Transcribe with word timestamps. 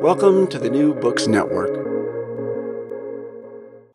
Welcome 0.00 0.46
to 0.48 0.60
the 0.60 0.70
New 0.70 0.94
Books 0.94 1.26
Network. 1.26 1.74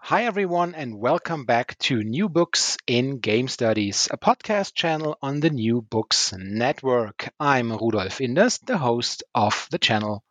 Hi, 0.01 0.25
everyone, 0.25 0.75
and 0.75 0.99
welcome 0.99 1.45
back 1.45 1.77
to 1.79 2.03
New 2.03 2.27
Books 2.27 2.75
in 2.85 3.19
Game 3.19 3.47
Studies, 3.47 4.09
a 4.11 4.17
podcast 4.17 4.73
channel 4.73 5.17
on 5.21 5.39
the 5.39 5.49
New 5.49 5.81
Books 5.81 6.33
Network. 6.37 7.29
I'm 7.39 7.71
Rudolf 7.71 8.17
Inderst, 8.17 8.65
the 8.65 8.77
host 8.77 9.23
of 9.33 9.69
the 9.71 9.77
channel. 9.77 10.25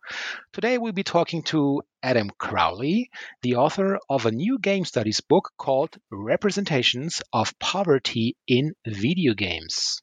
Today, 0.53 0.77
we'll 0.77 0.93
be 0.93 1.05
talking 1.05 1.43
to 1.45 1.81
Adam 2.03 2.29
Crowley, 2.37 3.09
the 3.41 3.57
author 3.57 3.99
of 4.11 4.27
a 4.27 4.31
new 4.31 4.59
game 4.59 4.85
studies 4.85 5.23
book 5.23 5.53
called 5.57 5.97
Representations 6.11 7.23
of 7.33 7.59
Poverty 7.59 8.37
in 8.47 8.75
Video 8.87 9.33
Games. 9.33 10.02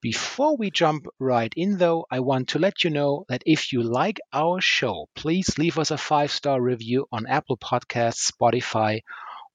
Before 0.00 0.56
we 0.56 0.70
jump 0.70 1.06
right 1.18 1.52
in, 1.56 1.78
though, 1.78 2.06
I 2.10 2.20
want 2.20 2.48
to 2.48 2.58
let 2.58 2.84
you 2.84 2.90
know 2.90 3.24
that 3.28 3.42
if 3.46 3.72
you 3.72 3.82
like 3.82 4.20
our 4.32 4.60
show, 4.60 5.08
please 5.14 5.58
leave 5.58 5.78
us 5.78 5.90
a 5.90 5.98
five 5.98 6.30
star 6.30 6.60
review 6.60 7.06
on 7.12 7.26
Apple 7.26 7.56
Podcasts, 7.56 8.30
Spotify, 8.30 9.00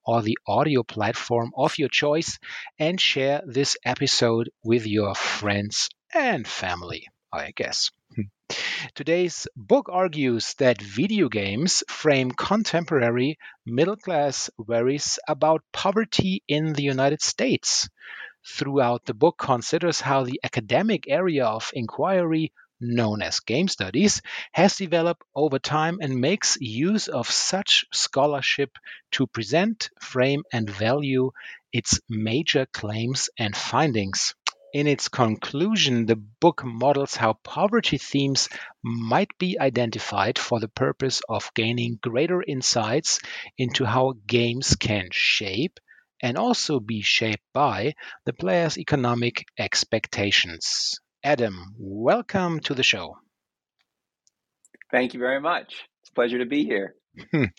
or 0.04 0.22
the 0.22 0.38
audio 0.46 0.82
platform 0.82 1.52
of 1.56 1.78
your 1.78 1.88
choice, 1.88 2.38
and 2.78 3.00
share 3.00 3.42
this 3.46 3.76
episode 3.84 4.50
with 4.62 4.86
your 4.86 5.14
friends 5.14 5.90
and 6.14 6.48
family, 6.48 7.06
I 7.32 7.52
guess. 7.54 7.90
Today's 8.94 9.46
book 9.54 9.90
argues 9.92 10.54
that 10.54 10.80
video 10.80 11.28
games 11.28 11.84
frame 11.88 12.30
contemporary 12.30 13.38
middle 13.66 13.96
class 13.96 14.48
worries 14.56 15.18
about 15.28 15.62
poverty 15.72 16.42
in 16.48 16.72
the 16.72 16.84
United 16.84 17.20
States 17.20 17.88
throughout 18.48 19.04
the 19.04 19.14
book 19.14 19.36
considers 19.38 20.00
how 20.00 20.24
the 20.24 20.40
academic 20.42 21.04
area 21.08 21.44
of 21.44 21.70
inquiry 21.74 22.52
known 22.80 23.22
as 23.22 23.40
game 23.40 23.68
studies 23.68 24.22
has 24.52 24.76
developed 24.76 25.22
over 25.34 25.58
time 25.58 25.98
and 26.00 26.20
makes 26.20 26.56
use 26.60 27.08
of 27.08 27.30
such 27.30 27.84
scholarship 27.92 28.70
to 29.12 29.26
present, 29.26 29.90
frame, 30.00 30.42
and 30.52 30.70
value 30.70 31.30
its 31.72 32.00
major 32.08 32.66
claims 32.66 33.30
and 33.38 33.56
findings. 33.56 34.34
In 34.72 34.86
its 34.86 35.08
conclusion, 35.08 36.06
the 36.06 36.16
book 36.16 36.62
models 36.64 37.16
how 37.16 37.32
poverty 37.42 37.98
themes 37.98 38.48
might 38.82 39.36
be 39.38 39.58
identified 39.58 40.38
for 40.38 40.60
the 40.60 40.68
purpose 40.68 41.22
of 41.28 41.50
gaining 41.54 41.98
greater 42.02 42.42
insights 42.42 43.18
into 43.56 43.84
how 43.84 44.14
games 44.26 44.76
can 44.76 45.08
shape 45.10 45.80
and 46.22 46.36
also 46.36 46.80
be 46.80 47.02
shaped 47.02 47.44
by 47.52 47.94
the 48.24 48.32
player's 48.32 48.78
economic 48.78 49.44
expectations. 49.58 51.00
Adam, 51.22 51.74
welcome 51.78 52.60
to 52.60 52.74
the 52.74 52.82
show. 52.82 53.16
Thank 54.90 55.14
you 55.14 55.20
very 55.20 55.40
much. 55.40 55.74
It's 56.02 56.10
a 56.10 56.14
pleasure 56.14 56.38
to 56.38 56.46
be 56.46 56.64
here. 56.64 56.94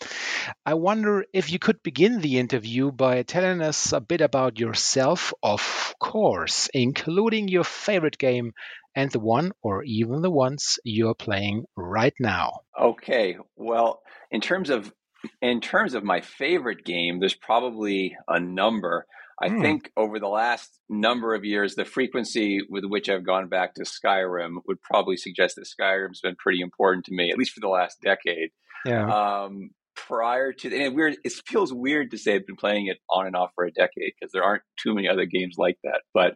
I 0.66 0.74
wonder 0.74 1.24
if 1.32 1.52
you 1.52 1.58
could 1.58 1.82
begin 1.82 2.20
the 2.20 2.38
interview 2.38 2.90
by 2.90 3.22
telling 3.22 3.60
us 3.60 3.92
a 3.92 4.00
bit 4.00 4.20
about 4.20 4.58
yourself, 4.58 5.32
of 5.42 5.94
course, 6.00 6.68
including 6.72 7.48
your 7.48 7.64
favorite 7.64 8.18
game 8.18 8.52
and 8.94 9.10
the 9.10 9.20
one 9.20 9.52
or 9.62 9.84
even 9.84 10.22
the 10.22 10.30
ones 10.30 10.78
you're 10.84 11.14
playing 11.14 11.64
right 11.76 12.14
now. 12.18 12.60
Okay. 12.78 13.36
Well, 13.56 14.02
in 14.30 14.40
terms 14.40 14.70
of 14.70 14.92
in 15.42 15.60
terms 15.60 15.94
of 15.94 16.04
my 16.04 16.20
favorite 16.20 16.84
game, 16.84 17.20
there's 17.20 17.34
probably 17.34 18.16
a 18.28 18.40
number. 18.40 19.06
I 19.42 19.48
mm. 19.48 19.62
think 19.62 19.90
over 19.96 20.18
the 20.18 20.28
last 20.28 20.80
number 20.88 21.34
of 21.34 21.44
years, 21.44 21.74
the 21.74 21.84
frequency 21.84 22.60
with 22.68 22.84
which 22.84 23.08
I've 23.08 23.24
gone 23.24 23.48
back 23.48 23.74
to 23.74 23.82
Skyrim 23.82 24.56
would 24.66 24.82
probably 24.82 25.16
suggest 25.16 25.56
that 25.56 25.66
Skyrim's 25.66 26.20
been 26.20 26.36
pretty 26.36 26.60
important 26.60 27.06
to 27.06 27.14
me, 27.14 27.30
at 27.30 27.38
least 27.38 27.52
for 27.52 27.60
the 27.60 27.68
last 27.68 28.00
decade. 28.02 28.50
Yeah. 28.84 29.08
Um, 29.08 29.70
prior 29.94 30.52
to 30.52 30.68
and 30.72 30.82
it 30.82 30.94
weird, 30.94 31.16
it 31.24 31.32
feels 31.46 31.72
weird 31.72 32.10
to 32.10 32.18
say 32.18 32.34
I've 32.34 32.46
been 32.46 32.56
playing 32.56 32.86
it 32.86 32.98
on 33.08 33.26
and 33.26 33.36
off 33.36 33.50
for 33.54 33.64
a 33.64 33.72
decade 33.72 34.12
because 34.18 34.32
there 34.32 34.44
aren't 34.44 34.62
too 34.82 34.94
many 34.94 35.08
other 35.08 35.26
games 35.26 35.56
like 35.58 35.78
that. 35.84 36.02
But 36.12 36.34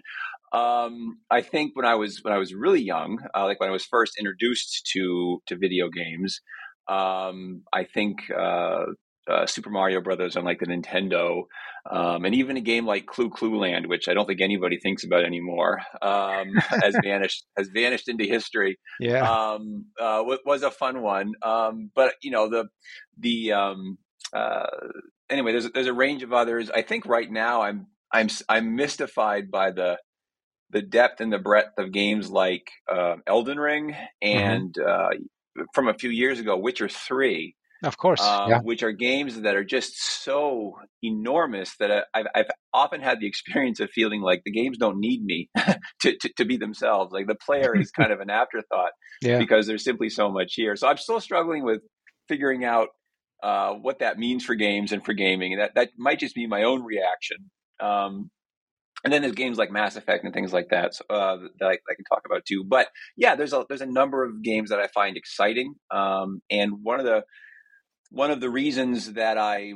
um, 0.56 1.18
I 1.30 1.42
think 1.42 1.74
when 1.74 1.84
I 1.84 1.96
was 1.96 2.20
when 2.22 2.32
I 2.32 2.38
was 2.38 2.54
really 2.54 2.82
young, 2.82 3.18
uh, 3.34 3.44
like 3.44 3.60
when 3.60 3.68
I 3.68 3.72
was 3.72 3.84
first 3.84 4.14
introduced 4.18 4.88
to 4.92 5.42
to 5.46 5.56
video 5.56 5.88
games, 5.88 6.40
um, 6.88 7.62
I 7.72 7.84
think 7.84 8.18
uh, 8.30 8.84
uh, 9.28 9.46
Super 9.46 9.70
Mario 9.70 10.00
Brothers 10.00 10.36
on 10.36 10.44
like 10.44 10.60
the 10.60 10.66
Nintendo, 10.66 11.44
um, 11.90 12.24
and 12.24 12.34
even 12.34 12.56
a 12.56 12.60
game 12.60 12.86
like 12.86 13.06
Clue 13.06 13.30
Clu 13.30 13.58
Land, 13.58 13.86
which 13.86 14.08
I 14.08 14.14
don't 14.14 14.26
think 14.26 14.40
anybody 14.40 14.78
thinks 14.78 15.04
about 15.04 15.24
anymore, 15.24 15.80
um, 16.02 16.54
has 16.68 16.96
vanished 17.02 17.44
has 17.56 17.68
vanished 17.68 18.08
into 18.08 18.24
history. 18.24 18.78
Yeah, 19.00 19.28
um, 19.28 19.86
uh, 20.00 20.22
was 20.44 20.62
a 20.62 20.70
fun 20.70 21.02
one. 21.02 21.32
Um, 21.42 21.90
but 21.94 22.14
you 22.22 22.30
know 22.30 22.48
the 22.48 22.66
the 23.18 23.52
um, 23.52 23.98
uh, 24.32 24.66
anyway, 25.30 25.52
there's 25.52 25.70
there's 25.72 25.86
a 25.86 25.94
range 25.94 26.22
of 26.22 26.32
others. 26.32 26.70
I 26.70 26.82
think 26.82 27.06
right 27.06 27.30
now 27.30 27.62
I'm 27.62 27.86
I'm 28.12 28.28
I'm 28.48 28.76
mystified 28.76 29.50
by 29.50 29.70
the 29.70 29.98
the 30.70 30.82
depth 30.82 31.20
and 31.20 31.32
the 31.32 31.38
breadth 31.38 31.78
of 31.78 31.92
games 31.92 32.30
like 32.30 32.68
uh, 32.92 33.16
Elden 33.26 33.58
Ring 33.58 33.90
mm-hmm. 33.92 34.38
and 34.38 34.74
mm-hmm 34.74 35.22
from 35.74 35.88
a 35.88 35.94
few 35.94 36.10
years 36.10 36.38
ago, 36.40 36.56
Witcher 36.56 36.88
Three, 36.88 37.56
of 37.84 37.98
course, 37.98 38.20
um, 38.20 38.50
yeah. 38.50 38.60
which 38.60 38.82
are 38.82 38.92
games 38.92 39.40
that 39.42 39.54
are 39.54 39.64
just 39.64 40.02
so 40.02 40.78
enormous 41.02 41.76
that 41.78 42.06
I've, 42.14 42.26
I've, 42.34 42.50
often 42.72 43.00
had 43.00 43.20
the 43.20 43.26
experience 43.28 43.78
of 43.78 43.88
feeling 43.90 44.20
like 44.20 44.42
the 44.44 44.50
games 44.50 44.76
don't 44.78 44.98
need 44.98 45.24
me 45.24 45.48
to, 46.00 46.16
to, 46.16 46.28
to, 46.36 46.44
be 46.44 46.56
themselves. 46.56 47.12
Like 47.12 47.28
the 47.28 47.36
player 47.36 47.76
is 47.76 47.92
kind 47.92 48.10
of 48.10 48.18
an 48.18 48.30
afterthought 48.30 48.90
yeah. 49.22 49.38
because 49.38 49.68
there's 49.68 49.84
simply 49.84 50.08
so 50.08 50.28
much 50.28 50.54
here. 50.54 50.74
So 50.74 50.88
I'm 50.88 50.96
still 50.96 51.20
struggling 51.20 51.62
with 51.62 51.82
figuring 52.26 52.64
out 52.64 52.88
uh, 53.44 53.74
what 53.74 54.00
that 54.00 54.18
means 54.18 54.44
for 54.44 54.56
games 54.56 54.90
and 54.90 55.04
for 55.04 55.12
gaming. 55.12 55.52
And 55.52 55.62
that, 55.62 55.74
that 55.76 55.90
might 55.96 56.18
just 56.18 56.34
be 56.34 56.48
my 56.48 56.64
own 56.64 56.82
reaction. 56.82 57.50
Um, 57.80 58.30
and 59.04 59.12
then 59.12 59.22
there's 59.22 59.34
games 59.34 59.58
like 59.58 59.70
Mass 59.70 59.96
Effect 59.96 60.24
and 60.24 60.32
things 60.32 60.52
like 60.52 60.68
that 60.70 60.94
so, 60.94 61.04
uh, 61.10 61.36
that 61.60 61.66
I, 61.66 61.72
I, 61.72 61.94
can 61.94 62.04
talk 62.08 62.22
about 62.24 62.44
too. 62.46 62.64
But 62.66 62.88
yeah, 63.16 63.36
there's 63.36 63.52
a 63.52 63.64
there's 63.68 63.82
a 63.82 63.86
number 63.86 64.24
of 64.24 64.42
games 64.42 64.70
that 64.70 64.80
I 64.80 64.86
find 64.88 65.16
exciting, 65.16 65.74
um, 65.90 66.40
and 66.50 66.82
one 66.82 67.00
of 67.00 67.06
the 67.06 67.22
one 68.10 68.30
of 68.30 68.40
the 68.40 68.50
reasons 68.50 69.12
that 69.14 69.36
I 69.36 69.74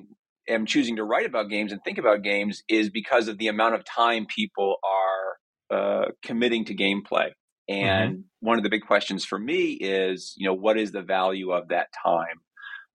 am 0.48 0.64
choosing 0.64 0.96
to 0.96 1.04
write 1.04 1.26
about 1.26 1.50
games 1.50 1.72
and 1.72 1.80
think 1.84 1.98
about 1.98 2.22
games 2.22 2.62
is 2.68 2.88
because 2.88 3.28
of 3.28 3.38
the 3.38 3.48
amount 3.48 3.74
of 3.74 3.84
time 3.84 4.26
people 4.26 4.76
are 4.82 5.78
uh, 5.78 6.04
committing 6.22 6.64
to 6.66 6.74
gameplay. 6.74 7.30
And 7.68 8.12
mm-hmm. 8.12 8.20
one 8.40 8.56
of 8.56 8.64
the 8.64 8.70
big 8.70 8.86
questions 8.86 9.26
for 9.26 9.38
me 9.38 9.72
is, 9.72 10.34
you 10.38 10.48
know, 10.48 10.54
what 10.54 10.78
is 10.78 10.90
the 10.90 11.02
value 11.02 11.50
of 11.50 11.68
that 11.68 11.88
time 12.02 12.40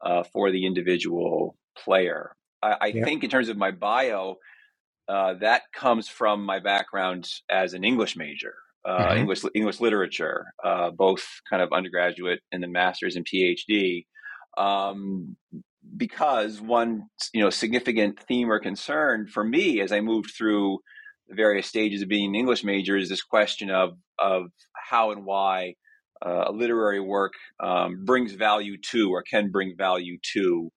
uh, 0.03 0.23
for 0.33 0.51
the 0.51 0.65
individual 0.65 1.55
player? 1.77 2.35
I, 2.63 2.75
I 2.81 2.91
think 2.91 3.23
in 3.23 3.29
terms 3.29 3.49
of 3.49 3.57
my 3.57 3.69
bio, 3.69 4.37
uh, 5.07 5.35
that 5.41 5.63
comes 5.73 6.07
from 6.07 6.45
my 6.45 6.59
background 6.59 7.27
as 7.49 7.73
an 7.73 7.83
English 7.83 8.15
major, 8.15 8.53
uh, 8.85 8.97
mm-hmm. 8.97 9.17
English 9.17 9.43
English 9.53 9.79
literature, 9.79 10.45
uh, 10.63 10.91
both 10.91 11.25
kind 11.49 11.61
of 11.61 11.73
undergraduate 11.73 12.39
and 12.51 12.63
then 12.63 12.71
master's 12.71 13.15
and 13.15 13.25
PhD. 13.25 14.05
Um, 14.57 15.35
because 15.97 16.61
one 16.61 17.07
you 17.33 17.41
know 17.41 17.49
significant 17.49 18.19
theme 18.27 18.49
or 18.49 18.59
concern 18.59 19.27
for 19.27 19.43
me 19.43 19.81
as 19.81 19.91
I 19.91 19.99
moved 19.99 20.31
through 20.37 20.79
the 21.27 21.35
various 21.35 21.67
stages 21.67 22.01
of 22.01 22.07
being 22.07 22.29
an 22.29 22.35
English 22.35 22.63
major 22.63 22.97
is 22.97 23.09
this 23.09 23.23
question 23.23 23.69
of 23.69 23.91
of 24.19 24.45
how 24.89 25.11
and 25.11 25.25
why 25.25 25.73
uh, 26.25 26.45
a 26.47 26.51
literary 26.51 26.99
work 26.99 27.33
um, 27.59 28.05
brings 28.05 28.33
value 28.33 28.77
to 28.91 29.11
or 29.11 29.23
can 29.23 29.51
bring 29.51 29.75
value 29.77 30.17
to 30.33 30.71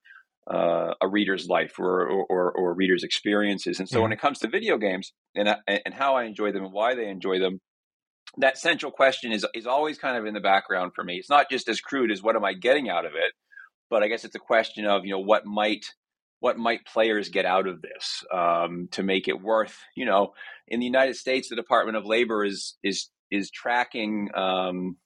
uh, 0.52 0.94
a 1.00 1.08
reader's 1.08 1.48
life 1.48 1.78
or, 1.78 2.08
or, 2.08 2.52
or, 2.52 2.74
reader's 2.74 3.02
experiences. 3.02 3.80
And 3.80 3.88
so, 3.88 3.96
mm-hmm. 3.96 4.02
when 4.04 4.12
it 4.12 4.20
comes 4.20 4.38
to 4.40 4.48
video 4.48 4.78
games 4.78 5.12
and 5.34 5.48
and 5.66 5.92
how 5.92 6.14
I 6.14 6.24
enjoy 6.24 6.52
them 6.52 6.64
and 6.64 6.72
why 6.72 6.94
they 6.94 7.08
enjoy 7.08 7.40
them, 7.40 7.60
that 8.38 8.58
central 8.58 8.92
question 8.92 9.32
is 9.32 9.44
is 9.54 9.66
always 9.66 9.98
kind 9.98 10.16
of 10.16 10.24
in 10.24 10.34
the 10.34 10.40
background 10.40 10.92
for 10.94 11.02
me. 11.02 11.16
It's 11.16 11.30
not 11.30 11.50
just 11.50 11.68
as 11.68 11.80
crude 11.80 12.12
as 12.12 12.22
what 12.22 12.36
am 12.36 12.44
I 12.44 12.52
getting 12.52 12.88
out 12.88 13.06
of 13.06 13.12
it, 13.14 13.32
but 13.90 14.02
I 14.02 14.08
guess 14.08 14.24
it's 14.24 14.36
a 14.36 14.40
question 14.40 14.86
of 14.86 15.04
you 15.04 15.10
know 15.10 15.20
what 15.20 15.46
might 15.46 15.84
what 16.40 16.58
might 16.58 16.86
players 16.86 17.28
get 17.28 17.46
out 17.46 17.66
of 17.66 17.82
this 17.82 18.22
um, 18.32 18.88
to 18.92 19.02
make 19.02 19.26
it 19.26 19.40
worth 19.40 19.78
you 19.96 20.04
know 20.04 20.32
in 20.68 20.78
the 20.80 20.86
United 20.86 21.16
States 21.16 21.48
the 21.48 21.56
Department 21.56 21.96
of 21.96 22.04
Labor 22.04 22.44
is 22.44 22.76
is 22.84 23.08
is 23.30 23.50
tracking 23.50 24.28
um, 24.36 24.96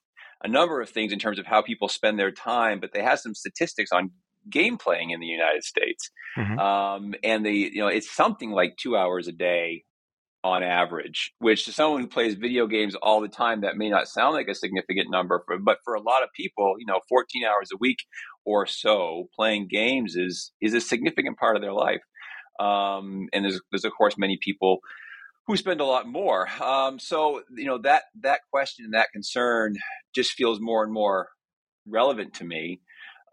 a 0.43 0.47
number 0.47 0.81
of 0.81 0.89
things 0.89 1.11
in 1.11 1.19
terms 1.19 1.39
of 1.39 1.45
how 1.45 1.61
people 1.61 1.87
spend 1.87 2.19
their 2.19 2.31
time, 2.31 2.79
but 2.79 2.91
they 2.93 3.01
have 3.01 3.19
some 3.19 3.33
statistics 3.33 3.91
on 3.91 4.11
game 4.49 4.77
playing 4.77 5.11
in 5.11 5.19
the 5.19 5.27
United 5.27 5.63
States, 5.63 6.09
mm-hmm. 6.37 6.59
um, 6.59 7.13
and 7.23 7.45
they 7.45 7.53
you 7.53 7.81
know 7.81 7.87
it's 7.87 8.13
something 8.13 8.51
like 8.51 8.77
two 8.77 8.95
hours 8.95 9.27
a 9.27 9.31
day 9.31 9.83
on 10.43 10.63
average, 10.63 11.33
which 11.39 11.65
to 11.65 11.71
someone 11.71 12.01
who 12.01 12.07
plays 12.07 12.33
video 12.33 12.65
games 12.65 12.95
all 12.95 13.21
the 13.21 13.27
time, 13.27 13.61
that 13.61 13.77
may 13.77 13.89
not 13.89 14.07
sound 14.07 14.33
like 14.33 14.47
a 14.47 14.55
significant 14.55 15.11
number, 15.11 15.43
for, 15.45 15.59
but 15.59 15.77
for 15.83 15.93
a 15.93 16.01
lot 16.01 16.23
of 16.23 16.29
people, 16.35 16.75
you 16.79 16.85
know, 16.85 16.99
14 17.09 17.43
hours 17.45 17.69
a 17.71 17.77
week 17.79 17.99
or 18.43 18.65
so 18.65 19.29
playing 19.35 19.67
games 19.69 20.15
is 20.15 20.51
is 20.61 20.73
a 20.73 20.81
significant 20.81 21.37
part 21.37 21.55
of 21.55 21.61
their 21.61 21.73
life. 21.73 22.01
Um, 22.59 23.27
and 23.33 23.45
there's 23.45 23.61
there's 23.71 23.85
of 23.85 23.91
course 23.97 24.17
many 24.17 24.37
people 24.41 24.79
who 25.47 25.57
spend 25.57 25.81
a 25.81 25.85
lot 25.85 26.07
more. 26.07 26.47
Um, 26.61 26.97
so 26.97 27.43
you 27.55 27.65
know 27.65 27.77
that 27.79 28.03
that 28.21 28.41
question 28.51 28.85
and 28.85 28.93
that 28.93 29.11
concern 29.13 29.75
just 30.13 30.31
feels 30.31 30.59
more 30.59 30.83
and 30.83 30.91
more 30.91 31.29
relevant 31.87 32.33
to 32.35 32.43
me 32.43 32.81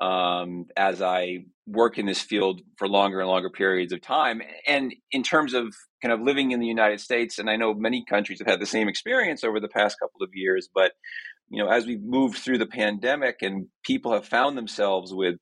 um, 0.00 0.67
as 0.77 1.03
I 1.03 1.45
work 1.67 1.99
in 1.99 2.06
this 2.06 2.21
field 2.21 2.61
for 2.77 2.89
longer 2.89 3.21
and 3.21 3.29
longer 3.29 3.50
periods 3.50 3.93
of 3.93 4.00
time. 4.00 4.41
And 4.67 4.95
in 5.11 5.23
terms 5.23 5.55
of 5.55 5.75
kind 6.00 6.12
of 6.12 6.21
living 6.21 6.53
in 6.53 6.61
the 6.61 6.67
United 6.67 7.00
States, 7.00 7.39
and 7.39 7.50
I 7.50 7.56
know 7.56 7.75
many 7.75 8.05
countries 8.05 8.39
have 8.39 8.49
had 8.49 8.61
the 8.61 8.67
same 8.67 8.89
experience 8.89 9.45
over 9.45 9.61
the 9.61 9.69
past 9.69 9.99
couple 10.00 10.23
of 10.23 10.31
years, 10.33 10.69
but 10.73 10.93
you 11.50 11.62
know, 11.62 11.71
as 11.71 11.87
we've 11.87 12.03
moved 12.03 12.39
through 12.39 12.59
the 12.59 12.67
pandemic 12.67 13.37
and 13.41 13.67
people 13.83 14.12
have 14.12 14.27
found 14.27 14.56
themselves 14.56 15.12
with 15.15 15.37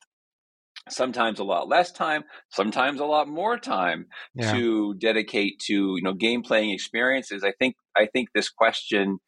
sometimes 0.89 1.41
a 1.41 1.45
lot 1.45 1.69
less 1.69 1.91
time, 1.91 2.25
sometimes 2.51 3.01
a 3.01 3.05
lot 3.05 3.29
more 3.29 3.59
time 3.59 4.07
yeah. 4.35 4.53
to 4.53 4.95
dedicate 4.95 5.59
to, 5.67 5.73
you 5.97 6.03
know, 6.03 6.13
game 6.13 6.43
playing 6.43 6.71
experiences, 6.71 7.43
I 7.45 7.53
think 7.59 7.77
I 7.97 8.07
think 8.07 8.29
this 8.35 8.49
question 8.49 9.19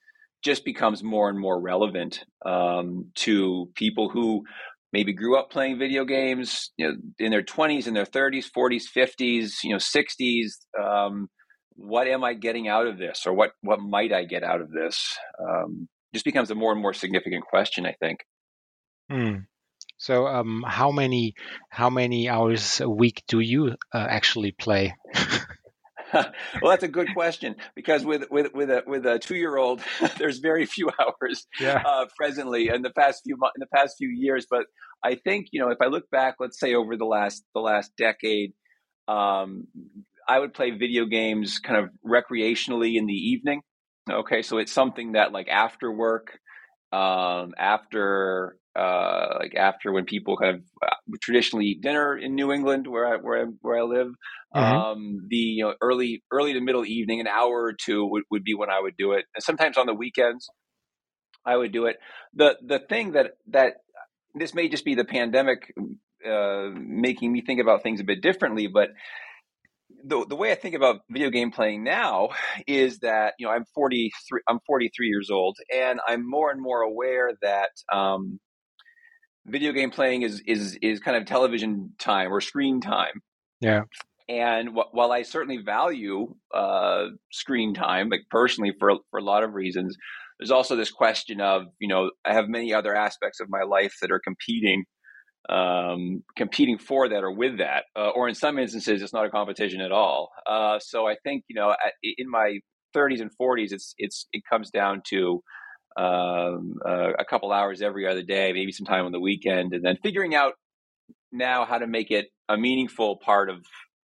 just 0.45 0.65
becomes 0.65 1.03
more 1.03 1.29
and 1.29 1.39
more 1.39 1.61
relevant 1.61 2.25
um, 2.47 3.11
to 3.17 3.71
people 3.75 4.09
who 4.09 4.45
maybe 4.93 5.13
grew 5.13 5.39
up 5.39 5.51
playing 5.51 5.79
video 5.79 6.05
games 6.05 6.71
you 6.77 6.89
know, 6.89 6.95
in 7.19 7.31
their 7.31 7.43
20s 7.43 7.87
in 7.87 7.95
their 7.95 8.05
30s 8.05 8.47
40s 8.57 8.85
50s 8.95 9.63
you 9.63 9.71
know 9.71 9.77
60s 9.77 10.53
um, 10.81 11.29
what 11.79 12.09
am 12.09 12.25
i 12.25 12.35
getting 12.35 12.69
out 12.69 12.87
of 12.87 12.99
this? 12.99 13.25
Or 13.27 13.33
what 13.33 13.51
what 13.63 13.81
might 13.81 14.13
i 14.13 14.25
get 14.25 14.43
out 14.43 14.61
of 14.61 14.71
this? 14.71 15.17
Um, 15.41 15.89
just 16.13 16.25
becomes 16.25 16.51
a 16.51 16.55
more 16.55 16.73
and 16.73 16.83
more 16.83 16.95
significant 16.95 17.45
question 17.45 17.87
i 17.87 17.95
think. 18.01 18.21
Hmm. 19.11 19.37
so 19.97 20.27
um, 20.27 20.65
how 20.67 20.91
many 20.91 21.35
how 21.71 21.89
many 21.89 22.29
hours 22.29 22.81
a 22.81 22.91
week 22.91 23.23
do 23.27 23.41
you 23.41 23.77
uh, 23.95 24.07
actually 24.11 24.53
play 24.53 24.95
well, 26.15 26.71
that's 26.71 26.83
a 26.83 26.89
good 26.89 27.13
question 27.15 27.57
because 27.75 28.05
with 28.05 28.25
with 28.31 28.53
with 28.55 28.71
a 28.71 28.83
with 28.87 29.07
a 29.07 29.19
two 29.19 29.37
year 29.37 29.57
old, 29.57 29.81
there's 30.19 30.39
very 30.39 30.67
few 30.67 30.91
hours 31.01 31.47
yeah. 31.61 31.83
uh, 31.85 32.07
presently 32.17 32.69
in 32.69 32.83
the 32.83 32.91
past 32.91 33.23
few 33.25 33.35
in 33.35 33.61
the 33.61 33.67
past 33.75 33.97
few 33.99 34.09
years. 34.09 34.47
But 34.51 34.67
I 35.05 35.17
think 35.17 35.49
you 35.53 35.61
know 35.61 35.71
if 35.71 35.79
I 35.81 35.87
look 35.87 36.09
back, 36.11 36.37
let's 36.41 36.59
say 36.59 36.75
over 36.75 36.97
the 36.97 37.05
last 37.05 37.45
the 37.55 37.61
last 37.61 37.93
decade, 37.99 38.53
um, 39.07 39.67
I 40.29 40.39
would 40.39 40.55
play 40.55 40.71
video 40.71 41.07
games 41.07 41.59
kind 41.59 41.85
of 41.85 41.91
recreationally 42.07 42.97
in 42.97 43.07
the 43.07 43.15
evening. 43.15 43.63
Okay, 44.11 44.43
so 44.43 44.59
it's 44.59 44.73
something 44.73 45.13
that 45.13 45.33
like 45.33 45.49
after 45.49 45.93
work, 45.93 46.39
um, 46.93 47.53
after 47.59 48.57
uh, 48.79 49.39
like 49.41 49.55
after 49.57 49.93
when 49.93 50.05
people 50.05 50.37
kind 50.37 50.57
of 50.57 50.63
uh, 50.83 51.17
traditionally 51.21 51.67
eat 51.67 51.81
dinner 51.81 52.17
in 52.17 52.35
New 52.35 52.53
England, 52.53 52.87
where 52.87 53.07
I 53.07 53.17
where 53.17 53.43
I, 53.43 53.45
where 53.61 53.79
I 53.79 53.83
live. 53.83 54.13
Mm-hmm. 54.55 54.59
Um, 54.59 55.19
the 55.29 55.37
you 55.37 55.65
know 55.65 55.75
early 55.81 56.23
early 56.31 56.53
to 56.53 56.61
middle 56.61 56.85
evening, 56.85 57.21
an 57.21 57.27
hour 57.27 57.63
or 57.65 57.73
two 57.73 58.07
would, 58.07 58.23
would 58.31 58.45
be 58.45 58.55
when 58.55 58.71
I 58.71 58.81
would 58.81 58.97
do 58.97 59.13
it. 59.13 59.25
And 59.35 59.43
sometimes 59.43 59.77
on 59.77 59.87
the 59.87 59.95
weekends, 59.95 60.49
I 61.45 61.57
would 61.57 61.73
do 61.73 61.87
it. 61.87 61.97
the 62.35 62.57
The 62.65 62.79
thing 62.79 63.13
that 63.13 63.33
that 63.49 63.75
this 64.35 64.55
may 64.55 64.69
just 64.69 64.85
be 64.85 64.95
the 64.95 65.05
pandemic 65.05 65.75
uh, 66.25 66.71
making 66.75 67.33
me 67.33 67.43
think 67.43 67.61
about 67.61 67.83
things 67.83 68.01
a 68.01 68.05
bit 68.05 68.23
differently, 68.23 68.69
but 68.69 68.91
the 70.05 70.25
the 70.27 70.37
way 70.37 70.53
I 70.53 70.55
think 70.55 70.75
about 70.75 71.01
video 71.11 71.31
game 71.31 71.51
playing 71.51 71.83
now 71.85 72.31
is 72.67 73.01
that 73.01 73.35
you 73.39 73.47
know 73.47 73.53
I'm 73.53 73.65
43 73.75 74.41
I'm 74.49 74.61
43 74.67 75.09
years 75.09 75.31
old 75.31 75.57
and 75.75 76.01
I'm 76.07 76.29
more 76.29 76.51
and 76.51 76.61
more 76.61 76.83
aware 76.83 77.33
that 77.43 77.71
um, 77.93 78.39
video 79.47 79.73
game 79.73 79.91
playing 79.91 80.23
is 80.23 80.43
is 80.47 80.79
is 80.83 81.01
kind 81.01 81.17
of 81.17 81.27
television 81.27 81.93
time 81.99 82.33
or 82.33 82.41
screen 82.41 82.81
time. 82.81 83.23
Yeah. 83.61 83.83
And 84.29 84.71
wh- 84.71 84.93
while 84.95 85.11
I 85.11 85.23
certainly 85.23 85.63
value 85.65 86.35
uh, 86.55 87.07
screen 87.33 87.75
time, 87.75 88.09
like 88.11 88.23
personally 88.31 88.73
for 88.79 88.93
for 89.11 89.19
a 89.19 89.25
lot 89.25 89.43
of 89.43 89.55
reasons, 89.55 89.97
there's 90.39 90.51
also 90.51 90.77
this 90.77 90.91
question 90.91 91.41
of 91.41 91.63
you 91.81 91.89
know 91.89 92.11
I 92.25 92.35
have 92.35 92.49
many 92.49 92.73
other 92.75 92.95
aspects 92.95 93.41
of 93.41 93.49
my 93.49 93.63
life 93.63 93.95
that 94.01 94.11
are 94.11 94.21
competing 94.21 94.85
um, 95.49 96.23
competing 96.37 96.79
for 96.79 97.09
that 97.09 97.25
or 97.25 97.33
with 97.33 97.59
that, 97.59 97.85
uh, 97.97 98.11
or 98.11 98.29
in 98.29 98.35
some 98.35 98.59
instances, 98.59 99.03
it's 99.03 99.15
not 99.15 99.25
a 99.25 99.31
competition 99.31 99.81
at 99.81 99.93
all. 99.93 100.29
Uh, 100.47 100.79
so 100.79 101.07
I 101.07 101.17
think 101.25 101.45
you 101.49 101.55
know, 101.55 101.71
at, 101.71 101.93
in 102.03 102.31
my 102.31 102.59
30s 102.95 103.21
and 103.21 103.31
40s, 103.41 103.73
it's 103.73 103.95
it's 103.99 104.27
it 104.33 104.43
comes 104.51 104.71
down 104.71 105.03
to 105.09 105.43
um, 105.99 106.79
uh, 106.87 107.13
a 107.19 107.25
couple 107.25 107.53
hours 107.53 107.83
every 107.83 108.07
other 108.07 108.23
day, 108.23 108.53
maybe 108.53 108.71
some 108.71 108.87
time 108.87 109.05
on 109.05 109.13
the 109.13 109.21
weekend, 109.21 109.75
and 109.75 109.85
then 109.85 109.99
figuring 110.01 110.35
out 110.35 110.53
now 111.33 111.65
how 111.65 111.79
to 111.79 111.89
make 111.89 112.11
it 112.13 112.29
a 112.49 112.57
meaningful 112.57 113.17
part 113.17 113.51
of 113.51 113.67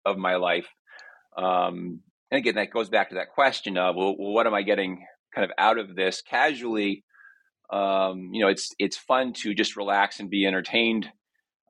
of 0.03 0.17
my 0.17 0.35
life. 0.35 0.67
Um, 1.37 2.01
and 2.31 2.39
again, 2.39 2.55
that 2.55 2.71
goes 2.71 2.89
back 2.89 3.09
to 3.09 3.15
that 3.15 3.29
question 3.33 3.77
of 3.77 3.95
well, 3.95 4.15
what 4.17 4.47
am 4.47 4.53
I 4.55 4.63
getting 4.63 5.05
kind 5.33 5.45
of 5.45 5.51
out 5.59 5.77
of 5.77 5.95
this 5.95 6.23
casually? 6.23 7.03
Um, 7.71 8.31
you 8.33 8.41
know, 8.41 8.49
it's 8.49 8.71
it's 8.79 8.97
fun 8.97 9.33
to 9.33 9.53
just 9.53 9.77
relax 9.77 10.19
and 10.19 10.29
be 10.29 10.45
entertained. 10.45 11.07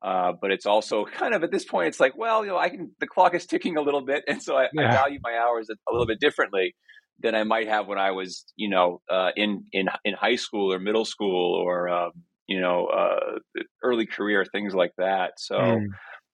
Uh, 0.02 0.34
but 0.40 0.52
it's 0.52 0.66
also 0.66 1.04
kind 1.14 1.34
of 1.34 1.44
at 1.44 1.52
this 1.52 1.66
point, 1.66 1.90
it's 1.90 2.00
like, 2.00 2.18
well, 2.18 2.46
you 2.46 2.52
know, 2.52 2.58
I 2.58 2.70
can. 2.70 2.92
The 3.02 3.08
clock 3.08 3.36
is 3.36 3.46
ticking 3.46 3.76
a 3.76 3.82
little 3.82 4.02
bit, 4.02 4.24
and 4.30 4.42
so 4.42 4.56
I, 4.56 4.68
yeah. 4.72 4.88
I 4.88 4.92
value 4.94 5.20
my 5.22 5.38
hours 5.38 5.70
a, 5.70 5.74
a 5.74 5.92
little 5.92 6.08
bit 6.08 6.22
differently 6.22 6.74
than 7.20 7.36
I 7.36 7.44
might 7.44 7.68
have 7.68 7.88
when 7.88 7.98
I 7.98 8.12
was, 8.12 8.46
you 8.56 8.70
know, 8.70 9.02
uh, 9.10 9.32
in 9.36 9.66
in 9.72 9.88
in 10.04 10.14
high 10.14 10.36
school 10.36 10.74
or 10.74 10.80
middle 10.80 11.06
school 11.06 11.54
or 11.56 11.90
um, 11.90 12.12
you 12.48 12.62
know 12.62 12.88
uh, 12.88 13.40
early 13.84 14.06
career 14.06 14.46
things 14.46 14.74
like 14.74 14.94
that. 14.98 15.40
So 15.40 15.56
mm. 15.56 15.88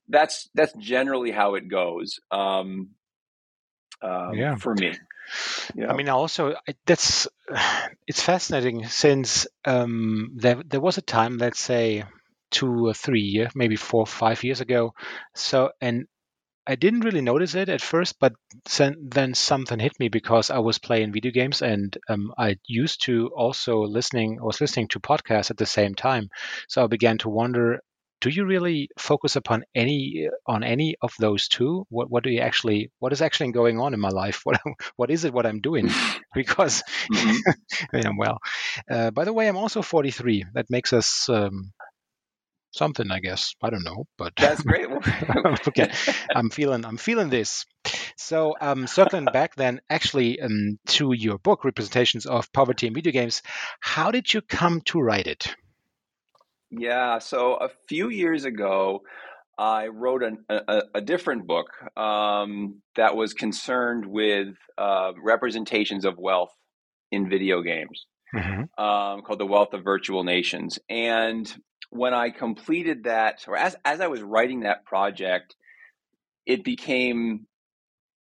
that's 0.08 0.50
that's 0.54 0.74
generally 0.74 1.32
how 1.32 1.56
it 1.56 1.68
goes. 1.68 2.20
Um, 2.32 2.92
um, 4.02 4.34
yeah. 4.34 4.56
for 4.56 4.74
me. 4.74 4.94
Yeah. 5.76 5.92
I 5.92 5.96
mean, 5.96 6.10
also 6.10 6.56
that's 6.86 7.28
it's 8.08 8.22
fascinating 8.22 8.88
since 8.88 9.48
um, 9.66 10.32
there 10.36 10.62
there 10.66 10.82
was 10.82 10.98
a 10.98 11.02
time, 11.02 11.38
let's 11.38 11.60
say 11.60 12.04
two 12.50 12.88
or 12.88 12.94
three, 12.94 13.48
maybe 13.56 13.76
four, 13.76 14.02
or 14.02 14.08
five 14.08 14.44
years 14.44 14.62
ago. 14.62 14.94
So 15.36 15.72
and 15.80 16.08
I 16.68 16.76
didn't 16.76 17.02
really 17.02 17.22
notice 17.22 17.56
it 17.56 17.70
at 17.70 17.82
first, 17.82 18.20
but 18.20 18.34
then 18.78 19.34
something 19.34 19.80
hit 19.80 20.00
me 20.00 20.10
because 20.10 20.52
I 20.52 20.60
was 20.60 20.78
playing 20.78 21.12
video 21.12 21.32
games 21.32 21.62
and 21.62 21.98
um, 22.08 22.34
I 22.38 22.58
used 22.68 23.04
to 23.04 23.30
also 23.36 23.82
listening 23.82 24.40
was 24.42 24.62
listening 24.62 24.88
to 24.90 25.00
podcasts 25.00 25.50
at 25.50 25.58
the 25.58 25.66
same 25.66 25.96
time. 25.96 26.30
So 26.68 26.84
I 26.84 26.88
began 26.88 27.18
to 27.20 27.30
wonder 27.30 27.82
do 28.22 28.30
you 28.30 28.46
really 28.46 28.88
focus 29.00 29.36
upon 29.36 29.64
any 29.74 30.30
on 30.46 30.64
any 30.64 30.96
of 31.02 31.14
those 31.20 31.48
two? 31.48 31.86
What 31.90 32.10
what 32.10 32.24
do 32.24 32.30
you 32.30 32.42
actually 32.42 32.92
what 33.00 33.12
is 33.12 33.22
actually 33.22 33.52
going 33.52 33.80
on 33.80 33.94
in 33.94 34.00
my 34.00 34.10
life? 34.10 34.42
What 34.46 34.62
what 34.96 35.10
is 35.10 35.26
it? 35.26 35.34
What 35.34 35.48
I'm 35.48 35.60
doing? 35.60 35.90
because 36.36 36.84
mm-hmm. 37.12 37.52
you 37.98 38.04
know, 38.04 38.14
well, 38.16 38.38
uh, 38.90 39.12
by 39.12 39.26
the 39.26 39.34
way, 39.34 39.48
I'm 39.48 39.58
also 39.58 39.82
43. 39.82 40.46
That 40.54 40.70
makes 40.70 40.94
us 40.94 41.28
um, 41.30 41.74
something, 42.72 43.12
I 43.12 43.20
guess. 43.20 43.54
I 43.62 43.70
don't 43.70 43.84
know, 43.84 44.06
but 44.18 44.34
that's 44.36 44.62
great. 44.62 44.88
okay, 45.68 45.92
I'm 46.36 46.50
feeling 46.50 46.86
I'm 46.86 46.98
feeling 46.98 47.30
this. 47.30 47.66
So, 48.18 48.56
um, 48.60 48.88
circling 48.88 49.26
back 49.34 49.56
then, 49.56 49.82
actually, 49.90 50.42
um, 50.42 50.80
to 50.88 51.14
your 51.14 51.38
book, 51.38 51.66
Representations 51.66 52.26
of 52.26 52.52
Poverty 52.54 52.88
in 52.88 52.94
Video 52.94 53.12
Games, 53.12 53.42
how 53.80 54.12
did 54.12 54.34
you 54.34 54.42
come 54.42 54.82
to 54.86 55.00
write 55.00 55.28
it? 55.28 55.56
Yeah, 56.70 57.20
so 57.20 57.56
a 57.56 57.70
few 57.90 58.10
years 58.10 58.46
ago, 58.46 59.02
I 59.58 59.88
wrote 59.88 60.24
an, 60.24 60.46
a, 60.50 60.84
a, 60.96 61.02
different 61.02 61.46
book 61.46 61.68
um, 61.98 62.82
that 62.96 63.16
was 63.16 63.34
concerned 63.34 64.06
with 64.06 64.56
uh, 64.78 65.12
representations 65.22 66.06
of 66.06 66.18
wealth 66.18 66.54
in 67.12 67.30
video 67.30 67.62
games 67.62 68.06
mm-hmm. 68.34 68.84
um, 68.84 69.22
called 69.22 69.40
The 69.40 69.46
Wealth 69.46 69.74
of 69.74 69.84
Virtual 69.84 70.24
Nations. 70.24 70.80
And 70.90 71.54
when 71.92 72.14
I 72.14 72.30
completed 72.30 73.04
that, 73.04 73.44
or 73.48 73.58
as, 73.58 73.76
as 73.86 74.02
I 74.02 74.08
was 74.08 74.22
writing 74.22 74.62
that 74.62 74.86
project, 74.86 75.56
it 76.46 76.64
became 76.64 77.46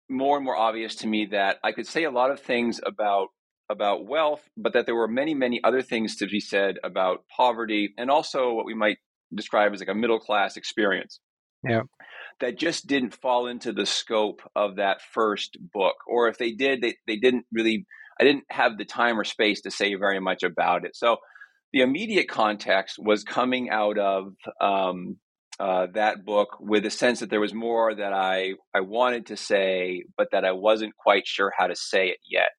more 0.09 0.35
and 0.35 0.43
more 0.43 0.57
obvious 0.57 0.95
to 0.95 1.07
me 1.07 1.27
that 1.31 1.57
I 1.63 1.71
could 1.71 1.87
say 1.87 2.03
a 2.03 2.11
lot 2.11 2.31
of 2.31 2.41
things 2.41 2.81
about 2.85 3.27
about 3.71 4.07
wealth, 4.07 4.41
but 4.57 4.73
that 4.73 4.87
there 4.87 4.95
were 4.95 5.07
many, 5.07 5.35
many 5.35 5.61
other 5.63 5.83
things 5.83 6.15
to 6.15 6.25
be 6.25 6.39
said 6.39 6.77
about 6.83 7.23
poverty 7.37 7.93
and 7.99 8.09
also 8.09 8.51
what 8.51 8.65
we 8.65 8.73
might 8.73 8.97
describe 9.33 9.71
as 9.73 9.79
like 9.79 9.89
a 9.89 9.93
middle 9.93 10.19
class 10.19 10.57
experience. 10.57 11.19
Yeah. 11.63 11.81
That 12.39 12.57
just 12.57 12.87
didn't 12.87 13.13
fall 13.13 13.45
into 13.45 13.71
the 13.71 13.85
scope 13.85 14.41
of 14.55 14.77
that 14.77 15.03
first 15.13 15.55
book. 15.71 15.97
Or 16.07 16.27
if 16.29 16.39
they 16.39 16.53
did, 16.53 16.81
they, 16.81 16.95
they 17.05 17.17
didn't 17.17 17.45
really, 17.53 17.85
I 18.19 18.23
didn't 18.23 18.45
have 18.49 18.79
the 18.79 18.85
time 18.85 19.19
or 19.19 19.23
space 19.23 19.61
to 19.61 19.69
say 19.69 19.93
very 19.93 20.19
much 20.19 20.41
about 20.41 20.83
it. 20.83 20.95
So 20.95 21.17
the 21.73 21.81
immediate 21.81 22.27
context 22.27 22.97
was 22.99 23.23
coming 23.23 23.69
out 23.69 23.97
of 23.97 24.33
um, 24.61 25.17
uh, 25.59 25.87
that 25.93 26.25
book 26.25 26.57
with 26.59 26.85
a 26.85 26.89
sense 26.89 27.19
that 27.19 27.29
there 27.29 27.41
was 27.41 27.53
more 27.53 27.93
that 27.93 28.13
I, 28.13 28.53
I 28.73 28.81
wanted 28.81 29.27
to 29.27 29.37
say, 29.37 30.03
but 30.17 30.29
that 30.31 30.45
I 30.45 30.53
wasn't 30.53 30.95
quite 30.95 31.27
sure 31.27 31.51
how 31.55 31.67
to 31.67 31.75
say 31.75 32.07
it 32.07 32.19
yet. 32.29 32.49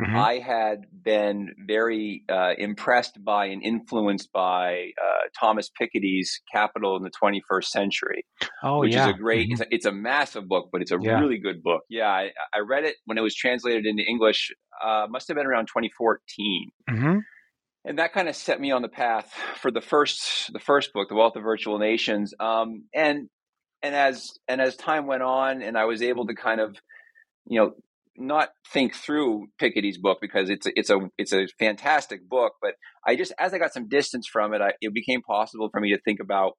Mm-hmm. 0.00 0.16
I 0.16 0.38
had 0.38 0.78
been 1.04 1.50
very 1.66 2.24
uh, 2.28 2.54
impressed 2.56 3.22
by 3.22 3.46
and 3.46 3.62
influenced 3.62 4.32
by 4.32 4.90
uh, 5.00 5.28
Thomas 5.38 5.70
Piketty's 5.80 6.40
Capital 6.50 6.96
in 6.96 7.02
the 7.02 7.10
21st 7.22 7.64
Century, 7.64 8.24
oh, 8.62 8.80
which 8.80 8.94
yeah. 8.94 9.10
is 9.10 9.14
a 9.14 9.18
great, 9.18 9.48
mm-hmm. 9.48 9.52
it's, 9.52 9.60
a, 9.60 9.66
it's, 9.70 9.86
a, 9.86 9.92
massive 9.92 10.48
book, 10.48 10.70
but 10.72 10.80
it's 10.80 10.92
a 10.92 10.98
yeah. 11.00 11.20
really 11.20 11.38
good 11.38 11.62
book. 11.62 11.82
Yeah, 11.90 12.08
I, 12.08 12.30
I, 12.54 12.60
read 12.66 12.84
it 12.84 12.96
when 13.04 13.18
it 13.18 13.20
was 13.20 13.34
translated 13.34 13.84
into 13.84 14.02
English, 14.02 14.50
uh, 14.82 15.06
must 15.10 15.28
have 15.28 15.36
been 15.36 15.46
around 15.46 15.66
2014. 15.66 16.70
Mm-hmm. 16.88 17.18
And 17.84 17.98
that 17.98 18.12
kind 18.12 18.28
of 18.28 18.36
set 18.36 18.60
me 18.60 18.70
on 18.70 18.82
the 18.82 18.88
path 18.88 19.32
for 19.60 19.70
the 19.70 19.80
first 19.80 20.52
the 20.52 20.60
first 20.60 20.92
book, 20.92 21.08
The 21.08 21.16
Wealth 21.16 21.36
of 21.36 21.42
Virtual 21.42 21.78
Nations. 21.78 22.32
Um, 22.38 22.84
and 22.94 23.28
and 23.82 23.94
as 23.94 24.30
and 24.46 24.60
as 24.60 24.76
time 24.76 25.06
went 25.06 25.22
on, 25.22 25.62
and 25.62 25.76
I 25.76 25.84
was 25.86 26.02
able 26.02 26.26
to 26.26 26.34
kind 26.34 26.60
of 26.60 26.76
you 27.46 27.60
know 27.60 27.72
not 28.16 28.50
think 28.72 28.94
through 28.94 29.46
Piketty's 29.60 29.98
book 29.98 30.18
because 30.20 30.50
it's 30.50 30.66
a, 30.66 30.70
it's 30.76 30.90
a 30.90 30.98
it's 31.18 31.32
a 31.32 31.46
fantastic 31.58 32.28
book, 32.28 32.52
but 32.60 32.74
I 33.06 33.16
just 33.16 33.32
as 33.38 33.52
I 33.52 33.58
got 33.58 33.72
some 33.72 33.88
distance 33.88 34.28
from 34.30 34.54
it, 34.54 34.60
I, 34.60 34.72
it 34.80 34.94
became 34.94 35.22
possible 35.22 35.68
for 35.70 35.80
me 35.80 35.92
to 35.92 36.00
think 36.02 36.20
about 36.20 36.52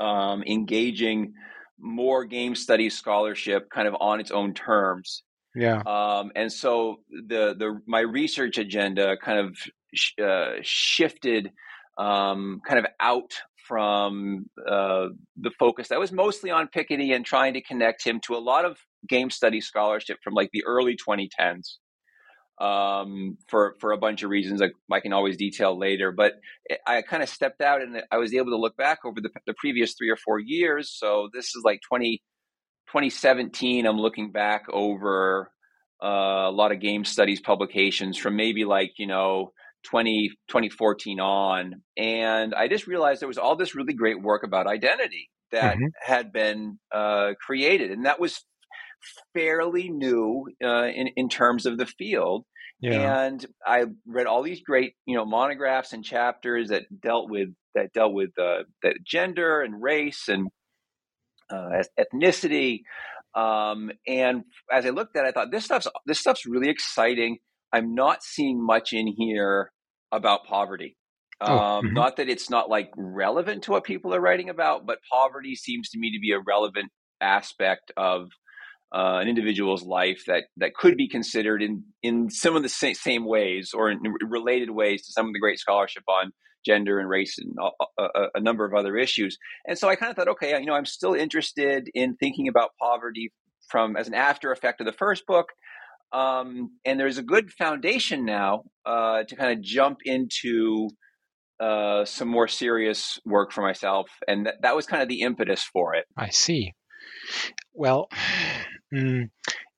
um, 0.00 0.42
engaging 0.42 1.32
more 1.78 2.24
game 2.24 2.54
studies 2.54 2.98
scholarship 2.98 3.70
kind 3.70 3.86
of 3.86 3.94
on 4.00 4.20
its 4.20 4.30
own 4.30 4.52
terms. 4.52 5.22
Yeah. 5.58 5.82
Um, 5.84 6.30
and 6.36 6.52
so 6.52 7.00
the 7.10 7.54
the 7.58 7.80
my 7.86 8.00
research 8.00 8.58
agenda 8.58 9.16
kind 9.16 9.38
of 9.40 9.56
sh- 9.94 10.18
uh, 10.22 10.54
shifted 10.62 11.50
um, 11.98 12.60
kind 12.66 12.78
of 12.78 12.86
out 13.00 13.32
from 13.66 14.46
uh, 14.66 15.08
the 15.36 15.50
focus 15.58 15.88
that 15.88 15.98
was 15.98 16.12
mostly 16.12 16.50
on 16.50 16.68
Piketty 16.68 17.14
and 17.14 17.26
trying 17.26 17.54
to 17.54 17.60
connect 17.60 18.04
him 18.04 18.20
to 18.20 18.34
a 18.34 18.38
lot 18.38 18.64
of 18.64 18.78
game 19.06 19.30
study 19.30 19.60
scholarship 19.60 20.18
from 20.22 20.32
like 20.32 20.50
the 20.52 20.64
early 20.64 20.96
2010s 20.96 21.76
um, 22.60 23.36
for 23.48 23.76
for 23.80 23.92
a 23.92 23.98
bunch 23.98 24.22
of 24.22 24.30
reasons 24.30 24.62
I, 24.62 24.68
I 24.92 25.00
can 25.00 25.12
always 25.12 25.36
detail 25.36 25.78
later. 25.78 26.12
But 26.12 26.34
I 26.86 27.02
kind 27.02 27.22
of 27.22 27.28
stepped 27.28 27.60
out 27.60 27.82
and 27.82 28.02
I 28.10 28.16
was 28.16 28.32
able 28.32 28.50
to 28.50 28.56
look 28.56 28.76
back 28.76 29.00
over 29.04 29.20
the, 29.20 29.30
the 29.46 29.54
previous 29.54 29.94
three 29.94 30.10
or 30.10 30.16
four 30.16 30.38
years. 30.38 30.90
So 30.90 31.28
this 31.32 31.54
is 31.54 31.62
like 31.64 31.80
20, 31.88 32.22
2017. 32.88 33.86
I'm 33.86 33.98
looking 33.98 34.32
back 34.32 34.64
over 34.72 35.50
uh, 36.02 36.06
a 36.48 36.50
lot 36.50 36.72
of 36.72 36.80
game 36.80 37.04
studies 37.04 37.40
publications 37.40 38.16
from 38.16 38.36
maybe 38.36 38.64
like 38.64 38.92
you 38.98 39.06
know 39.06 39.52
20, 39.84 40.30
2014 40.48 41.20
on. 41.20 41.82
And 41.96 42.54
I 42.54 42.68
just 42.68 42.86
realized 42.86 43.20
there 43.20 43.28
was 43.28 43.38
all 43.38 43.56
this 43.56 43.74
really 43.74 43.94
great 43.94 44.22
work 44.22 44.42
about 44.44 44.66
identity 44.66 45.30
that 45.52 45.76
mm-hmm. 45.76 45.86
had 46.00 46.32
been 46.32 46.78
uh, 46.92 47.32
created. 47.40 47.90
And 47.90 48.04
that 48.04 48.20
was 48.20 48.44
fairly 49.34 49.88
new 49.88 50.46
uh, 50.62 50.86
in, 50.86 51.08
in 51.16 51.28
terms 51.28 51.66
of 51.66 51.78
the 51.78 51.86
field. 51.86 52.44
Yeah. 52.80 53.24
And 53.24 53.44
I 53.66 53.86
read 54.06 54.26
all 54.26 54.42
these 54.42 54.62
great, 54.62 54.94
you 55.04 55.16
know, 55.16 55.24
monographs 55.24 55.92
and 55.92 56.04
chapters 56.04 56.68
that 56.68 56.84
dealt 57.02 57.28
with 57.28 57.48
that 57.74 57.92
dealt 57.92 58.12
with 58.12 58.30
uh, 58.38 58.62
that 58.82 58.98
gender 59.04 59.62
and 59.62 59.82
race 59.82 60.28
and 60.28 60.48
uh, 61.50 61.82
ethnicity. 61.98 62.82
Um, 63.34 63.90
and 64.06 64.44
as 64.72 64.86
I 64.86 64.90
looked 64.90 65.16
at, 65.16 65.24
it, 65.24 65.28
I 65.28 65.32
thought 65.32 65.50
this 65.50 65.64
stuff's 65.64 65.88
this 66.06 66.18
stuff's 66.18 66.46
really 66.46 66.70
exciting. 66.70 67.38
I'm 67.72 67.94
not 67.94 68.22
seeing 68.22 68.64
much 68.64 68.92
in 68.92 69.06
here 69.06 69.70
about 70.10 70.46
poverty. 70.46 70.96
Oh, 71.40 71.56
um, 71.56 71.84
mm-hmm. 71.84 71.94
Not 71.94 72.16
that 72.16 72.28
it's 72.28 72.50
not 72.50 72.68
like 72.68 72.90
relevant 72.96 73.64
to 73.64 73.70
what 73.70 73.84
people 73.84 74.14
are 74.14 74.20
writing 74.20 74.48
about, 74.48 74.86
but 74.86 74.98
poverty 75.10 75.54
seems 75.54 75.90
to 75.90 75.98
me 75.98 76.12
to 76.12 76.20
be 76.20 76.32
a 76.32 76.40
relevant 76.40 76.90
aspect 77.20 77.92
of 77.96 78.28
uh, 78.92 79.18
an 79.20 79.28
individual's 79.28 79.84
life 79.84 80.22
that 80.26 80.44
that 80.56 80.74
could 80.74 80.96
be 80.96 81.08
considered 81.08 81.62
in 81.62 81.84
in 82.02 82.30
some 82.30 82.56
of 82.56 82.62
the 82.62 82.68
same, 82.68 82.94
same 82.94 83.26
ways 83.26 83.72
or 83.74 83.90
in 83.90 84.00
related 84.22 84.70
ways 84.70 85.04
to 85.06 85.12
some 85.12 85.26
of 85.26 85.32
the 85.32 85.38
great 85.38 85.58
scholarship 85.58 86.02
on 86.08 86.32
gender 86.68 86.98
and 86.98 87.08
race 87.08 87.38
and 87.38 87.54
a, 87.58 88.02
a, 88.02 88.26
a 88.36 88.40
number 88.40 88.64
of 88.64 88.74
other 88.74 88.96
issues. 88.96 89.38
And 89.66 89.78
so 89.78 89.88
I 89.88 89.96
kind 89.96 90.10
of 90.10 90.16
thought, 90.16 90.28
okay, 90.28 90.58
you 90.60 90.66
know, 90.66 90.74
I'm 90.74 90.86
still 90.86 91.14
interested 91.14 91.88
in 91.94 92.16
thinking 92.16 92.48
about 92.48 92.70
poverty 92.80 93.32
from 93.68 93.96
as 93.96 94.08
an 94.08 94.14
after 94.14 94.52
effect 94.52 94.80
of 94.80 94.86
the 94.86 94.92
first 94.92 95.26
book 95.26 95.48
um, 96.12 96.70
and 96.84 96.98
there's 96.98 97.18
a 97.18 97.22
good 97.22 97.52
foundation 97.52 98.24
now 98.24 98.64
uh, 98.86 99.24
to 99.24 99.36
kind 99.36 99.52
of 99.52 99.62
jump 99.62 99.98
into 100.04 100.88
uh, 101.60 102.04
some 102.04 102.28
more 102.28 102.48
serious 102.48 103.18
work 103.24 103.52
for 103.52 103.62
myself. 103.62 104.10
And 104.26 104.46
th- 104.46 104.56
that 104.62 104.74
was 104.74 104.86
kind 104.86 105.02
of 105.02 105.08
the 105.08 105.20
impetus 105.20 105.62
for 105.62 105.94
it. 105.94 106.06
I 106.16 106.30
see. 106.30 106.72
Well, 107.74 108.08
mm, 108.94 109.28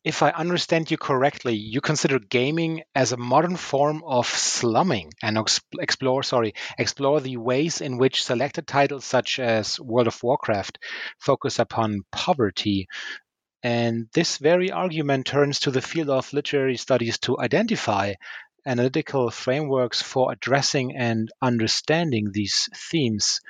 if 0.02 0.23
I 0.23 0.30
understand 0.30 0.90
you 0.90 0.97
correctly, 0.97 1.54
you 1.54 1.80
consider 1.80 2.19
gaming 2.19 2.83
as 2.95 3.12
a 3.12 3.19
modern 3.19 3.57
form 3.57 4.02
of 4.04 4.26
slumming 4.26 5.12
and 5.23 5.38
explore, 5.78 6.23
sorry, 6.23 6.54
explore 6.78 7.21
the 7.21 7.37
ways 7.37 7.80
in 7.83 7.99
which 7.99 8.25
selected 8.25 8.66
titles 8.66 9.04
such 9.04 9.38
as 9.38 9.78
World 9.78 10.07
of 10.07 10.23
Warcraft 10.23 10.78
focus 11.19 11.59
upon 11.59 12.04
poverty, 12.11 12.88
and 13.62 14.09
this 14.14 14.38
very 14.38 14.71
argument 14.71 15.26
turns 15.26 15.61
to 15.61 15.71
the 15.71 15.83
field 15.83 16.09
of 16.09 16.33
literary 16.33 16.78
studies 16.78 17.19
to 17.19 17.38
identify 17.38 18.14
analytical 18.64 19.30
frameworks 19.30 20.00
for 20.00 20.33
addressing 20.33 20.97
and 20.97 21.30
understanding 21.42 22.30
these 22.33 22.71
themes. 22.75 23.40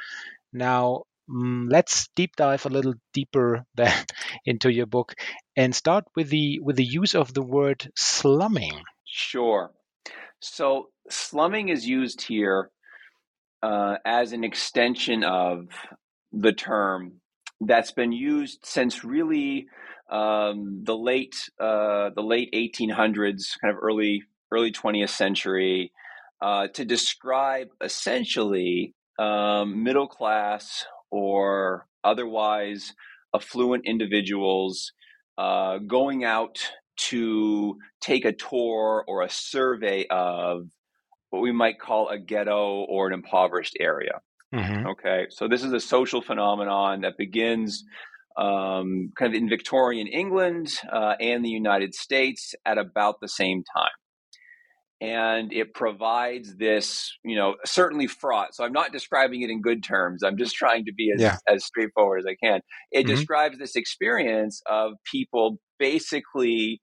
Now, 0.52 1.04
mm, 1.30 1.66
let's 1.70 2.08
deep 2.16 2.37
dive 2.37 2.66
a 2.66 2.70
little 2.70 2.94
deeper 3.12 3.64
into 4.44 4.72
your 4.72 4.87
book 4.87 5.14
and 5.56 5.75
start 5.75 6.04
with 6.16 6.30
the 6.30 6.58
with 6.60 6.76
the 6.76 6.84
use 6.84 7.14
of 7.14 7.32
the 7.34 7.42
word 7.42 7.90
slumming. 7.96 8.82
Sure. 9.04 9.72
So 10.40 10.88
slumming 11.08 11.68
is 11.68 11.87
used 11.87 12.22
here 12.22 12.70
uh, 13.62 13.96
as 14.04 14.32
an 14.32 14.44
extension 14.44 15.25
of 15.25 15.68
the 16.32 16.52
term 16.52 17.20
that's 17.60 17.92
been 17.92 18.12
used 18.12 18.60
since 18.64 19.04
really 19.04 19.66
um, 20.10 20.82
the 20.84 20.96
late 20.96 21.37
uh, 21.60 22.10
the 22.14 22.22
late 22.22 22.52
1800s, 22.52 23.60
kind 23.60 23.75
of 23.75 23.82
early 23.82 24.22
early 24.50 24.72
20th 24.72 25.10
century, 25.10 25.92
uh, 26.40 26.68
to 26.68 26.84
describe 26.84 27.68
essentially 27.82 28.94
um, 29.18 29.84
middle 29.84 30.08
class 30.08 30.84
or 31.11 31.87
otherwise 32.05 32.95
affluent 33.35 33.85
individuals 33.87 34.93
uh, 35.38 35.79
going 35.79 36.25
out 36.25 36.59
to 36.97 37.76
take 38.00 38.25
a 38.25 38.33
tour 38.33 39.05
or 39.07 39.23
a 39.23 39.31
survey 39.31 40.07
of 40.11 40.69
what 41.31 41.40
we 41.40 41.52
might 41.52 41.79
call 41.81 42.09
a 42.09 42.19
ghetto 42.19 42.85
or 42.88 43.07
an 43.07 43.14
impoverished 43.14 43.76
area. 43.81 44.21
Mm-hmm. 44.55 44.87
Okay, 44.88 45.26
so 45.31 45.49
this 45.49 45.62
is 45.62 45.73
a 45.73 45.81
social 45.81 46.21
phenomenon 46.21 47.02
that 47.02 47.17
begins 47.17 47.85
um, 48.37 49.12
kind 49.17 49.35
of 49.35 49.35
in 49.35 49.49
Victorian 49.49 50.09
England 50.09 50.73
uh, 50.93 51.14
and 51.21 51.45
the 51.45 51.50
United 51.50 51.95
States 51.95 52.55
at 52.67 52.79
about 52.79 53.21
the 53.21 53.29
same 53.29 53.62
time. 53.76 53.90
And 55.00 55.52
it 55.52 55.73
provides 55.73 56.57
this, 56.57 57.16
you 57.25 57.35
know, 57.35 57.54
certainly 57.64 58.07
fraught. 58.07 58.54
So 58.54 58.64
I'm 58.64 58.73
not 58.73 58.92
describing 58.92 59.40
it 59.40 59.49
in 59.49 59.62
good 59.62 59.83
terms. 59.83 60.23
I'm 60.23 60.37
just 60.37 60.54
trying 60.54 60.85
to 60.85 60.92
be 60.92 61.11
as, 61.14 61.23
yeah. 61.23 61.38
as 61.49 61.64
straightforward 61.64 62.21
as 62.21 62.26
I 62.26 62.37
can. 62.45 62.61
It 62.92 63.07
mm-hmm. 63.07 63.14
describes 63.14 63.59
this 63.59 63.76
experience 63.76 64.61
of 64.69 64.92
people 65.11 65.59
basically 65.78 66.80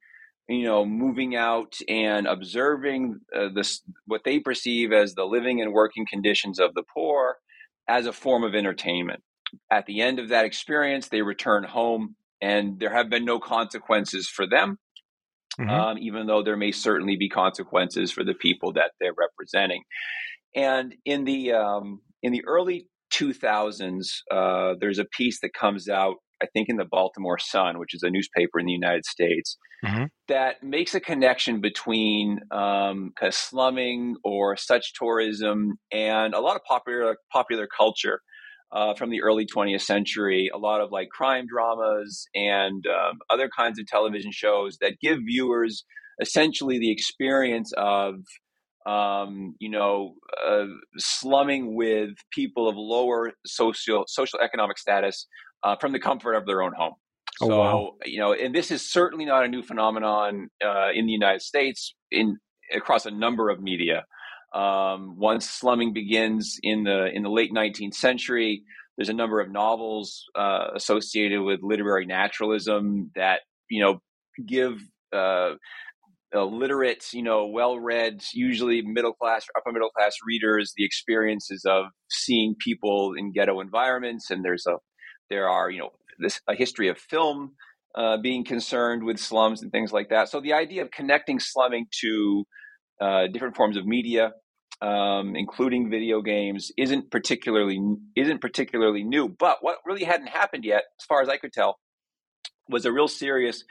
you 0.50 0.64
know, 0.64 0.86
moving 0.86 1.36
out 1.36 1.76
and 1.90 2.26
observing 2.26 3.20
uh, 3.36 3.50
this, 3.54 3.82
what 4.06 4.22
they 4.24 4.40
perceive 4.40 4.94
as 4.94 5.14
the 5.14 5.26
living 5.26 5.62
and 5.62 5.74
working 5.74 6.06
conditions 6.10 6.60
of 6.60 6.74
the 6.74 6.84
poor 6.94 7.36
as 7.88 8.06
a 8.06 8.14
form 8.14 8.44
of 8.44 8.56
entertainment. 8.56 9.22
At 9.72 9.86
the 9.86 10.02
end 10.02 10.20
of 10.20 10.30
that 10.30 10.46
experience, 10.46 11.10
they 11.10 11.22
return 11.22 11.64
home, 11.64 12.16
and 12.42 12.80
there 12.80 12.94
have 12.94 13.10
been 13.10 13.26
no 13.26 13.40
consequences 13.40 14.28
for 14.30 14.48
them, 14.48 14.78
mm-hmm. 15.60 15.70
um, 15.70 15.98
even 15.98 16.28
though 16.28 16.44
there 16.44 16.58
may 16.58 16.72
certainly 16.72 17.16
be 17.16 17.30
consequences 17.30 18.12
for 18.12 18.24
the 18.24 18.34
people 18.34 18.74
that 18.74 18.92
they're 19.00 19.14
representing. 19.18 19.84
And 20.56 20.96
in 21.06 21.24
the 21.24 21.54
um, 21.54 22.02
in 22.24 22.32
the 22.32 22.44
early 22.46 22.88
2000s, 23.14 24.08
uh, 24.32 24.76
there's 24.80 25.00
a 25.00 25.06
piece 25.06 25.40
that 25.42 25.54
comes 25.54 25.88
out 25.88 26.16
I 26.42 26.46
think 26.54 26.70
in 26.70 26.78
the 26.78 26.86
Baltimore 26.86 27.40
Sun, 27.40 27.80
which 27.80 27.94
is 27.94 28.04
a 28.04 28.10
newspaper 28.10 28.60
in 28.60 28.66
the 28.66 28.72
United 28.72 29.06
States, 29.06 29.58
mm-hmm. 29.84 30.06
that 30.28 30.62
makes 30.64 30.94
a 30.94 31.00
connection 31.00 31.62
between 31.62 32.40
um, 32.52 33.12
kind 33.20 33.28
of 33.28 33.34
slumming 33.34 34.16
or 34.24 34.56
such 34.56 34.94
tourism 34.94 35.74
and 35.92 36.34
a 36.34 36.40
lot 36.40 36.56
of 36.56 36.64
popular 36.64 37.18
popular 37.32 37.68
culture 37.76 38.22
uh, 38.72 38.94
from 38.96 39.10
the 39.10 39.22
early 39.22 39.46
20th 39.46 39.82
century. 39.82 40.50
A 40.54 40.58
lot 40.58 40.82
of 40.82 40.92
like 40.92 41.10
crime 41.10 41.46
dramas 41.48 42.28
and 42.36 42.86
um, 42.88 43.20
other 43.30 43.50
kinds 43.56 43.80
of 43.80 43.88
television 43.88 44.32
shows 44.32 44.78
that 44.82 45.00
give 45.02 45.20
viewers 45.26 45.86
essentially 46.22 46.80
the 46.80 46.92
experience 46.92 47.72
of 47.78 48.16
um, 48.88 49.56
you 49.60 49.70
know, 49.70 50.14
uh, 50.48 50.66
slumming 50.98 51.76
with 51.76 52.12
people 52.32 52.70
of 52.70 52.76
lower 52.78 53.34
social 53.46 54.06
social 54.08 54.40
economic 54.40 54.78
status 54.78 55.28
uh, 55.64 55.76
from 55.80 55.92
the 55.92 56.00
comfort 56.00 56.36
of 56.36 56.46
their 56.46 56.64
own 56.64 56.72
home. 56.74 56.94
Oh, 57.42 57.48
so, 57.48 57.58
wow. 57.58 57.92
you 58.06 58.20
know, 58.20 58.34
and 58.34 58.56
this 58.56 58.72
is 58.72 58.90
certainly 58.90 59.26
not 59.26 59.44
a 59.44 59.48
new 59.48 59.62
phenomenon 59.62 60.48
uh, 60.66 60.90
in 60.94 61.06
the 61.06 61.12
United 61.12 61.42
States 61.42 61.94
in 62.12 62.38
across 62.74 63.06
a 63.06 63.12
number 63.12 63.50
of 63.50 63.62
media. 63.62 64.06
Um, 64.54 65.18
once 65.18 65.50
slumming 65.50 65.94
begins 65.94 66.58
in 66.64 66.84
the 66.84 67.08
in 67.14 67.24
the 67.24 67.30
late 67.30 67.52
19th 67.54 67.94
century, 67.94 68.64
there's 68.98 69.10
a 69.10 69.14
number 69.14 69.40
of 69.40 69.52
novels 69.52 70.24
uh, 70.36 70.68
associated 70.76 71.42
with 71.42 71.60
literary 71.62 72.06
naturalism 72.06 73.12
that 73.16 73.42
you 73.70 73.84
know 73.84 74.00
give 74.46 74.80
uh, 75.14 76.44
literate, 76.46 77.06
you 77.14 77.24
know, 77.24 77.48
well-read, 77.48 78.24
usually 78.34 78.82
middle 78.82 79.14
class 79.14 79.46
or 79.46 79.60
upper 79.60 79.72
middle 79.72 79.90
class 79.90 80.16
readers 80.26 80.74
the 80.76 80.86
experiences 80.86 81.64
of 81.66 81.86
seeing 82.10 82.56
people 82.60 83.14
in 83.18 83.32
ghetto 83.32 83.60
environments, 83.60 84.30
and 84.30 84.44
there's 84.44 84.66
a 84.68 84.78
there 85.30 85.50
are, 85.50 85.70
you 85.70 85.80
know, 85.80 85.90
this 86.20 86.40
a 86.48 86.56
history 86.56 86.90
of 86.90 86.98
film 86.98 87.54
uh, 87.96 88.18
being 88.18 88.44
concerned 88.44 89.04
with 89.04 89.20
slums 89.20 89.62
and 89.62 89.72
things 89.72 89.92
like 89.92 90.10
that. 90.10 90.30
So 90.30 90.40
the 90.40 90.54
idea 90.54 90.82
of 90.84 90.92
connecting 90.92 91.40
slumming 91.40 91.88
to 92.02 92.46
uh, 93.02 93.28
different 93.32 93.56
forms 93.56 93.78
of 93.78 93.86
media, 93.86 94.32
um, 94.82 95.36
including 95.36 95.90
video 95.90 96.22
games, 96.22 96.72
isn't 96.78 97.12
particularly 97.12 97.80
isn't 98.16 98.42
particularly 98.42 99.04
new. 99.04 99.28
But 99.28 99.58
what 99.62 99.78
really 99.86 100.04
hadn't 100.04 100.28
happened 100.28 100.66
yet, 100.66 100.84
as 101.00 101.06
far 101.06 101.22
as 101.22 101.30
I 101.30 101.38
could 101.38 101.54
tell, 101.54 101.78
was 102.70 102.86
a 102.86 102.92
real 102.92 103.08
serious 103.08 103.64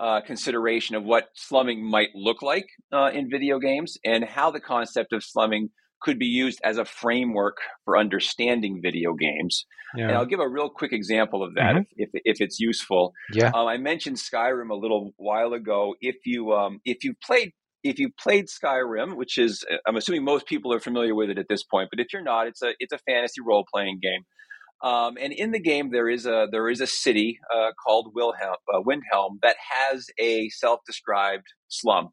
uh, 0.00 0.20
consideration 0.20 0.96
of 0.96 1.04
what 1.04 1.28
slumming 1.34 1.88
might 1.88 2.08
look 2.14 2.42
like 2.42 2.66
uh, 2.92 3.10
in 3.12 3.30
video 3.30 3.58
games 3.58 3.98
and 4.04 4.24
how 4.24 4.50
the 4.50 4.60
concept 4.60 5.12
of 5.12 5.22
slumming 5.22 5.68
could 6.00 6.18
be 6.18 6.26
used 6.26 6.60
as 6.64 6.78
a 6.78 6.84
framework 6.84 7.58
for 7.84 7.96
understanding 7.96 8.80
video 8.82 9.14
games. 9.14 9.64
Yeah. 9.94 10.08
And 10.08 10.16
I'll 10.16 10.26
give 10.26 10.40
a 10.40 10.48
real 10.48 10.68
quick 10.68 10.92
example 10.92 11.44
of 11.44 11.54
that 11.54 11.74
mm-hmm. 11.74 11.82
if, 11.96 12.10
if, 12.14 12.22
if, 12.24 12.40
it's 12.40 12.58
useful. 12.58 13.12
Yeah. 13.32 13.52
Um, 13.54 13.68
I 13.68 13.76
mentioned 13.76 14.16
Skyrim 14.16 14.70
a 14.70 14.74
little 14.74 15.12
while 15.16 15.52
ago. 15.52 15.94
If 16.00 16.16
you 16.24 16.52
um, 16.52 16.80
if 16.84 17.04
you 17.04 17.14
played 17.22 17.52
if 17.82 17.98
you 17.98 18.10
played 18.18 18.46
Skyrim, 18.46 19.16
which 19.16 19.38
is 19.38 19.64
I'm 19.86 19.96
assuming 19.96 20.24
most 20.24 20.46
people 20.46 20.72
are 20.72 20.80
familiar 20.80 21.14
with 21.14 21.30
it 21.30 21.38
at 21.38 21.46
this 21.48 21.62
point, 21.62 21.88
but 21.90 22.00
if 22.00 22.12
you're 22.12 22.22
not, 22.22 22.46
it's 22.46 22.62
a 22.62 22.72
it's 22.78 22.92
a 22.92 22.98
fantasy 22.98 23.40
role 23.44 23.64
playing 23.72 24.00
game. 24.02 24.22
Um, 24.82 25.14
and 25.20 25.32
in 25.32 25.52
the 25.52 25.60
game, 25.60 25.90
there 25.92 26.08
is 26.08 26.26
a 26.26 26.46
there 26.50 26.68
is 26.68 26.80
a 26.80 26.86
city 26.86 27.38
uh, 27.54 27.70
called 27.84 28.12
Wilhelm, 28.14 28.56
uh, 28.72 28.80
Windhelm 28.80 29.38
that 29.42 29.56
has 29.70 30.06
a 30.18 30.48
self 30.50 30.80
described 30.86 31.46
slum. 31.68 32.08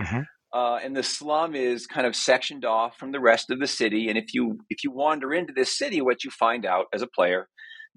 Mm-hmm. 0.00 0.20
Uh, 0.52 0.76
and 0.76 0.96
the 0.96 1.02
slum 1.02 1.56
is 1.56 1.86
kind 1.88 2.06
of 2.06 2.14
sectioned 2.14 2.64
off 2.64 2.96
from 2.96 3.10
the 3.10 3.18
rest 3.18 3.50
of 3.50 3.58
the 3.58 3.66
city. 3.66 4.08
And 4.08 4.16
if 4.16 4.32
you 4.32 4.58
if 4.70 4.84
you 4.84 4.92
wander 4.92 5.34
into 5.34 5.52
this 5.52 5.76
city, 5.76 6.00
what 6.00 6.22
you 6.22 6.30
find 6.30 6.64
out 6.64 6.86
as 6.92 7.02
a 7.02 7.08
player 7.08 7.48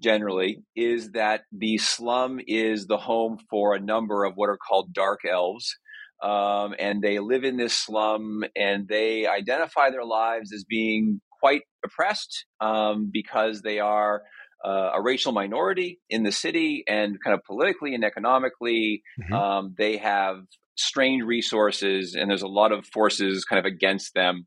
generally 0.02 0.62
is 0.74 1.12
that 1.12 1.42
the 1.52 1.78
slum 1.78 2.40
is 2.46 2.86
the 2.86 2.96
home 2.96 3.38
for 3.50 3.74
a 3.74 3.80
number 3.80 4.24
of 4.24 4.32
what 4.34 4.48
are 4.48 4.58
called 4.58 4.92
dark 4.92 5.20
elves. 5.28 5.76
Um, 6.22 6.74
and 6.78 7.00
they 7.00 7.20
live 7.20 7.44
in 7.44 7.56
this 7.56 7.74
slum 7.74 8.44
and 8.56 8.88
they 8.88 9.26
identify 9.26 9.90
their 9.90 10.04
lives 10.04 10.52
as 10.52 10.64
being 10.64 11.20
quite 11.40 11.62
oppressed 11.84 12.44
um, 12.60 13.10
because 13.12 13.62
they 13.62 13.78
are 13.78 14.22
uh, 14.64 14.90
a 14.94 15.02
racial 15.02 15.32
minority 15.32 16.00
in 16.10 16.24
the 16.24 16.32
city 16.32 16.84
and 16.88 17.18
kind 17.22 17.34
of 17.34 17.44
politically 17.44 17.94
and 17.94 18.04
economically. 18.04 19.02
Mm-hmm. 19.20 19.32
Um, 19.32 19.74
they 19.78 19.98
have 19.98 20.40
strained 20.76 21.26
resources, 21.26 22.14
and 22.14 22.30
there's 22.30 22.42
a 22.42 22.48
lot 22.48 22.72
of 22.72 22.86
forces 22.86 23.44
kind 23.44 23.58
of 23.58 23.64
against 23.64 24.14
them 24.14 24.46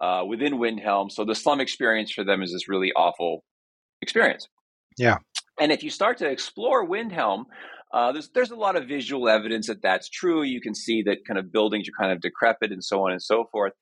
uh, 0.00 0.24
within 0.26 0.54
Windhelm. 0.54 1.10
So 1.10 1.24
the 1.24 1.34
slum 1.34 1.60
experience 1.60 2.12
for 2.12 2.24
them 2.24 2.42
is 2.42 2.52
this 2.52 2.68
really 2.68 2.92
awful 2.94 3.44
experience. 4.00 4.48
Yeah. 4.98 5.18
And 5.60 5.70
if 5.72 5.82
you 5.82 5.90
start 5.90 6.18
to 6.18 6.28
explore 6.28 6.86
Windhelm, 6.86 7.44
uh, 7.92 8.12
there's 8.12 8.30
there's 8.30 8.50
a 8.50 8.56
lot 8.56 8.76
of 8.76 8.88
visual 8.88 9.28
evidence 9.28 9.66
that 9.66 9.82
that's 9.82 10.08
true. 10.08 10.42
You 10.42 10.60
can 10.60 10.74
see 10.74 11.02
that 11.02 11.24
kind 11.26 11.38
of 11.38 11.52
buildings 11.52 11.88
are 11.88 12.02
kind 12.02 12.12
of 12.12 12.20
decrepit 12.20 12.72
and 12.72 12.82
so 12.82 13.04
on 13.04 13.12
and 13.12 13.22
so 13.22 13.44
forth. 13.52 13.72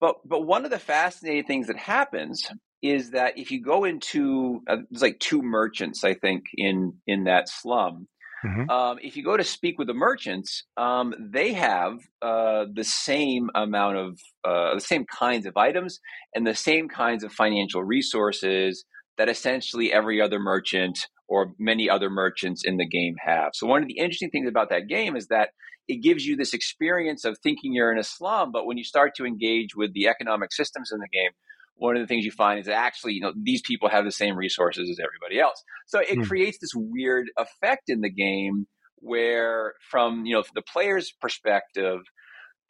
But 0.00 0.16
but 0.24 0.46
one 0.46 0.64
of 0.64 0.70
the 0.70 0.78
fascinating 0.78 1.44
things 1.44 1.66
that 1.68 1.78
happens 1.78 2.42
is 2.82 3.10
that 3.12 3.38
if 3.38 3.50
you 3.50 3.62
go 3.62 3.84
into 3.84 4.60
uh, 4.68 4.78
there's 4.90 5.02
like 5.02 5.18
two 5.18 5.42
merchants 5.42 6.04
I 6.04 6.14
think 6.14 6.44
in 6.56 6.94
in 7.06 7.24
that 7.24 7.48
slum, 7.48 8.08
Mm-hmm. 8.44 8.68
Um, 8.68 8.98
if 9.02 9.16
you 9.16 9.24
go 9.24 9.36
to 9.36 9.44
speak 9.44 9.78
with 9.78 9.88
the 9.88 9.94
merchants, 9.94 10.64
um, 10.76 11.14
they 11.18 11.54
have 11.54 11.94
uh, 12.20 12.66
the 12.72 12.84
same 12.84 13.48
amount 13.54 13.96
of 13.96 14.20
uh, 14.44 14.74
the 14.74 14.80
same 14.80 15.06
kinds 15.06 15.46
of 15.46 15.56
items 15.56 15.98
and 16.34 16.46
the 16.46 16.54
same 16.54 16.88
kinds 16.88 17.24
of 17.24 17.32
financial 17.32 17.82
resources 17.82 18.84
that 19.16 19.28
essentially 19.28 19.92
every 19.92 20.20
other 20.20 20.38
merchant 20.38 20.98
or 21.28 21.54
many 21.58 21.88
other 21.88 22.10
merchants 22.10 22.62
in 22.64 22.76
the 22.76 22.86
game 22.86 23.14
have. 23.24 23.50
So 23.54 23.66
one 23.66 23.82
of 23.82 23.88
the 23.88 23.98
interesting 23.98 24.30
things 24.30 24.48
about 24.48 24.70
that 24.70 24.88
game 24.88 25.16
is 25.16 25.28
that 25.28 25.50
it 25.88 26.02
gives 26.02 26.24
you 26.24 26.36
this 26.36 26.54
experience 26.54 27.24
of 27.24 27.36
thinking 27.42 27.72
you're 27.72 27.92
in 27.92 27.98
a 27.98 28.04
slum, 28.04 28.52
but 28.52 28.66
when 28.66 28.78
you 28.78 28.84
start 28.84 29.14
to 29.16 29.26
engage 29.26 29.76
with 29.76 29.92
the 29.92 30.08
economic 30.08 30.52
systems 30.52 30.90
in 30.92 30.98
the 30.98 31.08
game, 31.08 31.30
one 31.76 31.96
of 31.96 32.02
the 32.02 32.06
things 32.06 32.24
you 32.24 32.30
find 32.30 32.60
is 32.60 32.66
that 32.66 32.76
actually, 32.76 33.14
you 33.14 33.20
know, 33.20 33.32
these 33.42 33.60
people 33.62 33.88
have 33.88 34.04
the 34.04 34.12
same 34.12 34.36
resources 34.36 34.88
as 34.88 34.98
everybody 34.98 35.40
else. 35.40 35.62
So 35.86 35.98
it 35.98 36.18
mm. 36.18 36.26
creates 36.26 36.58
this 36.60 36.70
weird 36.74 37.26
effect 37.36 37.84
in 37.88 38.00
the 38.00 38.10
game 38.10 38.66
where, 38.96 39.74
from 39.90 40.24
you 40.24 40.34
know 40.34 40.44
the 40.54 40.62
player's 40.62 41.12
perspective, 41.20 42.00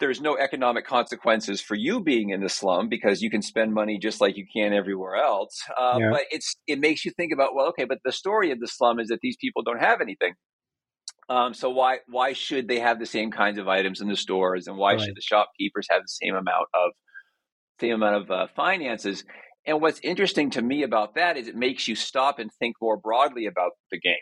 there's 0.01 0.21
no 0.21 0.37
economic 0.37 0.87
consequences 0.87 1.61
for 1.61 1.75
you 1.75 2.01
being 2.01 2.31
in 2.31 2.41
the 2.41 2.49
slum 2.49 2.89
because 2.89 3.23
you 3.23 3.31
can 3.31 3.43
spend 3.43 3.73
money 3.73 3.99
just 3.99 4.21
like 4.21 4.37
you 4.37 4.45
can 4.53 4.73
everywhere 4.73 5.17
else. 5.17 5.61
Uh, 5.79 5.99
yeah. 6.01 6.11
But 6.11 6.23
it's 6.31 6.57
it 6.67 6.81
makes 6.81 7.05
you 7.05 7.13
think 7.13 7.33
about 7.33 7.55
well, 7.55 7.69
okay, 7.69 7.85
but 7.85 7.99
the 8.05 8.13
story 8.13 8.51
of 8.51 8.61
the 8.61 8.67
slum 8.67 8.99
is 8.99 9.09
that 9.09 9.21
these 9.23 9.37
people 9.41 9.63
don't 9.63 9.81
have 9.81 10.01
anything. 10.01 10.35
Um, 11.29 11.55
so 11.55 11.71
why 11.71 11.99
why 12.07 12.33
should 12.33 12.69
they 12.69 12.81
have 12.81 12.99
the 12.99 13.07
same 13.07 13.31
kinds 13.31 13.59
of 13.59 13.69
items 13.69 14.01
in 14.01 14.09
the 14.09 14.17
stores, 14.17 14.67
and 14.67 14.77
why 14.77 14.93
right. 14.93 15.01
should 15.01 15.17
the 15.17 15.23
shopkeepers 15.23 15.87
have 15.91 16.03
the 16.03 16.09
same 16.09 16.35
amount 16.35 16.67
of 16.75 16.93
same 17.81 17.95
amount 17.95 18.23
of 18.23 18.31
uh, 18.31 18.47
finances. 18.55 19.25
And 19.67 19.81
what's 19.81 20.01
interesting 20.03 20.51
to 20.51 20.63
me 20.63 20.83
about 20.83 21.15
that 21.15 21.37
is 21.37 21.49
it 21.49 21.57
makes 21.57 21.89
you 21.89 21.95
stop 21.95 22.39
and 22.39 22.51
think 22.59 22.77
more 22.81 22.99
broadly 22.99 23.47
about 23.47 23.73
the 23.91 23.99
game. 23.99 24.15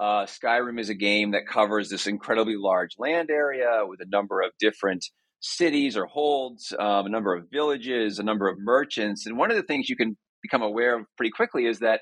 Uh, 0.00 0.26
Skyrim 0.26 0.80
is 0.80 0.88
a 0.88 0.94
game 0.94 1.32
that 1.32 1.46
covers 1.48 1.88
this 1.88 2.06
incredibly 2.06 2.56
large 2.56 2.96
land 2.98 3.30
area 3.30 3.82
with 3.86 4.00
a 4.00 4.08
number 4.08 4.40
of 4.40 4.50
different 4.58 5.04
cities 5.40 5.96
or 5.96 6.06
holds, 6.06 6.72
um, 6.78 7.06
a 7.06 7.08
number 7.08 7.34
of 7.34 7.50
villages, 7.50 8.18
a 8.18 8.22
number 8.22 8.48
of 8.48 8.56
merchants. 8.58 9.26
And 9.26 9.36
one 9.36 9.50
of 9.50 9.56
the 9.56 9.62
things 9.62 9.88
you 9.88 9.96
can 9.96 10.16
become 10.42 10.62
aware 10.62 10.98
of 10.98 11.06
pretty 11.16 11.30
quickly 11.30 11.66
is 11.66 11.80
that 11.80 12.00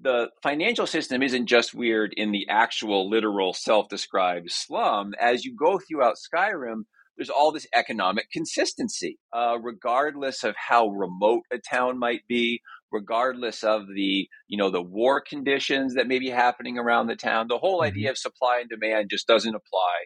the 0.00 0.30
financial 0.42 0.86
system 0.86 1.22
isn't 1.22 1.46
just 1.46 1.74
weird 1.74 2.12
in 2.16 2.30
the 2.30 2.46
actual 2.48 3.10
literal 3.10 3.52
self 3.52 3.88
described 3.88 4.50
slum. 4.50 5.12
As 5.20 5.44
you 5.44 5.56
go 5.56 5.78
throughout 5.78 6.14
Skyrim, 6.16 6.82
there's 7.16 7.30
all 7.30 7.50
this 7.50 7.66
economic 7.74 8.30
consistency, 8.32 9.18
uh, 9.32 9.58
regardless 9.60 10.44
of 10.44 10.54
how 10.68 10.86
remote 10.88 11.42
a 11.52 11.58
town 11.58 11.98
might 11.98 12.20
be, 12.28 12.60
regardless 12.92 13.62
of 13.62 13.86
the 13.94 14.28
you 14.48 14.58
know 14.58 14.70
the 14.70 14.82
war 14.82 15.20
conditions 15.20 15.94
that 15.94 16.06
may 16.06 16.18
be 16.18 16.30
happening 16.30 16.78
around 16.78 17.06
the 17.06 17.16
town 17.16 17.46
the 17.48 17.58
whole 17.58 17.80
mm-hmm. 17.80 17.88
idea 17.88 18.10
of 18.10 18.18
supply 18.18 18.60
and 18.60 18.68
demand 18.68 19.08
just 19.10 19.26
doesn't 19.26 19.54
apply 19.54 20.04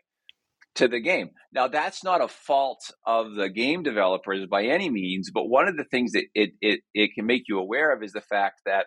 to 0.75 0.89
the 0.89 1.01
game 1.01 1.31
now 1.53 1.69
that's 1.69 2.03
not 2.03 2.23
a 2.23 2.29
fault 2.29 2.91
of 3.07 3.35
the 3.35 3.49
game 3.49 3.83
developers 3.83 4.47
by 4.47 4.65
any 4.65 4.91
means 4.91 5.31
but 5.33 5.49
one 5.49 5.69
of 5.69 5.77
the 5.77 5.85
things 5.85 6.13
that 6.13 6.25
it 6.35 6.51
it, 6.61 6.81
it 6.95 7.11
can 7.15 7.27
make 7.27 7.43
you 7.49 7.59
aware 7.59 7.93
of 7.93 8.03
is 8.03 8.13
the 8.13 8.21
fact 8.21 8.61
that 8.65 8.87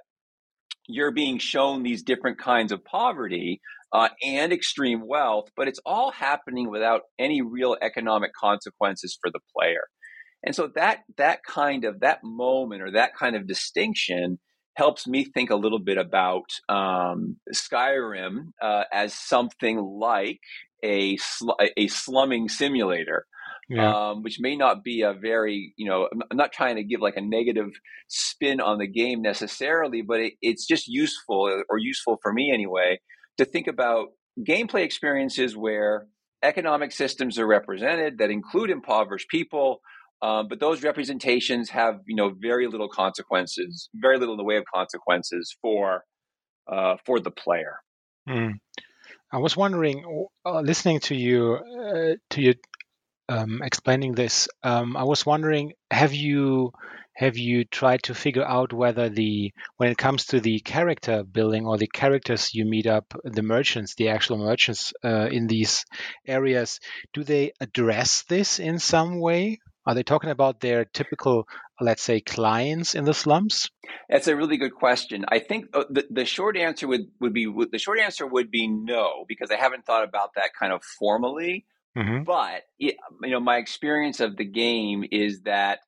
you're 0.88 1.12
being 1.12 1.38
shown 1.38 1.84
these 1.84 2.04
different 2.04 2.38
kinds 2.38 2.72
of 2.72 2.84
poverty 2.86 3.60
uh, 3.92 4.10
and 4.24 4.52
extreme 4.52 5.08
wealth, 5.08 5.46
but 5.56 5.68
it's 5.68 5.80
all 5.86 6.12
happening 6.12 6.70
without 6.70 7.02
any 7.20 7.42
real 7.42 7.78
economic 7.82 8.32
consequences 8.34 9.18
for 9.20 9.32
the 9.32 9.40
player. 9.56 9.84
And 10.46 10.56
so 10.56 10.70
that 10.76 11.00
that 11.18 11.44
kind 11.44 11.86
of 11.86 12.02
that 12.02 12.20
moment 12.24 12.82
or 12.82 12.92
that 12.92 13.16
kind 13.16 13.36
of 13.36 13.48
distinction 13.48 14.40
helps 14.76 15.08
me 15.08 15.26
think 15.26 15.50
a 15.50 15.56
little 15.56 15.80
bit 15.80 15.98
about 15.98 16.46
um, 16.70 17.38
Skyrim 17.54 18.52
uh, 18.62 18.84
as 18.92 19.14
something 19.14 19.78
like 19.78 20.40
a 20.84 21.18
sl- 21.18 21.60
a 21.78 21.88
slumming 21.88 22.50
simulator. 22.50 23.26
Yeah. 23.68 24.10
Um, 24.10 24.22
which 24.22 24.38
may 24.40 24.56
not 24.56 24.84
be 24.84 25.02
a 25.02 25.14
very, 25.14 25.74
you 25.76 25.90
know, 25.90 26.08
I'm 26.30 26.38
not 26.38 26.52
trying 26.52 26.76
to 26.76 26.84
give 26.84 27.02
like 27.02 27.18
a 27.18 27.22
negative 27.22 27.72
spin 28.08 28.62
on 28.62 28.78
the 28.78 28.86
game 28.86 29.24
necessarily, 29.24 30.04
but 30.04 30.20
it, 30.20 30.34
it's 30.40 30.68
just 30.68 30.88
useful 30.88 31.64
or 31.68 31.78
useful 31.80 32.20
for 32.22 32.32
me 32.32 32.52
anyway 32.54 33.00
to 33.40 33.46
think 33.46 33.66
about 33.66 34.10
gameplay 34.40 34.84
experiences 34.84 35.58
where 35.58 36.06
economic 36.44 36.92
systems 36.92 37.40
are 37.40 37.48
represented 37.48 38.20
that 38.20 38.30
include 38.30 38.70
impoverished 38.70 39.30
people, 39.30 39.82
um, 40.22 40.48
but 40.48 40.60
those 40.60 40.84
representations 40.84 41.70
have 41.70 42.00
you 42.06 42.16
know 42.16 42.32
very 42.38 42.68
little 42.68 42.90
consequences, 42.90 43.90
very 43.94 44.18
little 44.18 44.34
in 44.34 44.38
the 44.38 44.44
way 44.44 44.58
of 44.58 44.66
consequences 44.74 45.56
for 45.62 46.04
uh, 46.72 46.96
for 47.06 47.20
the 47.20 47.32
player. 47.32 47.78
Mm. 48.28 48.54
I 49.32 49.38
was 49.40 49.58
wondering, 49.58 50.28
uh, 50.46 50.62
listening 50.62 51.00
to 51.02 51.16
you 51.16 51.56
uh, 51.56 52.16
to 52.32 52.42
you 52.42 52.54
um, 53.28 53.62
explaining 53.64 54.14
this, 54.14 54.48
um, 54.64 54.96
I 54.96 55.04
was 55.04 55.26
wondering, 55.26 55.74
have 55.92 56.14
you 56.14 56.72
have 57.16 57.38
you 57.38 57.64
tried 57.64 58.04
to 58.04 58.14
figure 58.14 58.46
out 58.46 58.74
whether 58.74 59.10
the 59.10 59.52
when 59.78 59.90
it 59.90 59.98
comes 59.98 60.26
to 60.26 60.40
the 60.40 60.60
character 60.60 61.24
building 61.24 61.66
or 61.66 61.78
the 61.78 61.88
characters 61.88 62.54
you 62.54 62.66
meet 62.66 62.88
up 62.88 63.14
the 63.24 63.42
merchants 63.42 63.96
the 63.96 64.10
actual 64.10 64.38
merchants 64.38 64.94
uh, 65.04 65.28
in 65.32 65.48
these 65.48 65.86
areas 66.28 66.80
do 67.14 67.24
they 67.24 67.54
address 67.62 68.24
this 68.24 68.60
in 68.60 68.80
some 68.80 69.20
way 69.20 69.60
are 69.86 69.94
they 69.94 70.04
talking 70.04 70.30
about 70.30 70.60
their 70.60 70.86
typical 70.86 71.48
let's 71.80 72.02
say 72.02 72.22
clients 72.22 72.96
in 72.96 73.06
the 73.06 73.14
slums 73.14 73.70
that's 74.10 74.28
a 74.28 74.36
really 74.36 74.58
good 74.58 74.74
question 74.74 75.26
i 75.30 75.40
think 75.40 75.66
uh, 75.74 75.84
the, 75.90 76.06
the 76.10 76.26
short 76.26 76.58
answer 76.58 76.88
would, 76.88 77.08
would 77.20 77.34
be 77.34 77.52
the 77.72 77.80
short 77.80 78.00
answer 78.00 78.26
would 78.26 78.50
be 78.52 78.68
no 78.68 79.26
because 79.28 79.52
i 79.52 79.56
haven't 79.56 79.86
thought 79.86 80.04
about 80.04 80.30
that 80.36 80.52
kind 80.58 80.72
of 80.72 80.84
formally 80.84 81.66
mm-hmm. 81.98 82.24
but 82.24 82.64
you 82.78 82.94
know 83.22 83.40
my 83.40 83.58
experience 83.58 84.20
of 84.20 84.38
the 84.38 84.46
game 84.46 85.04
is 85.12 85.42
that 85.42 85.80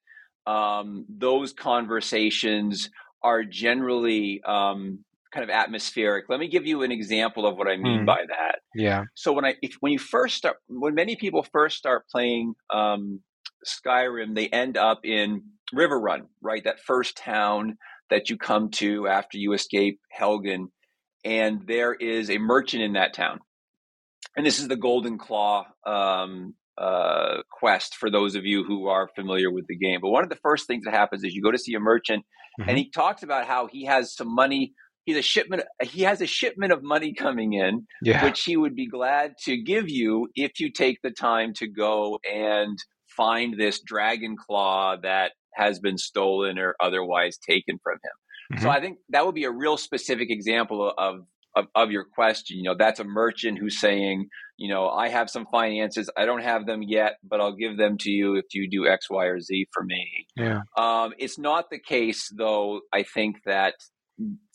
um, 0.46 1.06
those 1.10 1.52
conversations 1.52 2.90
are 3.22 3.44
generally 3.44 4.42
um, 4.44 5.04
kind 5.34 5.44
of 5.44 5.50
atmospheric. 5.50 6.30
Let 6.30 6.40
me 6.40 6.48
give 6.48 6.66
you 6.66 6.84
an 6.84 6.92
example 6.92 7.46
of 7.46 7.58
what 7.58 7.68
I 7.68 7.76
mean 7.76 8.02
mm. 8.02 8.06
by 8.06 8.24
that. 8.28 8.60
Yeah. 8.74 9.04
So 9.14 9.34
when 9.34 9.46
I 9.46 9.56
if, 9.62 9.76
when 9.82 9.92
you 9.92 10.00
first 10.00 10.38
start 10.38 10.58
when 10.68 10.96
many 10.96 11.16
people 11.16 11.44
first 11.44 11.78
start 11.78 12.08
playing 12.10 12.56
um, 12.74 13.20
Skyrim, 13.68 14.36
they 14.36 14.48
end 14.48 14.78
up 14.78 15.02
in 15.04 15.44
Riverwood, 15.74 16.24
right? 16.42 16.64
That 16.64 16.80
first 16.80 17.18
town 17.18 17.78
that 18.10 18.30
you 18.30 18.38
come 18.38 18.70
to 18.72 19.08
after 19.08 19.38
you 19.38 19.54
escape 19.54 20.00
Helgen, 20.18 20.68
and 21.24 21.62
there 21.68 21.94
is 21.94 22.30
a 22.30 22.38
merchant 22.38 22.84
in 22.84 22.94
that 22.94 23.14
town. 23.14 23.40
And 24.36 24.46
this 24.46 24.60
is 24.60 24.68
the 24.68 24.76
Golden 24.76 25.18
Claw 25.18 25.66
um, 25.86 26.54
uh, 26.78 27.42
quest 27.52 27.96
for 27.96 28.10
those 28.10 28.36
of 28.36 28.46
you 28.46 28.64
who 28.64 28.88
are 28.88 29.10
familiar 29.16 29.52
with 29.52 29.66
the 29.68 29.76
game. 29.76 30.00
But 30.02 30.10
one 30.10 30.24
of 30.24 30.30
the 30.30 30.38
first 30.38 30.68
things 30.68 30.86
that 30.86 30.94
happens 30.94 31.24
is 31.24 31.34
you 31.34 31.42
go 31.42 31.52
to 31.52 31.58
see 31.58 31.74
a 31.74 31.80
merchant, 31.80 32.24
mm-hmm. 32.60 32.70
and 32.70 32.78
he 32.78 32.90
talks 32.90 33.24
about 33.24 33.46
how 33.46 33.68
he 33.68 33.86
has 33.86 34.16
some 34.16 34.34
money. 34.34 34.74
He's 35.06 35.18
a 35.18 35.22
shipment. 35.22 35.64
He 35.82 36.04
has 36.04 36.22
a 36.22 36.28
shipment 36.28 36.72
of 36.72 36.84
money 36.84 37.14
coming 37.14 37.54
in, 37.54 37.88
yeah. 38.04 38.24
which 38.24 38.44
he 38.44 38.58
would 38.58 38.76
be 38.76 38.88
glad 38.88 39.34
to 39.46 39.62
give 39.62 39.90
you 39.90 40.28
if 40.36 40.60
you 40.60 40.72
take 40.72 41.00
the 41.02 41.12
time 41.12 41.54
to 41.56 41.68
go 41.68 42.20
and 42.30 42.78
find 43.18 43.60
this 43.60 43.82
dragon 43.82 44.38
claw 44.38 44.96
that 45.02 45.32
has 45.56 45.80
been 45.80 45.98
stolen 45.98 46.60
or 46.60 46.76
otherwise 46.80 47.38
taken 47.38 47.80
from 47.84 47.96
him. 47.96 48.54
Mm-hmm. 48.54 48.64
So 48.64 48.70
I 48.70 48.80
think 48.80 49.00
that 49.10 49.26
would 49.26 49.36
be 49.36 49.44
a 49.44 49.52
real 49.52 49.76
specific 49.78 50.30
example 50.30 50.94
of 50.98 51.26
of, 51.58 51.66
of 51.74 51.92
your 51.92 52.04
question. 52.04 52.58
You 52.58 52.64
know, 52.64 52.76
that's 52.78 53.00
a 53.00 53.04
merchant 53.04 53.58
who's 53.58 53.80
saying, 53.80 54.28
you 54.58 54.72
know, 54.72 54.90
I 54.90 55.10
have 55.10 55.30
some 55.30 55.48
finances. 55.52 56.10
I 56.16 56.26
don't 56.26 56.44
have 56.44 56.66
them 56.68 56.84
yet, 56.84 57.14
but 57.24 57.42
I'll 57.42 57.56
give 57.56 57.78
them 57.78 57.98
to 58.02 58.12
you 58.12 58.36
if 58.36 58.46
you 58.54 58.70
do 58.70 58.88
X, 58.88 59.10
Y, 59.10 59.26
or 59.26 59.40
Z 59.40 59.68
for 59.74 59.84
me. 59.84 60.28
Yeah. 60.36 60.62
Um, 60.78 61.14
it's 61.18 61.40
not 61.40 61.70
the 61.72 61.80
case, 61.80 62.32
though. 62.36 62.82
I 62.94 63.04
think 63.04 63.38
that 63.46 63.74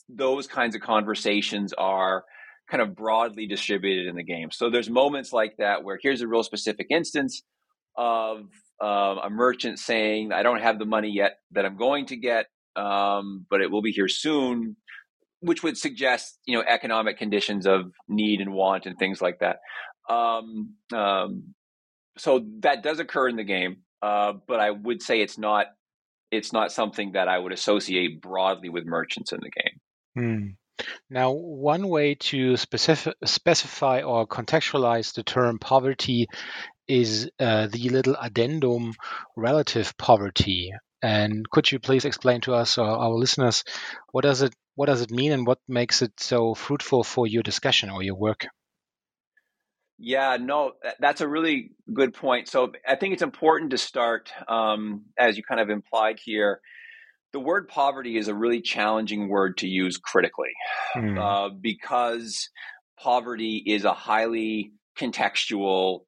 those 0.09 0.47
kinds 0.47 0.75
of 0.75 0.81
conversations 0.81 1.73
are 1.73 2.25
kind 2.71 2.83
of 2.83 2.95
broadly 2.95 3.47
distributed 3.47 4.07
in 4.07 4.17
the 4.17 4.23
game. 4.23 4.51
So 4.53 4.71
there's 4.71 4.89
moments 4.89 5.33
like 5.33 5.57
that 5.59 5.83
where 5.83 5.99
here's 6.01 6.21
a 6.21 6.29
real 6.29 6.43
specific 6.43 6.87
instance 6.91 7.43
of 7.97 8.47
uh, 8.83 9.17
a 9.25 9.31
merchant 9.31 9.79
saying, 9.79 10.33
"I 10.33 10.43
don't 10.43 10.63
have 10.63 10.79
the 10.79 10.87
money 10.87 11.11
yet 11.11 11.37
that 11.53 11.65
I'm 11.65 11.77
going 11.77 12.07
to 12.07 12.17
get, 12.17 12.47
um, 12.77 13.47
but 13.51 13.61
it 13.61 13.71
will 13.71 13.83
be 13.83 13.93
here 13.93 14.09
soon." 14.09 14.77
which 15.43 15.63
would 15.63 15.77
suggest 15.77 16.39
you 16.47 16.57
know 16.57 16.65
economic 16.67 17.19
conditions 17.19 17.67
of 17.67 17.93
need 18.09 18.41
and 18.41 18.53
want 18.53 18.87
and 18.87 18.97
things 18.97 19.21
like 19.21 19.41
that. 19.41 19.59
Um, 20.09 20.75
um, 20.95 21.55
so 22.17 22.45
that 22.61 22.83
does 22.83 23.01
occur 23.01 23.29
in 23.29 23.37
the 23.37 23.45
game, 23.45 23.79
uh, 24.03 24.35
but 24.47 24.61
I 24.61 24.71
would 24.71 25.03
say 25.03 25.21
it's 25.21 25.39
not 25.39 25.67
it's 26.31 26.53
not 26.53 26.73
something 26.73 27.13
that 27.13 27.29
I 27.29 27.39
would 27.39 27.53
associate 27.53 28.23
broadly 28.23 28.71
with 28.71 28.87
merchants 28.87 29.33
in 29.33 29.41
the 29.43 29.51
game. 29.51 29.81
Hmm. 30.17 30.85
Now, 31.11 31.33
one 31.33 31.89
way 31.89 32.15
to 32.15 32.57
specific, 32.57 33.15
specify 33.25 34.03
or 34.03 34.27
contextualize 34.27 35.15
the 35.15 35.23
term 35.23 35.59
poverty 35.59 36.27
is 36.89 37.31
uh, 37.39 37.67
the 37.67 37.89
little 37.89 38.17
addendum 38.21 38.95
relative 39.37 39.97
poverty. 39.97 40.73
And 41.03 41.49
could 41.51 41.71
you 41.71 41.79
please 41.79 42.05
explain 42.05 42.41
to 42.43 42.55
us 42.55 42.79
or 42.79 42.87
our 42.87 43.11
listeners 43.11 43.65
what 44.13 44.23
does 44.23 44.43
it 44.43 44.55
what 44.75 44.87
does 44.87 45.03
it 45.03 45.11
mean 45.11 45.33
and 45.33 45.47
what 45.47 45.59
makes 45.69 46.01
it 46.01 46.13
so 46.19 46.55
fruitful 46.55 47.05
for 47.05 47.27
your 47.27 47.43
discussion 47.43 47.91
or 47.91 48.03
your 48.03 48.15
work? 48.15 48.47
Yeah, 49.99 50.39
no, 50.41 50.73
that's 50.99 51.21
a 51.21 51.29
really 51.29 51.73
good 51.93 52.15
point. 52.15 52.49
So 52.49 52.73
I 52.89 52.97
think 52.97 53.13
it's 53.13 53.23
important 53.23 53.71
to 53.71 53.79
start, 53.79 54.33
um, 54.49 55.05
as 55.19 55.37
you 55.37 55.43
kind 55.45 55.61
of 55.61 55.71
implied 55.71 56.19
here. 56.19 56.61
The 57.33 57.41
word 57.41 57.69
poverty 57.69 58.19
is 58.19 58.29
a 58.29 58.35
really 58.35 58.61
challenging 58.61 59.29
word 59.29 59.59
to 59.59 59.67
use 59.67 59.97
critically 59.97 60.53
mm. 60.95 61.19
uh, 61.19 61.55
because 61.59 62.51
poverty 62.99 63.63
is 63.65 63.85
a 63.85 63.95
highly 63.95 64.73
contextual 64.99 66.01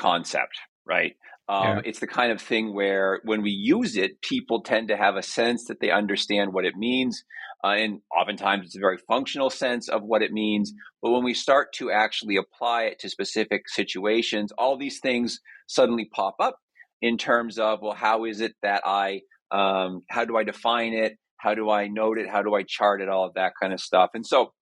concept, 0.00 0.58
right? 0.86 1.12
Um, 1.48 1.64
yeah. 1.64 1.80
It's 1.84 2.00
the 2.00 2.06
kind 2.06 2.32
of 2.32 2.40
thing 2.40 2.74
where 2.74 3.20
when 3.24 3.42
we 3.42 3.50
use 3.50 3.96
it, 3.96 4.22
people 4.22 4.62
tend 4.62 4.88
to 4.88 4.96
have 4.96 5.16
a 5.16 5.22
sense 5.22 5.64
that 5.66 5.80
they 5.80 5.90
understand 5.90 6.52
what 6.52 6.64
it 6.64 6.76
means. 6.76 7.24
Uh, 7.62 7.74
and 7.74 8.00
oftentimes 8.16 8.66
it's 8.66 8.76
a 8.76 8.80
very 8.80 8.98
functional 9.08 9.50
sense 9.50 9.88
of 9.88 10.02
what 10.02 10.22
it 10.22 10.32
means. 10.32 10.72
But 11.02 11.10
when 11.10 11.24
we 11.24 11.34
start 11.34 11.72
to 11.74 11.90
actually 11.90 12.36
apply 12.36 12.84
it 12.84 13.00
to 13.00 13.08
specific 13.08 13.68
situations, 13.68 14.52
all 14.56 14.78
these 14.78 15.00
things 15.00 15.40
suddenly 15.66 16.08
pop 16.14 16.36
up 16.40 16.56
in 17.02 17.18
terms 17.18 17.58
of, 17.58 17.80
well, 17.82 17.94
how 17.94 18.24
is 18.24 18.40
it 18.40 18.52
that 18.62 18.82
I, 18.86 19.22
um, 19.50 20.02
how 20.08 20.24
do 20.24 20.36
I 20.36 20.44
define 20.44 20.94
it? 20.94 21.18
How 21.36 21.54
do 21.54 21.68
I 21.68 21.88
note 21.88 22.18
it? 22.18 22.28
How 22.28 22.42
do 22.42 22.54
I 22.54 22.62
chart 22.66 23.02
it? 23.02 23.08
All 23.08 23.26
of 23.26 23.34
that 23.34 23.52
kind 23.60 23.72
of 23.72 23.80
stuff. 23.80 24.10
And 24.14 24.26
so 24.26 24.52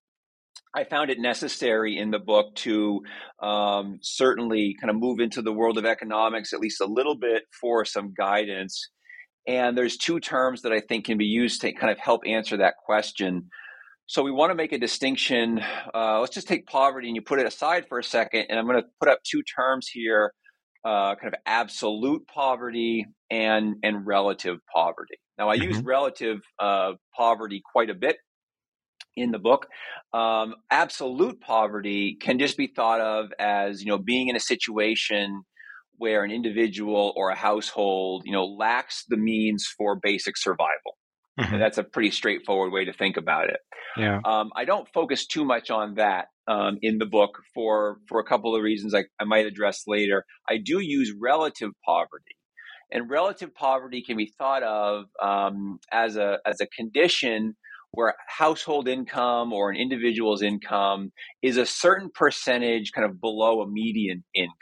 I 0.75 0.83
found 0.83 1.09
it 1.09 1.19
necessary 1.19 1.97
in 1.97 2.11
the 2.11 2.19
book 2.19 2.55
to 2.57 3.01
um, 3.41 3.97
certainly 4.01 4.75
kind 4.79 4.91
of 4.91 4.97
move 4.97 5.19
into 5.19 5.41
the 5.41 5.51
world 5.51 5.77
of 5.77 5.85
economics 5.85 6.53
at 6.53 6.59
least 6.59 6.79
a 6.79 6.85
little 6.85 7.17
bit 7.17 7.43
for 7.59 7.85
some 7.85 8.13
guidance. 8.15 8.89
And 9.47 9.75
there's 9.75 9.97
two 9.97 10.19
terms 10.19 10.61
that 10.61 10.71
I 10.71 10.79
think 10.79 11.05
can 11.05 11.17
be 11.17 11.25
used 11.25 11.61
to 11.61 11.73
kind 11.73 11.91
of 11.91 11.97
help 11.97 12.21
answer 12.27 12.57
that 12.57 12.75
question. 12.85 13.49
So 14.05 14.21
we 14.21 14.31
want 14.31 14.51
to 14.51 14.55
make 14.55 14.71
a 14.71 14.77
distinction. 14.77 15.59
Uh, 15.93 16.19
let's 16.19 16.33
just 16.33 16.47
take 16.47 16.67
poverty 16.67 17.07
and 17.07 17.15
you 17.15 17.21
put 17.23 17.39
it 17.39 17.47
aside 17.47 17.87
for 17.87 17.97
a 17.97 18.03
second. 18.03 18.45
And 18.49 18.59
I'm 18.59 18.67
going 18.67 18.81
to 18.81 18.87
put 18.99 19.09
up 19.09 19.19
two 19.23 19.41
terms 19.43 19.87
here 19.87 20.33
uh, 20.85 21.15
kind 21.15 21.33
of 21.33 21.39
absolute 21.45 22.27
poverty 22.27 23.05
and, 23.29 23.75
and 23.83 24.05
relative 24.05 24.57
poverty. 24.73 25.15
Now, 25.37 25.49
I 25.49 25.57
mm-hmm. 25.57 25.69
use 25.69 25.81
relative 25.81 26.39
uh, 26.59 26.93
poverty 27.15 27.61
quite 27.71 27.89
a 27.89 27.93
bit 27.93 28.17
in 29.19 29.31
the 29.31 29.39
book. 29.39 29.67
Um, 30.13 30.55
absolute 30.71 31.39
poverty 31.41 32.17
can 32.19 32.39
just 32.39 32.57
be 32.57 32.67
thought 32.67 33.01
of 33.01 33.29
as 33.39 33.81
you 33.81 33.87
know 33.87 33.97
being 33.97 34.27
in 34.29 34.35
a 34.35 34.39
situation 34.39 35.43
where 35.97 36.23
an 36.23 36.31
individual 36.31 37.13
or 37.17 37.29
a 37.29 37.35
household 37.35 38.23
you 38.25 38.31
know 38.31 38.45
lacks 38.45 39.03
the 39.07 39.17
means 39.17 39.67
for 39.77 39.99
basic 40.01 40.37
survival. 40.37 40.95
Mm-hmm. 41.39 41.57
that's 41.57 41.77
a 41.77 41.83
pretty 41.83 42.11
straightforward 42.11 42.73
way 42.73 42.83
to 42.83 42.91
think 42.91 43.15
about 43.15 43.49
it. 43.49 43.59
Yeah. 43.95 44.19
Um, 44.25 44.51
I 44.57 44.65
don't 44.65 44.87
focus 44.93 45.25
too 45.25 45.45
much 45.45 45.71
on 45.71 45.95
that 45.95 46.25
um, 46.49 46.77
in 46.81 46.97
the 46.97 47.05
book 47.05 47.39
for 47.53 47.99
for 48.07 48.19
a 48.19 48.23
couple 48.23 48.55
of 48.55 48.61
reasons 48.61 48.93
I, 48.93 49.05
I 49.19 49.23
might 49.23 49.45
address 49.45 49.83
later. 49.87 50.25
I 50.49 50.57
do 50.57 50.79
use 50.79 51.13
relative 51.17 51.71
poverty, 51.85 52.35
and 52.91 53.09
relative 53.09 53.53
poverty 53.53 54.03
can 54.05 54.17
be 54.17 54.33
thought 54.37 54.63
of 54.63 55.05
um, 55.21 55.79
as 55.91 56.17
a 56.17 56.39
as 56.45 56.59
a 56.59 56.67
condition 56.67 57.55
where 57.91 58.13
household 58.27 58.87
income 58.87 59.51
or 59.51 59.69
an 59.69 59.77
individual's 59.77 60.41
income 60.41 61.11
is 61.41 61.57
a 61.57 61.65
certain 61.65 62.09
percentage 62.13 62.91
kind 62.91 63.09
of 63.09 63.19
below 63.19 63.61
a 63.61 63.67
median 63.67 64.23
income. 64.35 64.53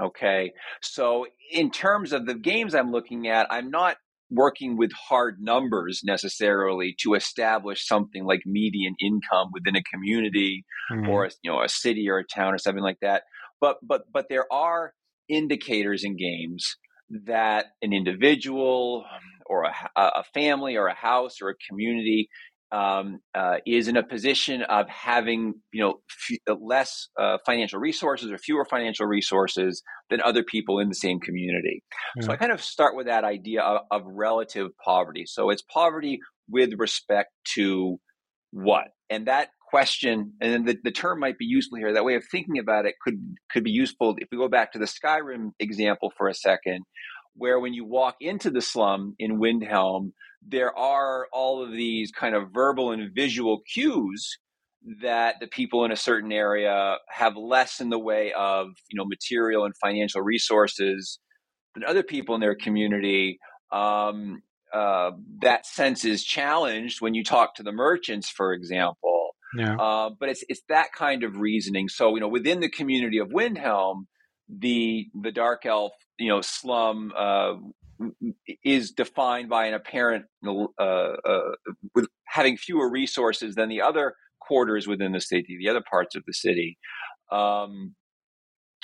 Okay. 0.00 0.52
So, 0.82 1.26
in 1.50 1.70
terms 1.70 2.12
of 2.12 2.26
the 2.26 2.34
games 2.34 2.74
I'm 2.74 2.92
looking 2.92 3.26
at, 3.28 3.46
I'm 3.50 3.70
not 3.70 3.96
working 4.30 4.76
with 4.76 4.92
hard 4.92 5.38
numbers 5.40 6.02
necessarily 6.04 6.94
to 7.00 7.14
establish 7.14 7.86
something 7.86 8.24
like 8.24 8.40
median 8.46 8.94
income 9.02 9.50
within 9.52 9.76
a 9.76 9.82
community 9.92 10.64
mm-hmm. 10.92 11.08
or 11.08 11.28
you 11.42 11.50
know 11.50 11.62
a 11.62 11.68
city 11.68 12.08
or 12.08 12.18
a 12.18 12.24
town 12.24 12.54
or 12.54 12.58
something 12.58 12.82
like 12.82 12.98
that 13.02 13.24
but 13.60 13.78
but 13.82 14.02
but 14.12 14.26
there 14.28 14.46
are 14.52 14.92
indicators 15.28 16.04
in 16.04 16.16
games 16.16 16.76
that 17.26 17.66
an 17.82 17.92
individual 17.92 19.04
or 19.50 19.64
a, 19.64 19.74
a 20.00 20.24
family 20.32 20.76
or 20.76 20.86
a 20.86 20.94
house 20.94 21.42
or 21.42 21.50
a 21.50 21.54
community 21.68 22.28
um, 22.72 23.18
uh, 23.34 23.56
is 23.66 23.88
in 23.88 23.96
a 23.96 24.02
position 24.02 24.62
of 24.62 24.88
having 24.88 25.54
you 25.72 25.82
know 25.82 26.00
f- 26.30 26.38
uh, 26.48 26.54
less 26.60 27.08
uh, 27.18 27.38
financial 27.44 27.80
resources 27.80 28.30
or 28.30 28.38
fewer 28.38 28.64
financial 28.64 29.06
resources 29.06 29.82
than 30.08 30.20
other 30.22 30.44
people 30.44 30.78
in 30.78 30.88
the 30.88 30.94
same 30.94 31.18
community. 31.18 31.82
Mm-hmm. 32.16 32.26
So 32.26 32.32
I 32.32 32.36
kind 32.36 32.52
of 32.52 32.62
start 32.62 32.94
with 32.96 33.06
that 33.06 33.24
idea 33.24 33.62
of, 33.62 33.80
of 33.90 34.02
relative 34.06 34.70
poverty. 34.84 35.24
So 35.26 35.50
it's 35.50 35.62
poverty 35.62 36.20
with 36.48 36.74
respect 36.78 37.30
to 37.54 37.98
what, 38.52 38.88
and 39.08 39.26
that 39.26 39.48
question, 39.68 40.32
and 40.40 40.52
then 40.52 40.64
the, 40.64 40.76
the 40.82 40.90
term 40.92 41.20
might 41.20 41.38
be 41.38 41.44
useful 41.44 41.78
here. 41.78 41.92
That 41.92 42.04
way 42.04 42.14
of 42.14 42.24
thinking 42.30 42.58
about 42.58 42.86
it 42.86 42.94
could 43.02 43.20
could 43.52 43.64
be 43.64 43.70
useful 43.72 44.14
if 44.18 44.28
we 44.30 44.38
go 44.38 44.48
back 44.48 44.72
to 44.72 44.78
the 44.78 44.86
Skyrim 44.86 45.50
example 45.58 46.12
for 46.16 46.28
a 46.28 46.34
second, 46.34 46.84
where 47.34 47.58
when 47.58 47.72
you 47.72 47.84
walk 47.84 48.16
into 48.20 48.50
the 48.50 48.60
slum 48.60 49.14
in 49.18 49.38
Windhelm 49.38 50.12
there 50.46 50.76
are 50.76 51.26
all 51.32 51.62
of 51.62 51.72
these 51.72 52.10
kind 52.10 52.34
of 52.34 52.48
verbal 52.52 52.92
and 52.92 53.14
visual 53.14 53.60
cues 53.72 54.38
that 55.02 55.36
the 55.40 55.46
people 55.46 55.84
in 55.84 55.92
a 55.92 55.96
certain 55.96 56.32
area 56.32 56.96
have 57.08 57.36
less 57.36 57.80
in 57.80 57.90
the 57.90 57.98
way 57.98 58.32
of 58.32 58.68
you 58.90 58.96
know 58.96 59.04
material 59.04 59.64
and 59.64 59.74
financial 59.76 60.22
resources 60.22 61.18
than 61.74 61.84
other 61.84 62.02
people 62.02 62.34
in 62.34 62.40
their 62.40 62.54
community. 62.54 63.38
Um, 63.70 64.42
uh, 64.72 65.10
that 65.42 65.66
sense 65.66 66.04
is 66.04 66.24
challenged 66.24 67.00
when 67.00 67.14
you 67.14 67.24
talk 67.24 67.56
to 67.56 67.62
the 67.62 67.72
merchants 67.72 68.30
for 68.30 68.52
example. 68.52 69.30
Yeah. 69.56 69.74
Uh, 69.76 70.10
but 70.18 70.28
it's 70.28 70.44
it's 70.48 70.62
that 70.68 70.92
kind 70.96 71.24
of 71.24 71.36
reasoning. 71.36 71.88
So 71.88 72.14
you 72.14 72.20
know 72.20 72.28
within 72.28 72.60
the 72.60 72.70
community 72.70 73.18
of 73.18 73.28
windhelm 73.28 74.04
the 74.58 75.06
the 75.20 75.32
dark 75.32 75.64
elf 75.64 75.92
you 76.18 76.28
know 76.28 76.40
slum 76.40 77.12
uh, 77.16 77.54
is 78.64 78.92
defined 78.92 79.48
by 79.48 79.66
an 79.66 79.74
apparent 79.74 80.24
uh, 80.46 80.66
uh, 80.82 81.40
with 81.94 82.08
having 82.26 82.56
fewer 82.56 82.90
resources 82.90 83.54
than 83.54 83.68
the 83.68 83.82
other 83.82 84.14
quarters 84.40 84.86
within 84.86 85.12
the 85.12 85.20
city, 85.20 85.56
the 85.60 85.68
other 85.68 85.82
parts 85.88 86.16
of 86.16 86.22
the 86.26 86.32
city. 86.32 86.78
Um, 87.30 87.94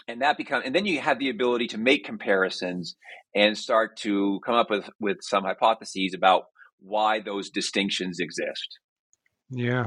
and 0.08 0.22
that 0.22 0.36
become 0.36 0.62
and 0.64 0.74
then 0.74 0.86
you 0.86 1.00
have 1.00 1.18
the 1.18 1.30
ability 1.30 1.66
to 1.68 1.78
make 1.78 2.04
comparisons 2.04 2.96
and 3.34 3.58
start 3.58 3.96
to 3.96 4.40
come 4.44 4.54
up 4.54 4.70
with 4.70 4.88
with 5.00 5.18
some 5.20 5.44
hypotheses 5.44 6.14
about 6.14 6.44
why 6.78 7.20
those 7.20 7.50
distinctions 7.50 8.18
exist 8.20 8.78
yeah 9.50 9.86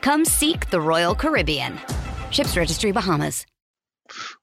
Come 0.00 0.24
seek 0.24 0.70
the 0.70 0.80
Royal 0.80 1.14
Caribbean. 1.14 1.78
Ships 2.30 2.56
Registry 2.56 2.92
Bahamas. 2.92 3.46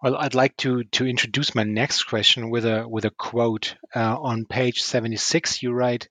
Well, 0.01 0.15
I'd 0.15 0.35
like 0.35 0.55
to 0.57 0.83
to 0.83 1.07
introduce 1.07 1.55
my 1.55 1.63
next 1.63 2.03
question 2.03 2.49
with 2.49 2.65
a 2.65 2.87
with 2.87 3.05
a 3.05 3.09
quote 3.09 3.75
uh, 3.95 4.17
on 4.19 4.45
page 4.45 4.81
76. 4.81 5.63
You 5.63 5.71
write, 5.71 6.07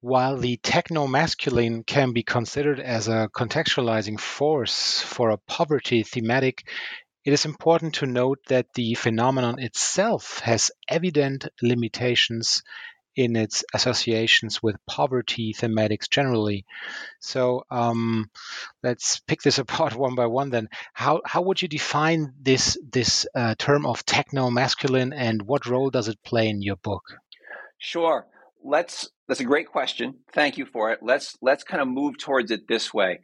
"While 0.00 0.36
the 0.36 0.58
techno-masculine 0.58 1.84
can 1.84 2.12
be 2.12 2.22
considered 2.22 2.80
as 2.80 3.08
a 3.08 3.30
contextualizing 3.34 4.20
force 4.20 5.00
for 5.00 5.30
a 5.30 5.38
poverty 5.38 6.02
thematic, 6.02 6.68
it 7.24 7.32
is 7.32 7.44
important 7.44 7.94
to 7.94 8.06
note 8.06 8.40
that 8.48 8.72
the 8.74 8.94
phenomenon 8.94 9.58
itself 9.58 10.40
has 10.40 10.70
evident 10.88 11.46
limitations 11.62 12.62
in 13.16 13.34
its 13.34 13.64
associations 13.72 14.62
with 14.62 14.76
poverty 14.86 15.54
thematics 15.54 16.08
generally. 16.08 16.66
So 17.18 17.64
um, 17.70 18.30
let's 18.82 19.20
pick 19.20 19.40
this 19.40 19.58
apart 19.66 19.94
one 19.96 20.14
by 20.14 20.26
one. 20.26 20.50
Then, 20.50 20.68
how 20.92 21.22
how 21.24 21.42
would 21.42 21.60
you 21.62 21.68
define 21.68 22.34
this 22.40 22.78
this 22.88 23.26
uh, 23.34 23.54
term 23.58 23.86
of 23.86 24.04
techno 24.04 24.50
masculine, 24.50 25.12
and 25.12 25.42
what 25.42 25.66
role 25.66 25.90
does 25.90 26.08
it 26.08 26.22
play 26.22 26.48
in 26.48 26.62
your 26.62 26.76
book? 26.76 27.02
Sure. 27.78 28.26
Let's. 28.62 29.08
That's 29.28 29.40
a 29.40 29.44
great 29.44 29.68
question. 29.68 30.14
Thank 30.32 30.56
you 30.56 30.66
for 30.66 30.92
it. 30.92 31.00
Let's 31.02 31.36
let's 31.40 31.64
kind 31.64 31.80
of 31.80 31.88
move 31.88 32.18
towards 32.18 32.50
it 32.50 32.68
this 32.68 32.92
way. 32.94 33.20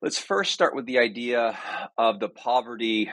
Let's 0.00 0.18
first 0.18 0.52
start 0.52 0.76
with 0.76 0.84
the 0.84 0.98
idea 0.98 1.58
of 1.96 2.20
the 2.20 2.28
poverty 2.28 3.10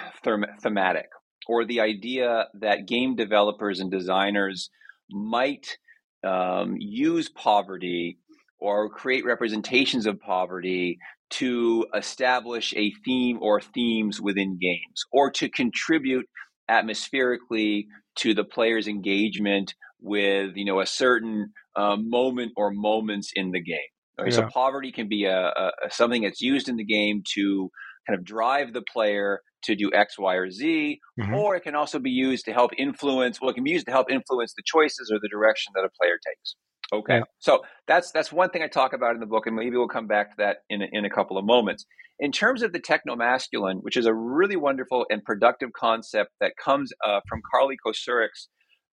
thematic, 0.62 1.10
or 1.48 1.64
the 1.64 1.80
idea 1.80 2.48
that 2.56 2.86
game 2.86 3.16
developers 3.16 3.80
and 3.80 3.90
designers 3.90 4.70
might 5.10 5.78
um, 6.24 6.76
use 6.78 7.30
poverty 7.30 8.18
or 8.60 8.90
create 8.90 9.26
representations 9.26 10.06
of 10.06 10.20
poverty 10.20 11.00
to 11.32 11.86
establish 11.96 12.74
a 12.76 12.94
theme 13.04 13.40
or 13.42 13.62
themes 13.62 14.22
within 14.22 14.58
games 14.60 15.04
or 15.12 15.32
to 15.32 15.50
contribute 15.50 16.26
atmospherically 16.70 17.88
to 18.16 18.34
the 18.34 18.44
player's 18.44 18.88
engagement 18.88 19.74
with 20.00 20.52
you 20.56 20.66
know 20.66 20.80
a 20.80 20.86
certain 20.86 21.52
uh, 21.76 21.96
moment 21.96 22.52
or 22.58 22.72
moments 22.72 23.32
in 23.36 23.52
the 23.52 23.62
game 23.62 23.78
yeah. 24.24 24.30
so 24.30 24.48
poverty 24.48 24.92
can 24.92 25.08
be 25.08 25.26
a, 25.26 25.48
a, 25.48 25.72
something 25.90 26.22
that's 26.22 26.42
used 26.42 26.70
in 26.70 26.76
the 26.76 26.86
game 26.86 27.24
to 27.34 27.70
kind 28.08 28.18
of 28.18 28.26
drive 28.26 28.74
the 28.74 28.84
player 28.94 29.42
to 29.64 29.76
do 29.76 29.92
X, 29.94 30.18
Y, 30.18 30.36
or 30.36 30.50
Z, 30.50 31.00
mm-hmm. 31.20 31.34
or 31.34 31.56
it 31.56 31.62
can 31.62 31.76
also 31.76 32.00
be 32.00 32.10
used 32.10 32.46
to 32.46 32.54
help 32.54 32.72
influence. 32.78 33.40
Well, 33.40 33.50
it 33.50 33.54
can 33.54 33.64
be 33.64 33.72
used 33.72 33.86
to 33.86 33.92
help 33.92 34.12
influence 34.12 34.54
the 34.56 34.64
choices 34.66 35.12
or 35.12 35.20
the 35.22 35.30
direction 35.30 35.74
that 35.76 35.84
a 35.84 35.90
player 36.00 36.18
takes. 36.26 36.56
Okay, 36.94 37.18
yeah. 37.20 37.24
so 37.40 37.62
that's 37.88 38.12
that's 38.12 38.32
one 38.32 38.50
thing 38.50 38.64
I 38.64 38.68
talk 38.68 38.94
about 38.94 39.14
in 39.14 39.22
the 39.22 39.26
book, 39.26 39.48
and 39.48 39.56
maybe 39.56 39.78
we'll 39.78 39.88
come 39.88 40.08
back 40.08 40.32
to 40.32 40.36
that 40.40 40.58
in 40.70 40.82
a, 40.82 40.88
in 40.92 41.06
a 41.06 41.10
couple 41.10 41.38
of 41.38 41.46
moments. 41.46 41.86
In 42.20 42.32
terms 42.32 42.62
of 42.62 42.74
the 42.74 42.80
techno 42.80 43.16
masculine, 43.16 43.78
which 43.78 43.98
is 43.98 44.06
a 44.06 44.14
really 44.14 44.56
wonderful 44.56 45.06
and 45.10 45.24
productive 45.24 45.70
concept 45.74 46.32
that 46.40 46.54
comes 46.64 46.92
uh, 47.06 47.22
from 47.28 47.42
Carly 47.52 47.78
Kocurek's 47.84 48.50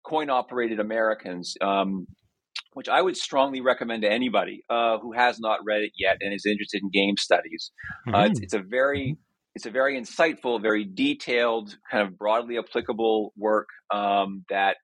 Coin 0.06 0.30
Operated 0.30 0.80
Americans, 0.80 1.54
um, 1.60 2.06
which 2.72 2.88
I 2.88 3.02
would 3.02 3.16
strongly 3.16 3.60
recommend 3.60 4.02
to 4.02 4.10
anybody 4.10 4.62
uh, 4.70 4.98
who 4.98 5.12
has 5.12 5.40
not 5.40 5.60
read 5.66 5.82
it 5.82 5.92
yet 5.98 6.18
and 6.20 6.32
is 6.32 6.46
interested 6.46 6.82
in 6.82 6.90
game 6.90 7.16
studies. 7.16 7.70
Mm-hmm. 8.06 8.14
Uh, 8.14 8.24
it's, 8.24 8.38
mm-hmm. 8.38 8.44
it's, 8.44 8.54
a 8.54 8.62
very 8.62 9.16
it's 9.58 9.66
a 9.66 9.72
very 9.72 10.00
insightful, 10.00 10.62
very 10.62 10.84
detailed, 10.84 11.76
kind 11.90 12.06
of 12.06 12.16
broadly 12.16 12.58
applicable 12.58 13.32
work 13.36 13.66
um, 13.92 14.44
that 14.50 14.76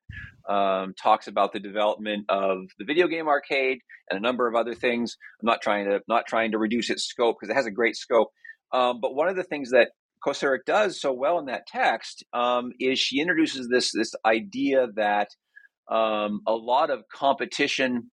um, 0.49 0.93
talks 1.01 1.27
about 1.27 1.53
the 1.53 1.61
development 1.61 2.25
of 2.27 2.57
the 2.77 2.83
video 2.83 3.07
game 3.07 3.29
arcade 3.29 3.77
and 4.09 4.19
a 4.19 4.21
number 4.21 4.49
of 4.49 4.53
other 4.53 4.75
things. 4.75 5.15
I'm 5.41 5.45
not 5.45 5.61
trying 5.61 5.85
to 5.85 6.01
not 6.09 6.25
trying 6.27 6.51
to 6.51 6.57
reduce 6.57 6.89
its 6.89 7.05
scope 7.05 7.37
because 7.39 7.49
it 7.49 7.55
has 7.55 7.67
a 7.67 7.71
great 7.71 7.95
scope. 7.95 8.31
Um, 8.73 8.99
but 8.99 9.15
one 9.15 9.29
of 9.29 9.37
the 9.37 9.45
things 9.45 9.71
that 9.71 9.91
Kocurek 10.27 10.65
does 10.65 10.99
so 10.99 11.13
well 11.13 11.39
in 11.39 11.45
that 11.45 11.67
text 11.67 12.25
um, 12.33 12.73
is 12.77 12.99
she 12.99 13.21
introduces 13.21 13.69
this 13.69 13.93
this 13.93 14.13
idea 14.25 14.87
that 14.97 15.29
um, 15.89 16.41
a 16.45 16.53
lot 16.53 16.89
of 16.89 17.07
competition, 17.07 18.11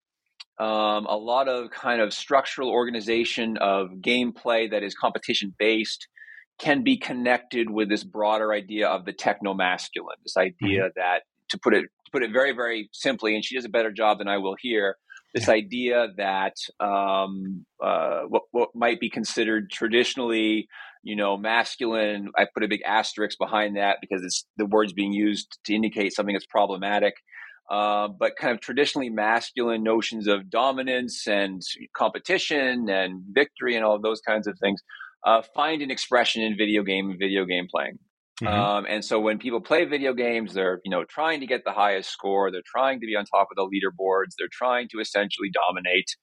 um, 0.57 1.05
a 1.05 1.17
lot 1.17 1.49
of 1.49 1.69
kind 1.71 1.99
of 1.99 2.13
structural 2.13 2.69
organization 2.69 3.57
of 3.57 3.89
gameplay 3.99 4.71
that 4.71 4.83
is 4.83 4.95
competition 4.95 5.53
based 5.59 6.07
can 6.59 6.83
be 6.83 6.97
connected 6.97 7.69
with 7.69 7.89
this 7.89 8.03
broader 8.03 8.53
idea 8.53 8.87
of 8.87 9.05
the 9.05 9.13
techno 9.13 9.53
masculine, 9.53 10.17
this 10.23 10.37
idea 10.37 10.83
mm-hmm. 10.83 10.99
that 10.99 11.23
to 11.49 11.59
put 11.59 11.73
it 11.73 11.83
to 11.83 12.11
put 12.11 12.23
it 12.23 12.31
very 12.31 12.53
very 12.53 12.89
simply, 12.93 13.35
and 13.35 13.43
she 13.43 13.55
does 13.55 13.65
a 13.65 13.69
better 13.69 13.91
job 13.91 14.19
than 14.19 14.27
I 14.27 14.37
will 14.37 14.55
here. 14.59 14.97
This 15.33 15.47
yeah. 15.47 15.55
idea 15.55 16.07
that 16.15 16.55
um, 16.79 17.65
uh, 17.83 18.21
what, 18.29 18.43
what 18.51 18.69
might 18.73 19.01
be 19.01 19.09
considered 19.09 19.69
traditionally, 19.69 20.69
you 21.03 21.15
know, 21.17 21.35
masculine. 21.35 22.29
I 22.37 22.47
put 22.53 22.63
a 22.63 22.69
big 22.69 22.81
asterisk 22.85 23.37
behind 23.37 23.75
that 23.75 23.97
because 23.99 24.23
it's 24.23 24.45
the 24.55 24.65
words 24.65 24.93
being 24.93 25.11
used 25.11 25.59
to 25.65 25.75
indicate 25.75 26.13
something 26.13 26.33
that's 26.33 26.45
problematic. 26.45 27.15
Uh, 27.69 28.07
but 28.07 28.35
kind 28.37 28.53
of 28.53 28.61
traditionally 28.61 29.09
masculine 29.09 29.81
notions 29.81 30.27
of 30.27 30.51
dominance 30.51 31.27
and 31.27 31.63
competition 31.97 32.87
and 32.89 33.23
victory 33.31 33.75
and 33.75 33.83
all 33.83 33.95
of 33.95 34.03
those 34.03 34.21
kinds 34.21 34.45
of 34.45 34.57
things 34.59 34.81
uh, 35.25 35.41
find 35.53 35.81
an 35.81 35.91
expression 35.91 36.43
in 36.43 36.55
video 36.57 36.83
game 36.83 37.09
and 37.09 37.19
video 37.19 37.45
game 37.45 37.67
playing. 37.69 37.99
Mm-hmm. 38.41 38.47
Um, 38.47 38.85
and 38.88 39.03
so 39.03 39.19
when 39.19 39.38
people 39.38 39.61
play 39.61 39.85
video 39.85 40.13
games, 40.13 40.53
they're 40.53 40.81
you 40.83 40.91
know 40.91 41.03
trying 41.05 41.39
to 41.39 41.47
get 41.47 41.63
the 41.65 41.71
highest 41.71 42.09
score. 42.09 42.51
They're 42.51 42.61
trying 42.65 42.99
to 42.99 43.05
be 43.05 43.15
on 43.15 43.25
top 43.25 43.47
of 43.51 43.55
the 43.55 43.63
leaderboards. 43.63 44.33
They're 44.38 44.47
trying 44.51 44.89
to 44.89 44.99
essentially 44.99 45.49
dominate 45.51 46.15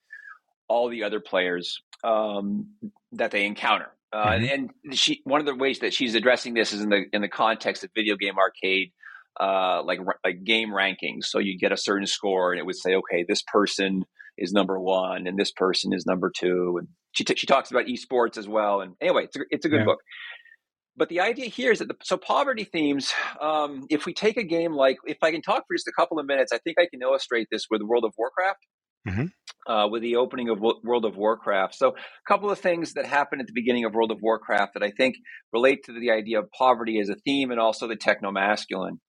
all 0.69 0.89
the 0.89 1.05
other 1.05 1.21
players 1.21 1.81
um, 2.05 2.69
that 3.13 3.31
they 3.31 3.45
encounter. 3.47 3.89
Uh, 4.13 4.33
mm-hmm. 4.33 4.69
And 4.85 4.99
she, 4.99 5.23
one 5.25 5.41
of 5.41 5.47
the 5.47 5.55
ways 5.55 5.79
that 5.79 5.95
she's 5.95 6.15
addressing 6.15 6.53
this 6.55 6.73
is 6.73 6.83
in 6.83 6.91
the 6.91 7.05
in 7.13 7.23
the 7.23 7.29
context 7.29 7.83
of 7.83 7.91
video 7.95 8.17
game 8.17 8.35
arcade 8.39 8.93
uh, 9.41 9.83
like 9.85 10.01
like 10.25 10.45
game 10.45 10.71
rankings. 10.71 11.25
So 11.25 11.39
you 11.39 11.59
get 11.59 11.73
a 11.73 11.77
certain 11.77 12.07
score, 12.07 12.53
and 12.53 12.59
it 12.59 12.67
would 12.67 12.77
say, 12.77 12.95
okay, 12.95 13.25
this 13.27 13.43
person 13.43 14.05
is 14.37 14.53
number 14.53 14.79
one, 14.79 15.27
and 15.27 15.39
this 15.39 15.53
person 15.53 15.93
is 15.93 16.07
number 16.07 16.31
two. 16.31 16.77
And 16.79 16.89
she 17.13 17.25
t- 17.25 17.37
she 17.37 17.47
talks 17.47 17.71
about 17.71 17.87
esports 17.87 18.37
as 18.37 18.49
well. 18.49 18.81
And 18.81 18.95
anyway, 19.01 19.25
it's 19.25 19.37
a, 19.37 19.41
it's 19.51 19.67
a 19.67 19.69
good 19.69 19.81
yeah. 19.81 19.85
book. 19.85 19.99
But 20.97 21.09
the 21.09 21.21
idea 21.21 21.47
here 21.47 21.73
is 21.73 21.79
that 21.79 21.89
the, 21.89 21.97
so 22.03 22.17
poverty 22.17 22.65
themes. 22.65 23.13
Um, 23.41 23.87
if 23.89 24.05
we 24.05 24.13
take 24.13 24.37
a 24.37 24.43
game 24.43 24.73
like, 24.73 24.97
if 25.07 25.19
I 25.23 25.31
can 25.31 25.41
talk 25.41 25.65
for 25.67 25.75
just 25.75 25.89
a 25.89 25.93
couple 25.93 26.19
of 26.19 26.27
minutes, 26.27 26.53
I 26.53 26.59
think 26.59 26.77
I 26.79 26.87
can 26.91 27.01
illustrate 27.01 27.49
this 27.51 27.65
with 27.71 27.81
World 27.83 28.05
of 28.05 28.13
Warcraft. 28.19 28.59
Mm-hmm. 29.09 29.25
Uh, 29.67 29.89
with 29.89 30.03
the 30.03 30.15
opening 30.15 30.49
of 30.49 30.61
World 30.61 31.05
of 31.05 31.17
Warcraft. 31.17 31.75
So, 31.75 31.89
a 31.89 31.93
couple 32.29 32.51
of 32.51 32.61
things 32.61 32.93
that 32.93 33.05
happened 33.05 33.41
at 33.41 33.49
the 33.49 33.53
beginning 33.53 33.85
of 33.85 33.95
World 33.95 34.13
of 34.13 34.19
Warcraft 34.23 34.75
that 34.75 34.85
I 34.85 34.93
think 34.93 35.17
relate 35.53 35.81
to 35.87 35.93
the 35.93 36.13
idea 36.13 36.39
of 36.39 36.49
poverty 36.57 37.01
as 37.01 37.09
a 37.09 37.17
theme 37.17 37.51
and 37.51 37.59
also 37.59 37.89
the 37.89 37.97
techno 37.97 38.31
masculine. 38.31 39.01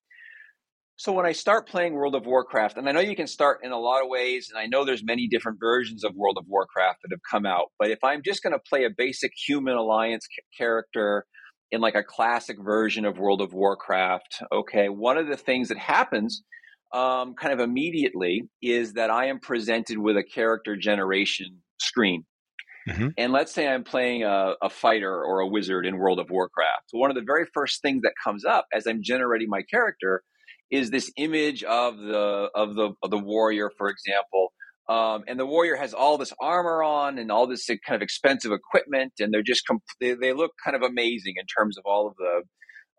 So 0.95 1.11
when 1.11 1.25
I 1.25 1.31
start 1.31 1.67
playing 1.67 1.93
World 1.93 2.15
of 2.15 2.25
Warcraft, 2.25 2.77
and 2.77 2.87
I 2.87 2.91
know 2.91 2.99
you 2.99 3.15
can 3.15 3.27
start 3.27 3.61
in 3.63 3.71
a 3.71 3.79
lot 3.79 4.03
of 4.03 4.09
ways, 4.09 4.49
and 4.51 4.59
I 4.59 4.67
know 4.67 4.85
there's 4.85 5.03
many 5.03 5.27
different 5.27 5.59
versions 5.59 6.03
of 6.03 6.13
World 6.15 6.37
of 6.37 6.45
Warcraft 6.47 6.99
that 7.01 7.11
have 7.11 7.21
come 7.29 7.45
out, 7.45 7.71
but 7.79 7.89
if 7.89 7.99
I'm 8.03 8.21
just 8.23 8.43
going 8.43 8.53
to 8.53 8.59
play 8.59 8.85
a 8.85 8.89
basic 8.95 9.31
human 9.47 9.75
alliance 9.75 10.27
character 10.57 11.25
in 11.71 11.81
like 11.81 11.95
a 11.95 12.03
classic 12.03 12.57
version 12.63 13.05
of 13.05 13.17
World 13.17 13.41
of 13.41 13.53
Warcraft, 13.53 14.43
okay, 14.51 14.87
one 14.87 15.17
of 15.17 15.27
the 15.27 15.35
things 15.35 15.69
that 15.69 15.79
happens 15.79 16.43
um, 16.93 17.33
kind 17.33 17.51
of 17.51 17.59
immediately 17.59 18.43
is 18.61 18.93
that 18.93 19.09
I 19.09 19.25
am 19.25 19.39
presented 19.39 19.97
with 19.97 20.15
a 20.15 20.23
character 20.23 20.77
generation 20.77 21.61
screen. 21.79 22.23
Mm-hmm. 22.87 23.07
And 23.17 23.33
let's 23.33 23.51
say 23.51 23.67
I'm 23.67 23.83
playing 23.83 24.23
a, 24.23 24.53
a, 24.61 24.69
fighter 24.69 25.11
or 25.11 25.39
a 25.39 25.47
wizard 25.47 25.85
in 25.85 25.97
World 25.97 26.19
of 26.19 26.29
Warcraft. 26.29 26.83
So 26.87 26.97
one 26.97 27.09
of 27.09 27.15
the 27.15 27.23
very 27.25 27.45
first 27.53 27.81
things 27.81 28.01
that 28.03 28.11
comes 28.23 28.45
up 28.45 28.67
as 28.73 28.85
I'm 28.85 29.01
generating 29.01 29.49
my 29.49 29.63
character 29.63 30.21
is 30.73 30.89
this 30.89 31.11
image 31.17 31.63
of 31.63 31.99
the 31.99 32.49
of 32.55 32.73
the 32.73 32.93
of 33.03 33.11
the 33.11 33.17
warrior, 33.19 33.69
for 33.77 33.89
example. 33.89 34.51
Um, 34.89 35.23
and 35.27 35.39
the 35.39 35.45
warrior 35.45 35.75
has 35.75 35.93
all 35.93 36.17
this 36.17 36.33
armor 36.41 36.83
on 36.83 37.17
and 37.19 37.31
all 37.31 37.47
this 37.47 37.67
kind 37.67 37.95
of 37.95 38.01
expensive 38.01 38.51
equipment, 38.51 39.13
and 39.19 39.33
they're 39.33 39.43
just 39.43 39.65
comp- 39.67 39.83
they, 40.01 40.13
they 40.15 40.33
look 40.33 40.51
kind 40.65 40.75
of 40.75 40.81
amazing 40.81 41.35
in 41.37 41.45
terms 41.45 41.77
of 41.77 41.83
all 41.85 42.07
of 42.07 42.15
the 42.17 42.41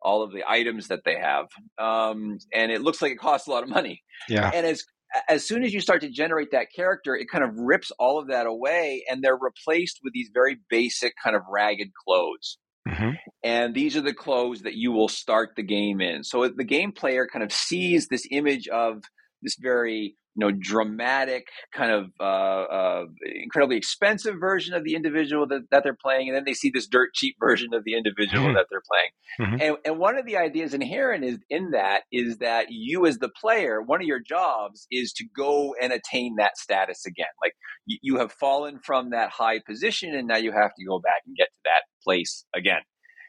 all 0.00 0.22
of 0.22 0.32
the 0.32 0.44
items 0.48 0.88
that 0.88 1.00
they 1.04 1.16
have. 1.16 1.46
Um, 1.78 2.38
and 2.54 2.70
it 2.70 2.80
looks 2.80 3.02
like 3.02 3.10
it 3.10 3.18
costs 3.18 3.48
a 3.48 3.50
lot 3.50 3.64
of 3.64 3.68
money. 3.68 4.02
Yeah. 4.28 4.50
And 4.54 4.64
as 4.64 4.84
as 5.28 5.44
soon 5.44 5.64
as 5.64 5.74
you 5.74 5.80
start 5.80 6.00
to 6.02 6.10
generate 6.10 6.52
that 6.52 6.68
character, 6.74 7.16
it 7.16 7.26
kind 7.30 7.42
of 7.42 7.50
rips 7.56 7.90
all 7.98 8.20
of 8.20 8.28
that 8.28 8.46
away, 8.46 9.04
and 9.10 9.22
they're 9.22 9.36
replaced 9.36 9.98
with 10.04 10.12
these 10.12 10.30
very 10.32 10.58
basic 10.70 11.14
kind 11.22 11.34
of 11.34 11.42
ragged 11.50 11.88
clothes. 12.06 12.58
Mm-hmm. 12.88 13.10
And 13.42 13.74
these 13.74 13.96
are 13.96 14.02
the 14.02 14.14
clothes 14.14 14.62
that 14.62 14.74
you 14.74 14.92
will 14.92 15.08
start 15.08 15.50
the 15.56 15.62
game 15.62 16.00
in. 16.00 16.22
So 16.24 16.48
the 16.48 16.64
game 16.64 16.92
player 16.92 17.26
kind 17.26 17.42
of 17.42 17.52
sees 17.52 18.08
this 18.08 18.26
image 18.30 18.68
of 18.68 19.02
this 19.42 19.56
very 19.60 20.16
you 20.34 20.46
know 20.46 20.50
dramatic 20.50 21.46
kind 21.72 21.90
of 21.90 22.10
uh, 22.20 22.22
uh, 22.22 23.04
incredibly 23.42 23.76
expensive 23.76 24.36
version 24.38 24.74
of 24.74 24.84
the 24.84 24.94
individual 24.94 25.46
that, 25.46 25.62
that 25.70 25.82
they're 25.82 25.96
playing 26.00 26.28
and 26.28 26.36
then 26.36 26.44
they 26.44 26.54
see 26.54 26.70
this 26.72 26.86
dirt 26.86 27.10
cheap 27.14 27.36
version 27.40 27.72
of 27.74 27.84
the 27.84 27.94
individual 27.94 28.46
mm-hmm. 28.46 28.54
that 28.54 28.66
they're 28.70 28.82
playing 28.90 29.10
mm-hmm. 29.40 29.62
and, 29.62 29.76
and 29.84 29.98
one 29.98 30.16
of 30.16 30.26
the 30.26 30.36
ideas 30.36 30.74
inherent 30.74 31.24
is 31.24 31.38
in 31.50 31.70
that 31.70 32.02
is 32.12 32.38
that 32.38 32.66
you 32.70 33.06
as 33.06 33.18
the 33.18 33.28
player 33.28 33.80
one 33.80 34.00
of 34.00 34.06
your 34.06 34.20
jobs 34.20 34.86
is 34.90 35.12
to 35.12 35.24
go 35.36 35.74
and 35.80 35.92
attain 35.92 36.36
that 36.36 36.56
status 36.56 37.06
again 37.06 37.26
like 37.42 37.52
you, 37.86 37.98
you 38.02 38.18
have 38.18 38.32
fallen 38.32 38.78
from 38.84 39.10
that 39.10 39.30
high 39.30 39.60
position 39.60 40.14
and 40.14 40.26
now 40.26 40.36
you 40.36 40.52
have 40.52 40.72
to 40.78 40.84
go 40.84 40.98
back 40.98 41.22
and 41.26 41.36
get 41.36 41.46
to 41.46 41.60
that 41.64 41.82
place 42.02 42.44
again 42.54 42.80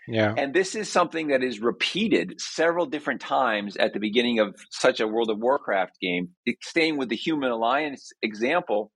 yeah. 0.08 0.34
And 0.38 0.54
this 0.54 0.76
is 0.76 0.90
something 0.90 1.28
that 1.28 1.44
is 1.44 1.60
repeated 1.60 2.40
several 2.40 2.86
different 2.86 3.22
times 3.22 3.76
at 3.78 3.94
the 3.94 4.00
beginning 4.00 4.40
of 4.40 4.56
such 4.70 5.00
a 5.00 5.08
World 5.08 5.30
of 5.30 5.40
Warcraft 5.40 6.00
game. 6.02 6.30
Staying 6.62 6.98
with 6.98 7.10
the 7.10 7.16
Human 7.16 7.52
Alliance 7.52 8.12
example, 8.22 8.92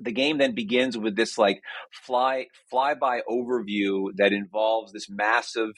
the 0.00 0.12
game 0.12 0.38
then 0.38 0.54
begins 0.54 0.96
with 0.96 1.16
this 1.16 1.38
like 1.38 1.60
fly 1.90 2.46
flyby 2.72 3.20
overview 3.30 4.08
that 4.16 4.32
involves 4.32 4.92
this 4.92 5.08
massive 5.08 5.70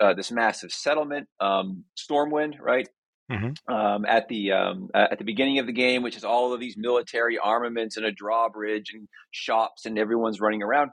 uh, 0.00 0.14
this 0.14 0.30
massive 0.30 0.72
settlement, 0.72 1.28
um, 1.40 1.84
Stormwind, 1.96 2.54
right? 2.60 2.88
Mm-hmm. 3.30 3.74
Um, 3.74 4.04
at 4.06 4.28
the 4.28 4.52
um, 4.52 4.88
at 4.94 5.18
the 5.18 5.24
beginning 5.24 5.58
of 5.58 5.66
the 5.66 5.72
game, 5.72 6.02
which 6.02 6.16
is 6.16 6.24
all 6.24 6.52
of 6.52 6.60
these 6.60 6.76
military 6.76 7.38
armaments 7.38 7.96
and 7.96 8.06
a 8.06 8.12
drawbridge 8.12 8.92
and 8.94 9.08
shops 9.32 9.84
and 9.84 9.98
everyone's 9.98 10.40
running 10.40 10.62
around, 10.62 10.92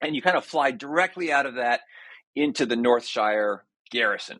and 0.00 0.16
you 0.16 0.22
kind 0.22 0.36
of 0.36 0.44
fly 0.44 0.70
directly 0.70 1.30
out 1.30 1.44
of 1.44 1.56
that 1.56 1.80
into 2.34 2.66
the 2.66 2.76
Northshire 2.76 3.60
garrison, 3.90 4.38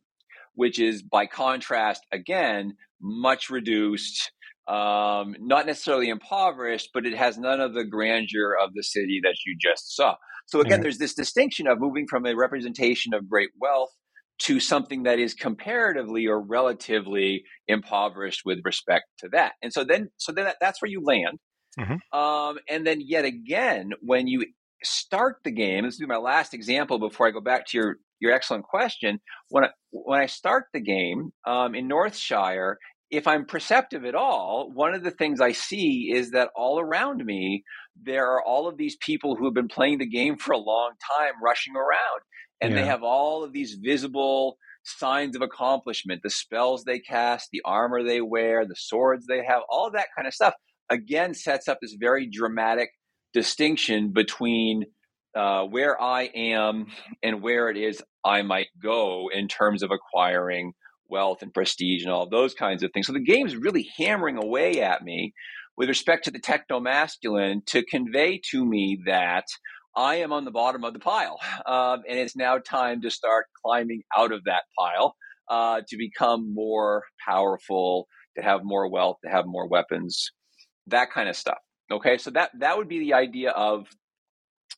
which 0.55 0.81
is 0.81 1.03
by 1.03 1.27
contrast, 1.27 2.03
again, 2.13 2.75
much 3.01 3.51
reduced, 3.51 4.31
um, 4.69 5.35
not 5.41 5.67
necessarily 5.67 6.09
impoverished, 6.09 6.91
but 6.95 7.07
it 7.07 7.17
has 7.17 7.37
none 7.37 7.61
of 7.61 7.75
the 7.75 7.85
grandeur 7.85 8.57
of 8.63 8.71
the 8.75 8.83
city 8.83 9.21
that 9.23 9.37
you 9.45 9.57
just 9.61 9.95
saw. 9.95 10.15
So 10.47 10.61
again, 10.61 10.77
mm-hmm. 10.77 10.83
there's 10.83 10.99
this 10.99 11.15
distinction 11.15 11.67
of 11.67 11.81
moving 11.81 12.07
from 12.09 12.27
a 12.27 12.35
representation 12.35 13.15
of 13.15 13.29
great 13.29 13.51
wealth 13.61 13.91
to 14.41 14.61
something 14.61 15.05
that 15.05 15.19
is 15.19 15.35
comparatively 15.35 16.27
or 16.27 16.41
relatively 16.41 17.45
impoverished 17.69 18.43
with 18.45 18.59
respect 18.65 19.05
to 19.19 19.29
that. 19.33 19.53
And 19.63 19.73
so 19.73 19.85
then, 19.85 20.11
so 20.17 20.33
then 20.33 20.47
that, 20.47 20.57
that's 20.61 20.83
where 20.83 20.91
you 20.91 21.03
land. 21.05 21.39
Mm-hmm. 21.79 22.19
Um, 22.19 22.59
and 22.69 22.87
then 22.87 23.01
yet 23.01 23.25
again, 23.25 23.91
when 24.01 24.27
you 24.27 24.47
start 24.83 25.37
the 25.45 25.51
game, 25.51 25.85
this 25.85 25.99
will 25.99 26.07
be 26.07 26.13
my 26.13 26.19
last 26.19 26.55
example 26.55 26.99
before 26.99 27.27
I 27.27 27.31
go 27.31 27.41
back 27.41 27.67
to 27.69 27.79
your 27.79 27.97
your 28.21 28.33
excellent 28.33 28.65
question. 28.65 29.21
When 29.49 29.65
I, 29.65 29.71
when 29.91 30.21
I 30.21 30.27
start 30.27 30.67
the 30.73 30.81
game 30.81 31.33
um, 31.45 31.75
in 31.75 31.89
Northshire, 31.89 32.77
if 33.11 33.27
I'm 33.27 33.45
perceptive 33.45 34.05
at 34.05 34.15
all, 34.15 34.71
one 34.73 34.95
of 34.95 35.03
the 35.03 35.11
things 35.11 35.41
I 35.41 35.53
see 35.53 36.11
is 36.15 36.31
that 36.31 36.51
all 36.55 36.79
around 36.79 37.25
me 37.25 37.65
there 38.01 38.27
are 38.27 38.43
all 38.43 38.69
of 38.69 38.79
these 38.79 38.97
people 38.97 39.37
who 39.37 39.45
have 39.45 39.55
been 39.55 39.69
playing 39.69 39.99
the 39.99 40.09
game 40.09 40.39
for 40.39 40.53
a 40.53 40.59
long 40.59 40.93
time, 41.19 41.33
rushing 41.43 41.77
around, 41.77 42.23
and 42.61 42.73
yeah. 42.73 42.81
they 42.81 42.87
have 42.87 43.03
all 43.03 43.45
of 43.45 43.53
these 43.53 43.75
visible 43.75 44.57
signs 44.85 45.37
of 45.37 45.43
accomplishment 45.43 46.23
the 46.23 46.31
spells 46.31 46.85
they 46.85 46.99
cast 46.99 47.49
the 47.53 47.63
armor 47.65 48.03
they 48.03 48.21
wear 48.21 48.67
the 48.67 48.75
swords 48.77 49.27
they 49.27 49.45
have 49.45 49.63
all 49.71 49.93
that 49.93 50.09
kind 50.17 50.27
of 50.27 50.35
stuff 50.35 50.55
again 50.91 51.33
sets 51.35 51.69
up 51.69 51.79
this 51.81 51.95
very 52.01 52.27
dramatic 52.27 52.91
distinction 53.33 54.13
between 54.13 54.85
uh, 55.35 55.65
where 55.65 56.01
I 56.01 56.25
am 56.35 56.87
and 57.23 57.43
where 57.43 57.71
it 57.71 57.77
is 57.77 58.03
I 58.25 58.43
might 58.43 58.69
go 58.83 59.29
in 59.33 59.49
terms 59.49 59.83
of 59.83 59.91
acquiring 59.91 60.73
wealth 61.09 61.43
and 61.43 61.53
prestige 61.53 62.03
and 62.03 62.13
all 62.13 62.29
those 62.29 62.55
kinds 62.55 62.83
of 62.83 62.91
things. 62.93 63.07
So 63.07 63.13
the 63.13 63.21
game's 63.21 63.57
really 63.57 63.89
hammering 63.99 64.37
away 64.37 64.81
at 64.81 65.03
me 65.03 65.33
with 65.77 65.89
respect 65.89 66.25
to 66.25 66.31
the 66.31 66.39
techno 66.39 66.81
masculine 66.81 67.63
to 67.67 67.85
convey 67.85 68.41
to 68.51 68.65
me 68.65 69.01
that 69.07 69.45
I 69.97 70.17
am 70.17 70.33
on 70.33 70.45
the 70.45 70.51
bottom 70.51 70.85
of 70.85 70.95
the 70.95 71.01
pile. 71.01 71.39
Um, 71.67 72.03
and 72.09 72.19
it's 72.19 72.37
now 72.37 72.59
time 72.59 73.03
to 73.03 73.11
start 73.11 73.47
climbing 73.65 74.03
out 74.17 74.33
of 74.33 74.45
that 74.45 74.63
pile 74.79 75.15
uh, 75.51 75.83
to 75.87 75.97
become 75.97 76.55
more 76.55 77.03
powerful, 77.27 78.07
to 78.37 78.43
have 78.43 78.61
more 78.63 78.91
wealth, 78.91 79.19
to 79.25 79.31
have 79.31 79.45
more 79.47 79.69
weapons, 79.69 80.31
that 80.87 81.11
kind 81.11 81.29
of 81.29 81.37
stuff. 81.37 81.59
Okay, 81.93 82.19
so 82.19 82.31
that 82.31 82.51
that 82.59 82.79
would 82.79 82.89
be 82.89 82.99
the 83.01 83.15
idea 83.15 83.51
of 83.51 83.87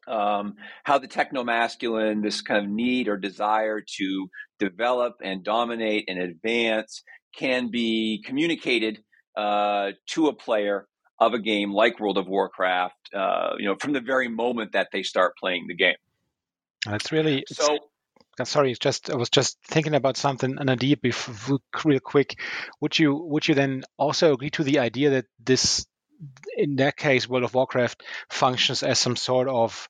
um, 0.07 0.57
how 0.83 0.99
the 0.99 1.07
techno 1.07 1.45
masculine, 1.45 2.21
this 2.21 2.43
kind 2.43 2.65
of 2.65 2.71
need 2.71 3.09
or 3.09 3.17
desire 3.17 3.81
to 3.99 4.29
develop 4.59 5.15
and 5.23 5.45
dominate 5.45 6.05
and 6.09 6.19
advance, 6.19 7.03
can 7.37 7.71
be 7.71 8.23
communicated 8.25 9.03
uh, 9.37 9.93
to 10.09 10.29
a 10.29 10.33
player 10.33 10.87
of 11.19 11.33
a 11.33 11.39
game 11.39 11.73
like 11.73 12.01
World 12.01 12.19
of 12.19 12.27
Warcraft, 12.27 13.11
uh, 13.15 13.51
you 13.59 13.67
know, 13.67 13.77
from 13.77 13.93
the 13.93 14.01
very 14.01 14.29
moment 14.29 14.73
that 14.73 14.89
they 14.93 15.03
start 15.03 15.37
playing 15.39 15.67
the 15.69 15.75
game. 15.75 15.97
That's 16.87 17.13
really 17.13 17.45
so. 17.49 17.79
Sorry, 18.43 18.73
it's 18.73 18.81
just 18.81 19.11
I 19.11 19.15
was 19.15 19.31
just 19.31 19.59
thinking 19.65 19.95
about 19.95 20.17
something, 20.17 20.59
an 20.59 20.69
idea, 20.69 20.97
before, 20.97 21.61
real 21.85 22.01
quick. 22.01 22.37
Would 22.81 22.99
you 22.99 23.15
would 23.15 23.47
you 23.47 23.55
then 23.55 23.85
also 23.97 24.35
agree 24.35 24.51
to 24.51 24.65
the 24.65 24.81
idea 24.81 25.11
that 25.11 25.27
this, 25.39 25.87
in 26.57 26.77
that 26.77 26.97
case, 26.97 27.29
World 27.29 27.45
of 27.45 27.55
Warcraft 27.55 28.03
functions 28.31 28.83
as 28.83 28.99
some 28.99 29.17
sort 29.17 29.49
of 29.49 29.89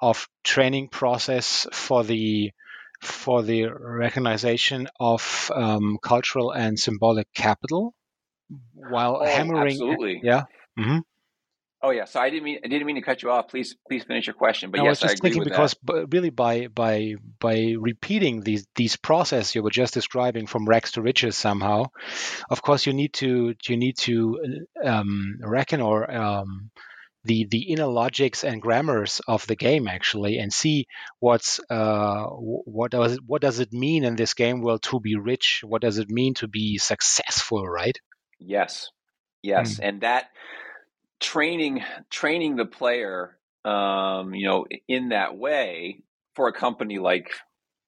of 0.00 0.28
training 0.44 0.88
process 0.88 1.66
for 1.72 2.04
the 2.04 2.52
for 3.00 3.42
the 3.42 3.64
recognition 3.64 4.88
of 4.98 5.50
um, 5.54 5.98
cultural 6.02 6.50
and 6.50 6.78
symbolic 6.78 7.32
capital 7.34 7.94
while 8.74 9.18
oh, 9.20 9.26
hammering 9.26 9.72
absolutely 9.72 10.20
yeah 10.22 10.44
Mm-hmm. 10.78 10.98
Oh 11.82 11.90
yeah, 11.90 12.06
so 12.06 12.20
I 12.20 12.30
didn't 12.30 12.44
mean 12.44 12.58
I 12.64 12.68
didn't 12.68 12.86
mean 12.86 12.96
to 12.96 13.02
cut 13.02 13.22
you 13.22 13.30
off. 13.30 13.48
Please 13.48 13.76
please 13.86 14.02
finish 14.02 14.26
your 14.26 14.34
question. 14.34 14.70
But 14.70 14.78
yes, 14.78 14.86
I 14.86 14.88
was 14.88 15.00
just 15.00 15.22
thinking 15.22 15.44
because 15.44 15.76
that. 15.84 16.08
really 16.10 16.30
by 16.30 16.68
by 16.68 17.16
by 17.38 17.74
repeating 17.78 18.40
these 18.40 18.66
these 18.74 18.96
process 18.96 19.54
you 19.54 19.62
were 19.62 19.70
just 19.70 19.92
describing 19.92 20.46
from 20.46 20.66
rags 20.66 20.92
to 20.92 21.02
riches 21.02 21.36
somehow, 21.36 21.86
of 22.48 22.62
course 22.62 22.86
you 22.86 22.94
need 22.94 23.12
to 23.14 23.54
you 23.68 23.76
need 23.76 23.98
to 23.98 24.38
um, 24.82 25.38
reckon 25.42 25.82
or 25.82 26.10
um, 26.10 26.70
the 27.26 27.46
the 27.50 27.70
inner 27.72 27.86
logics 27.86 28.44
and 28.44 28.62
grammars 28.62 29.20
of 29.28 29.46
the 29.46 29.56
game 29.56 29.88
actually 29.88 30.38
and 30.38 30.52
see 30.52 30.86
what's 31.18 31.60
uh, 31.68 32.24
what 32.24 32.90
does 32.90 33.14
it, 33.14 33.20
what 33.26 33.42
does 33.42 33.58
it 33.58 33.72
mean 33.72 34.04
in 34.04 34.16
this 34.16 34.32
game 34.34 34.62
world 34.62 34.82
to 34.82 35.00
be 35.00 35.16
rich 35.16 35.60
what 35.64 35.82
does 35.82 35.98
it 35.98 36.08
mean 36.08 36.34
to 36.34 36.48
be 36.48 36.78
successful 36.78 37.66
right 37.66 37.98
yes 38.38 38.90
yes 39.42 39.74
mm. 39.74 39.88
and 39.88 40.00
that 40.02 40.30
training 41.20 41.82
training 42.10 42.56
the 42.56 42.66
player 42.66 43.38
um, 43.64 44.34
you 44.34 44.46
know 44.46 44.66
in 44.88 45.10
that 45.10 45.36
way 45.36 46.02
for 46.34 46.48
a 46.48 46.52
company 46.52 46.98
like 46.98 47.30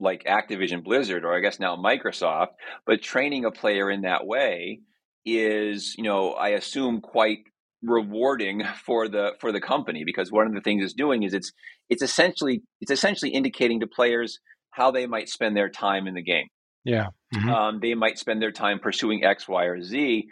like 0.00 0.24
Activision 0.24 0.84
Blizzard 0.84 1.24
or 1.24 1.36
I 1.36 1.40
guess 1.40 1.58
now 1.58 1.76
Microsoft 1.76 2.48
but 2.86 3.02
training 3.02 3.44
a 3.44 3.50
player 3.50 3.90
in 3.90 4.02
that 4.02 4.26
way 4.26 4.80
is 5.24 5.94
you 5.96 6.04
know 6.04 6.32
I 6.32 6.50
assume 6.50 7.00
quite 7.00 7.38
rewarding 7.82 8.62
for 8.84 9.08
the 9.08 9.32
for 9.40 9.52
the 9.52 9.60
company 9.60 10.04
because 10.04 10.32
one 10.32 10.46
of 10.46 10.54
the 10.54 10.60
things 10.60 10.84
it's 10.84 10.94
doing 10.94 11.22
is 11.22 11.34
it's 11.34 11.52
it's 11.88 12.02
essentially 12.02 12.62
it's 12.80 12.90
essentially 12.90 13.32
indicating 13.32 13.80
to 13.80 13.86
players 13.86 14.40
how 14.70 14.90
they 14.90 15.06
might 15.06 15.28
spend 15.28 15.56
their 15.56 15.68
time 15.68 16.06
in 16.06 16.14
the 16.14 16.22
game. 16.22 16.46
Yeah. 16.84 17.08
Mm-hmm. 17.34 17.50
um, 17.50 17.80
they 17.80 17.94
might 17.94 18.18
spend 18.18 18.40
their 18.40 18.52
time 18.52 18.78
pursuing 18.78 19.24
x 19.24 19.46
y 19.46 19.64
or 19.64 19.82
z. 19.82 20.28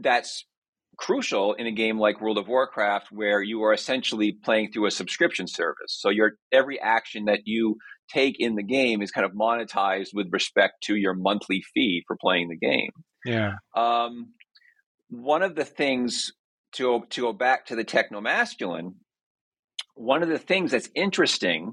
That's 0.00 0.44
crucial 1.00 1.54
in 1.54 1.66
a 1.66 1.72
game 1.72 1.98
like 1.98 2.20
World 2.20 2.38
of 2.38 2.46
Warcraft, 2.46 3.08
where 3.10 3.42
you 3.42 3.62
are 3.64 3.72
essentially 3.72 4.32
playing 4.32 4.70
through 4.70 4.86
a 4.86 4.90
subscription 4.90 5.46
service. 5.46 5.96
So 5.98 6.10
your 6.10 6.32
every 6.52 6.78
action 6.78 7.24
that 7.24 7.40
you 7.46 7.76
take 8.12 8.36
in 8.38 8.54
the 8.54 8.62
game 8.62 9.00
is 9.00 9.10
kind 9.10 9.24
of 9.24 9.32
monetized 9.32 10.10
with 10.12 10.26
respect 10.30 10.82
to 10.84 10.96
your 10.96 11.14
monthly 11.14 11.62
fee 11.74 12.04
for 12.06 12.16
playing 12.20 12.48
the 12.48 12.56
game. 12.56 12.90
Yeah. 13.24 13.54
Um, 13.74 14.34
one 15.08 15.42
of 15.42 15.54
the 15.54 15.64
things 15.64 16.32
to 16.74 17.02
to 17.10 17.22
go 17.22 17.32
back 17.32 17.66
to 17.66 17.76
the 17.76 17.84
techno 17.84 18.20
masculine, 18.20 18.96
one 19.94 20.22
of 20.22 20.28
the 20.28 20.38
things 20.38 20.70
that's 20.70 20.90
interesting 20.94 21.72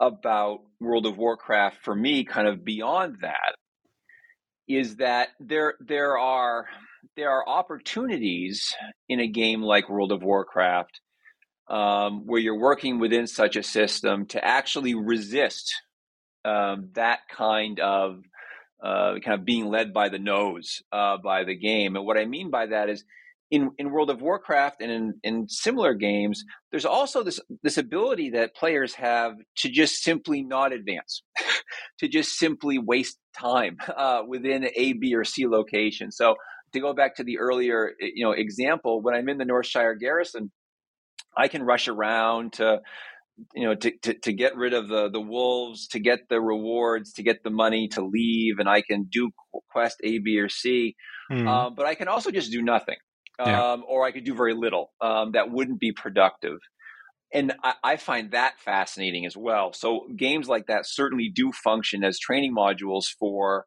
about 0.00 0.60
World 0.80 1.06
of 1.06 1.18
Warcraft 1.18 1.78
for 1.82 1.94
me, 1.94 2.24
kind 2.24 2.46
of 2.46 2.64
beyond 2.64 3.16
that, 3.22 3.56
is 4.68 4.96
that 4.96 5.30
there 5.40 5.74
there 5.80 6.16
are 6.16 6.66
there 7.18 7.32
are 7.32 7.48
opportunities 7.48 8.76
in 9.08 9.18
a 9.18 9.26
game 9.26 9.60
like 9.60 9.90
World 9.90 10.12
of 10.12 10.22
Warcraft 10.22 11.00
um, 11.68 12.26
where 12.26 12.40
you're 12.40 12.58
working 12.58 13.00
within 13.00 13.26
such 13.26 13.56
a 13.56 13.62
system 13.64 14.26
to 14.26 14.42
actually 14.42 14.94
resist 14.94 15.74
um, 16.44 16.90
that 16.94 17.18
kind 17.28 17.80
of 17.80 18.20
uh, 18.80 19.14
kind 19.24 19.40
of 19.40 19.44
being 19.44 19.66
led 19.66 19.92
by 19.92 20.08
the 20.08 20.20
nose 20.20 20.80
uh, 20.92 21.16
by 21.16 21.42
the 21.42 21.56
game. 21.56 21.96
And 21.96 22.06
what 22.06 22.16
I 22.16 22.24
mean 22.24 22.50
by 22.50 22.66
that 22.66 22.88
is 22.88 23.04
in, 23.50 23.72
in 23.78 23.90
World 23.90 24.10
of 24.10 24.22
Warcraft 24.22 24.80
and 24.80 24.92
in, 24.92 25.14
in 25.24 25.48
similar 25.48 25.94
games, 25.94 26.44
there's 26.70 26.84
also 26.84 27.24
this 27.24 27.40
this 27.64 27.78
ability 27.78 28.30
that 28.30 28.54
players 28.54 28.94
have 28.94 29.32
to 29.56 29.68
just 29.68 30.04
simply 30.04 30.42
not 30.42 30.72
advance, 30.72 31.24
to 31.98 32.06
just 32.06 32.38
simply 32.38 32.78
waste 32.78 33.18
time 33.36 33.78
uh, 33.96 34.22
within 34.24 34.68
A, 34.76 34.92
B, 34.92 35.16
or 35.16 35.24
C 35.24 35.48
location. 35.48 36.12
So 36.12 36.36
to 36.72 36.80
go 36.80 36.92
back 36.92 37.16
to 37.16 37.24
the 37.24 37.38
earlier 37.38 37.92
you 38.00 38.24
know 38.24 38.32
example, 38.32 39.02
when 39.02 39.14
I'm 39.14 39.28
in 39.28 39.38
the 39.38 39.44
Northshire 39.44 39.98
Garrison, 39.98 40.50
I 41.36 41.48
can 41.48 41.62
rush 41.62 41.88
around 41.88 42.54
to 42.54 42.80
you 43.54 43.64
know 43.64 43.74
to, 43.74 43.92
to, 44.02 44.14
to 44.14 44.32
get 44.32 44.56
rid 44.56 44.74
of 44.74 44.88
the 44.88 45.08
the 45.10 45.20
wolves 45.20 45.86
to 45.88 46.00
get 46.00 46.28
the 46.28 46.40
rewards 46.40 47.12
to 47.14 47.22
get 47.22 47.44
the 47.44 47.50
money 47.50 47.86
to 47.86 48.04
leave 48.04 48.58
and 48.58 48.68
i 48.68 48.82
can 48.82 49.04
do 49.12 49.30
quest 49.70 49.96
a 50.02 50.18
b 50.18 50.40
or 50.40 50.48
c 50.48 50.96
mm. 51.30 51.46
um, 51.46 51.76
but 51.76 51.86
i 51.86 51.94
can 51.94 52.08
also 52.08 52.32
just 52.32 52.50
do 52.50 52.60
nothing 52.60 52.96
yeah. 53.38 53.72
um, 53.72 53.84
or 53.88 54.04
I 54.04 54.12
could 54.12 54.24
do 54.24 54.34
very 54.34 54.54
little 54.54 54.92
um, 55.00 55.32
that 55.32 55.50
wouldn't 55.50 55.80
be 55.80 55.92
productive. 55.92 56.58
And 57.32 57.52
I, 57.62 57.74
I, 57.84 57.96
find 57.96 58.30
that 58.30 58.58
fascinating 58.58 59.26
as 59.26 59.36
well. 59.36 59.72
So 59.74 60.06
games 60.16 60.48
like 60.48 60.66
that 60.68 60.86
certainly 60.86 61.30
do 61.32 61.52
function 61.52 62.02
as 62.02 62.18
training 62.18 62.54
modules 62.56 63.04
for 63.18 63.66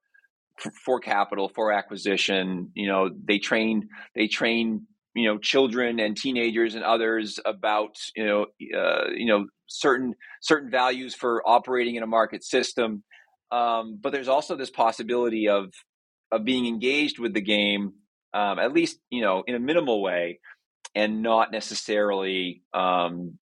for 0.85 0.99
capital, 0.99 1.49
for 1.49 1.71
acquisition. 1.71 2.71
You 2.73 2.87
know, 2.87 3.09
they 3.25 3.39
train 3.39 3.89
they 4.15 4.27
train 4.27 4.87
you 5.13 5.25
know 5.25 5.37
children 5.37 5.99
and 5.99 6.15
teenagers 6.15 6.75
and 6.75 6.83
others 6.83 7.39
about 7.45 7.97
you 8.15 8.25
know 8.25 8.45
uh, 8.77 9.09
you 9.15 9.25
know 9.25 9.47
certain 9.67 10.15
certain 10.41 10.69
values 10.69 11.15
for 11.15 11.41
operating 11.47 11.95
in 11.95 12.03
a 12.03 12.07
market 12.07 12.43
system. 12.43 13.03
Um, 13.51 13.99
but 14.01 14.13
there's 14.13 14.29
also 14.29 14.55
this 14.55 14.69
possibility 14.69 15.49
of 15.49 15.73
of 16.31 16.45
being 16.45 16.65
engaged 16.65 17.19
with 17.19 17.33
the 17.33 17.41
game 17.41 17.93
um, 18.33 18.59
at 18.59 18.73
least 18.73 18.99
you 19.09 19.21
know 19.21 19.43
in 19.47 19.55
a 19.55 19.59
minimal 19.59 20.01
way, 20.01 20.39
and 20.95 21.21
not 21.21 21.51
necessarily 21.51 22.61
um, 22.73 23.37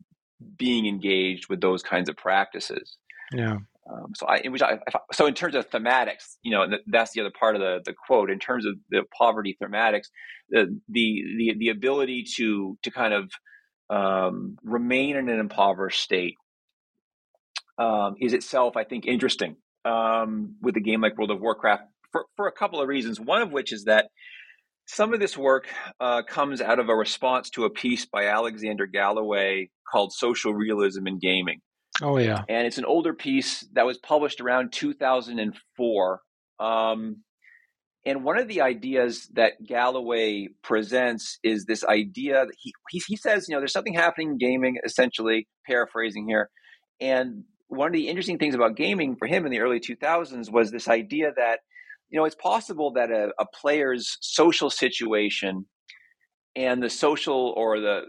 being 0.57 0.88
engaged 0.88 1.49
with 1.49 1.62
those 1.62 1.84
kinds 1.84 2.10
of 2.10 2.18
practices. 2.18 2.97
Yeah. 3.34 3.57
Um, 3.92 4.14
so 4.16 4.28
I, 4.28 4.38
in 4.38 4.52
which 4.52 4.62
I, 4.62 4.80
so 5.12 5.26
in 5.26 5.34
terms 5.34 5.56
of 5.56 5.70
thematics, 5.70 6.38
you 6.44 6.52
know, 6.52 6.66
that's 6.88 7.12
the 7.12 7.22
other 7.22 7.32
part 7.38 7.56
of 7.56 7.62
the, 7.62 7.80
the 7.86 7.94
quote. 7.94 8.30
In 8.30 8.40
terms 8.40 8.66
of 8.66 8.76
the 8.90 9.04
poverty 9.18 9.58
thematics, 9.62 10.08
the 10.50 10.80
the 10.88 11.24
the, 11.38 11.56
the 11.58 11.70
ability 11.70 12.26
to 12.36 12.78
to 12.84 12.92
kind 12.92 13.14
of 13.14 13.32
um, 13.90 14.58
remain 14.64 15.16
in 15.16 15.30
an 15.30 15.40
impoverished 15.40 16.02
state 16.02 16.36
um, 17.80 18.16
is 18.20 18.34
itself, 18.34 18.78
I 18.78 18.84
think, 18.84 19.06
interesting 19.06 19.56
um, 19.86 20.56
with 20.62 20.76
a 20.78 20.82
game 20.82 21.02
like 21.02 21.18
World 21.18 21.32
of 21.32 21.42
Warcraft 21.42 21.84
for 22.12 22.26
for 22.36 22.48
a 22.48 22.52
couple 22.52 22.82
of 22.82 22.88
reasons. 22.88 23.20
One 23.20 23.42
of 23.42 23.52
which 23.52 23.74
is 23.74 23.86
that 23.86 24.10
some 24.86 25.14
of 25.14 25.20
this 25.20 25.38
work 25.38 25.68
uh, 26.00 26.24
comes 26.24 26.62
out 26.62 26.80
of 26.80 26.90
a 26.90 26.96
response 26.96 27.50
to 27.52 27.66
a 27.66 27.70
piece 27.70 28.06
by 28.06 28.26
Alexander 28.26 28.88
Galloway 28.88 29.70
called 29.90 30.14
Social 30.14 30.54
Realism 30.54 31.06
in 31.08 31.20
Gaming. 31.20 31.62
Oh, 32.02 32.18
yeah. 32.18 32.43
And 32.47 32.66
it's 32.66 32.78
an 32.78 32.86
older 32.86 33.14
piece 33.14 33.68
that 33.74 33.86
was 33.86 33.97
published 33.97 34.41
around 34.41 34.72
2004. 34.72 36.22
Um, 36.60 37.24
and 38.06 38.24
one 38.24 38.39
of 38.39 38.47
the 38.47 38.62
ideas 38.62 39.30
that 39.34 39.54
Galloway 39.66 40.47
presents 40.64 41.38
is 41.43 41.66
this 41.66 41.84
idea 41.84 42.45
that 42.45 42.56
he, 42.58 42.74
he, 42.89 43.02
he 43.08 43.16
says, 43.18 43.47
you 43.47 43.56
know, 43.56 43.60
there's 43.60 43.74
something 43.74 43.93
happening 43.93 44.32
in 44.32 44.38
gaming, 44.38 44.78
essentially, 44.86 45.47
paraphrasing 45.68 46.28
here. 46.28 46.50
And 47.02 47.43
one 47.68 47.88
of 47.88 47.93
the 47.93 48.08
interesting 48.08 48.38
things 48.38 48.56
about 48.56 48.78
gaming 48.78 49.16
for 49.18 49.28
him 49.28 49.45
in 49.45 49.52
the 49.52 49.60
early 49.60 49.80
2000s 49.80 50.52
was 50.52 50.72
this 50.72 50.88
idea 50.88 51.32
that 51.36 51.60
you 52.10 52.20
know, 52.20 52.26
it's 52.26 52.36
possible 52.36 52.91
that 52.93 53.12
a, 53.12 53.30
a 53.39 53.45
player's 53.54 54.18
social 54.22 54.70
situation 54.70 55.66
and 56.56 56.82
the 56.82 56.89
social 56.89 57.54
or 57.56 57.80
the, 57.80 58.02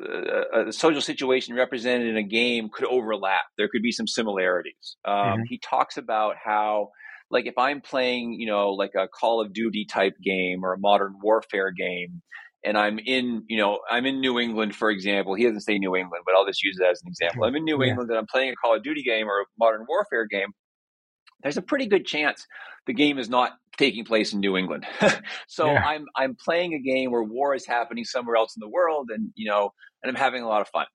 uh, 0.55 0.59
uh, 0.59 0.65
the 0.65 0.73
social 0.73 1.01
situation 1.01 1.55
represented 1.55 2.09
in 2.09 2.17
a 2.17 2.23
game 2.23 2.69
could 2.73 2.87
overlap. 2.87 3.43
There 3.59 3.69
could 3.69 3.83
be 3.83 3.93
some 3.93 4.07
similarities. 4.07 4.97
Um, 5.05 5.15
mm-hmm. 5.15 5.43
He 5.49 5.59
talks 5.59 5.97
about 5.97 6.37
how, 6.43 6.91
like, 7.31 7.47
if 7.47 7.59
I'm 7.59 7.81
playing, 7.81 8.37
you 8.39 8.47
know, 8.47 8.71
like 8.71 8.93
a 8.97 9.09
Call 9.09 9.41
of 9.41 9.53
Duty 9.53 9.87
type 9.91 10.15
game 10.23 10.65
or 10.65 10.73
a 10.73 10.79
modern 10.79 11.15
warfare 11.23 11.71
game, 11.71 12.23
and 12.65 12.77
I'm 12.77 12.99
in, 12.99 13.45
you 13.49 13.57
know, 13.57 13.79
I'm 13.91 14.05
in 14.05 14.21
New 14.21 14.39
England, 14.39 14.75
for 14.75 14.91
example. 14.91 15.35
He 15.35 15.45
doesn't 15.45 15.63
say 15.63 15.79
New 15.79 15.97
England, 15.97 16.25
but 16.27 16.35
I'll 16.35 16.47
just 16.47 16.63
use 16.63 16.77
it 16.79 16.85
as 16.85 17.01
an 17.03 17.09
example. 17.09 17.45
I'm 17.45 17.57
in 17.57 17.65
New 17.65 17.83
yeah. 17.83 17.91
England 17.91 18.11
and 18.11 18.19
I'm 18.19 18.27
playing 18.27 18.51
a 18.51 18.57
Call 18.57 18.77
of 18.77 18.83
Duty 18.83 19.03
game 19.03 19.29
or 19.29 19.41
a 19.41 19.45
modern 19.59 19.87
warfare 19.89 20.27
game. 20.27 20.49
There's 21.43 21.57
a 21.57 21.63
pretty 21.63 21.87
good 21.87 22.07
chance 22.07 22.47
the 22.87 22.95
game 22.95 23.19
is 23.19 23.29
not 23.29 23.53
taking 23.79 24.05
place 24.05 24.33
in 24.33 24.41
New 24.41 24.57
England. 24.57 24.87
so 25.49 25.67
yeah. 25.67 25.85
I'm 25.85 26.07
I'm 26.17 26.37
playing 26.37 26.75
a 26.75 26.79
game 26.79 27.11
where 27.11 27.23
war 27.23 27.55
is 27.55 27.67
happening 27.67 28.05
somewhere 28.05 28.37
else 28.37 28.57
in 28.57 28.61
the 28.61 28.69
world, 28.69 29.11
and 29.11 29.31
you 29.35 29.49
know, 29.49 29.71
and 30.03 30.11
I'm 30.11 30.21
having 30.21 30.43
a 30.43 30.49
lot 30.49 30.61
of 30.61 30.69
fun. 30.69 30.87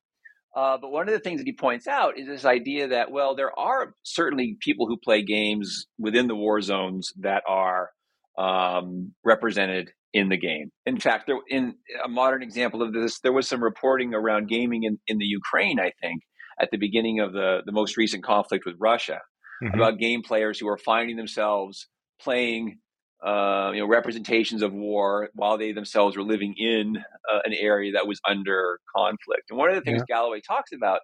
Uh, 0.55 0.77
but 0.77 0.89
one 0.89 1.07
of 1.07 1.13
the 1.13 1.19
things 1.19 1.39
that 1.39 1.47
he 1.47 1.53
points 1.53 1.85
out 1.85 2.17
is 2.17 2.27
this 2.27 2.45
idea 2.45 2.87
that 2.87 3.11
well, 3.11 3.35
there 3.35 3.57
are 3.57 3.93
certainly 4.03 4.57
people 4.61 4.87
who 4.87 4.97
play 4.97 5.21
games 5.21 5.87
within 5.97 6.27
the 6.27 6.35
war 6.35 6.61
zones 6.61 7.11
that 7.19 7.43
are 7.47 7.89
um, 8.37 9.13
represented 9.23 9.91
in 10.13 10.29
the 10.29 10.37
game. 10.37 10.71
In 10.85 10.97
fact, 10.97 11.27
there, 11.27 11.37
in 11.49 11.75
a 12.03 12.07
modern 12.07 12.41
example 12.41 12.81
of 12.81 12.93
this, 12.93 13.19
there 13.19 13.33
was 13.33 13.49
some 13.49 13.61
reporting 13.61 14.13
around 14.13 14.47
gaming 14.47 14.83
in, 14.83 14.97
in 15.07 15.17
the 15.17 15.25
Ukraine, 15.25 15.77
I 15.77 15.91
think, 16.01 16.21
at 16.59 16.71
the 16.71 16.77
beginning 16.77 17.19
of 17.19 17.33
the, 17.33 17.59
the 17.65 17.73
most 17.73 17.97
recent 17.97 18.23
conflict 18.23 18.65
with 18.65 18.75
Russia, 18.79 19.19
mm-hmm. 19.63 19.73
about 19.73 19.99
game 19.99 20.21
players 20.21 20.59
who 20.59 20.67
are 20.67 20.77
finding 20.77 21.15
themselves 21.15 21.87
playing 22.21 22.79
uh, 23.25 23.71
you 23.73 23.79
know 23.79 23.87
representations 23.87 24.61
of 24.61 24.73
war 24.73 25.29
while 25.33 25.57
they 25.57 25.71
themselves 25.71 26.15
were 26.17 26.23
living 26.23 26.53
in 26.57 26.97
uh, 27.31 27.39
an 27.43 27.53
area 27.53 27.93
that 27.93 28.07
was 28.07 28.19
under 28.27 28.79
conflict. 28.95 29.43
And 29.49 29.57
one 29.57 29.69
of 29.69 29.75
the 29.75 29.81
things 29.81 30.03
yeah. 30.07 30.15
Galloway 30.15 30.41
talks 30.41 30.71
about 30.73 30.99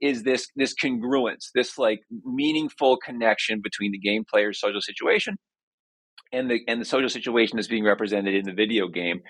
is 0.00 0.22
this 0.22 0.48
this 0.56 0.74
congruence, 0.74 1.50
this 1.54 1.78
like 1.78 2.00
meaningful 2.24 2.96
connection 2.98 3.60
between 3.62 3.92
the 3.92 3.98
game 3.98 4.24
player's 4.30 4.60
social 4.60 4.80
situation 4.80 5.36
and 6.32 6.50
the 6.50 6.60
and 6.68 6.80
the 6.80 6.84
social 6.84 7.08
situation 7.08 7.56
that's 7.56 7.68
being 7.68 7.84
represented 7.84 8.34
in 8.34 8.44
the 8.44 8.52
video 8.52 8.88
game. 8.88 9.20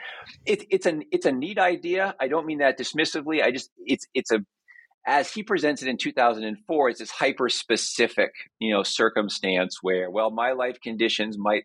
It, 0.47 0.65
it's 0.71 0.87
a 0.87 1.01
it's 1.11 1.27
a 1.27 1.33
neat 1.33 1.59
idea. 1.59 2.15
I 2.21 2.29
don't 2.29 2.47
mean 2.47 2.59
that 2.59 2.79
dismissively. 2.79 3.43
I 3.43 3.51
just 3.51 3.71
it's 3.79 4.07
it's 4.15 4.31
a 4.31 4.41
as 5.09 5.33
he 5.33 5.43
presents 5.43 5.81
it 5.83 5.89
in 5.89 5.97
2004, 5.97 6.89
it's 6.91 6.99
this 7.01 7.11
hyper 7.11 7.49
specific 7.49 8.31
you 8.61 8.73
know 8.73 8.83
circumstance 8.83 9.79
where 9.83 10.11
well 10.11 10.31
my 10.31 10.53
life 10.53 10.81
conditions 10.81 11.37
might 11.39 11.65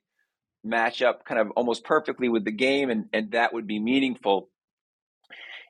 match 0.64 1.02
up 1.02 1.26
kind 1.26 1.42
of 1.42 1.52
almost 1.58 1.84
perfectly 1.84 2.30
with 2.30 2.46
the 2.46 2.52
game 2.52 2.90
and 2.90 3.06
and 3.12 3.32
that 3.32 3.54
would 3.54 3.68
be 3.68 3.80
meaningful 3.80 4.50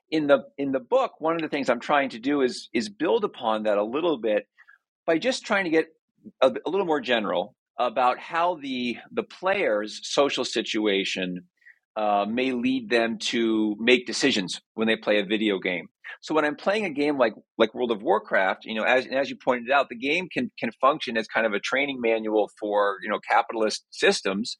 in 0.08 0.28
the 0.28 0.44
in 0.56 0.70
the 0.70 0.78
book 0.78 1.12
one 1.18 1.34
of 1.34 1.40
the 1.40 1.48
things 1.48 1.68
i'm 1.68 1.80
trying 1.80 2.08
to 2.10 2.20
do 2.20 2.42
is 2.42 2.68
is 2.72 2.88
build 2.88 3.24
upon 3.24 3.64
that 3.64 3.76
a 3.76 3.82
little 3.82 4.18
bit 4.18 4.46
by 5.04 5.18
just 5.18 5.44
trying 5.44 5.64
to 5.64 5.70
get 5.70 5.86
a, 6.40 6.52
a 6.64 6.70
little 6.70 6.86
more 6.86 7.00
general 7.00 7.56
about 7.78 8.20
how 8.20 8.56
the 8.62 8.96
the 9.10 9.24
player's 9.24 10.00
social 10.04 10.44
situation 10.44 11.40
uh, 11.96 12.24
may 12.28 12.52
lead 12.52 12.88
them 12.88 13.18
to 13.18 13.76
make 13.80 14.06
decisions 14.06 14.60
when 14.74 14.86
they 14.86 14.96
play 14.96 15.20
a 15.20 15.24
video 15.24 15.58
game. 15.58 15.86
So 16.22 16.34
when 16.34 16.44
I'm 16.44 16.56
playing 16.56 16.84
a 16.84 16.90
game 16.90 17.18
like 17.18 17.34
like 17.58 17.74
World 17.74 17.90
of 17.90 18.02
Warcraft, 18.02 18.64
you 18.64 18.74
know, 18.74 18.84
as 18.84 19.06
as 19.06 19.30
you 19.30 19.36
pointed 19.36 19.70
out, 19.70 19.88
the 19.88 19.96
game 19.96 20.28
can 20.32 20.50
can 20.58 20.70
function 20.80 21.16
as 21.16 21.26
kind 21.26 21.46
of 21.46 21.52
a 21.52 21.60
training 21.60 21.98
manual 22.00 22.50
for 22.60 22.96
you 23.02 23.10
know 23.10 23.18
capitalist 23.28 23.84
systems. 23.90 24.58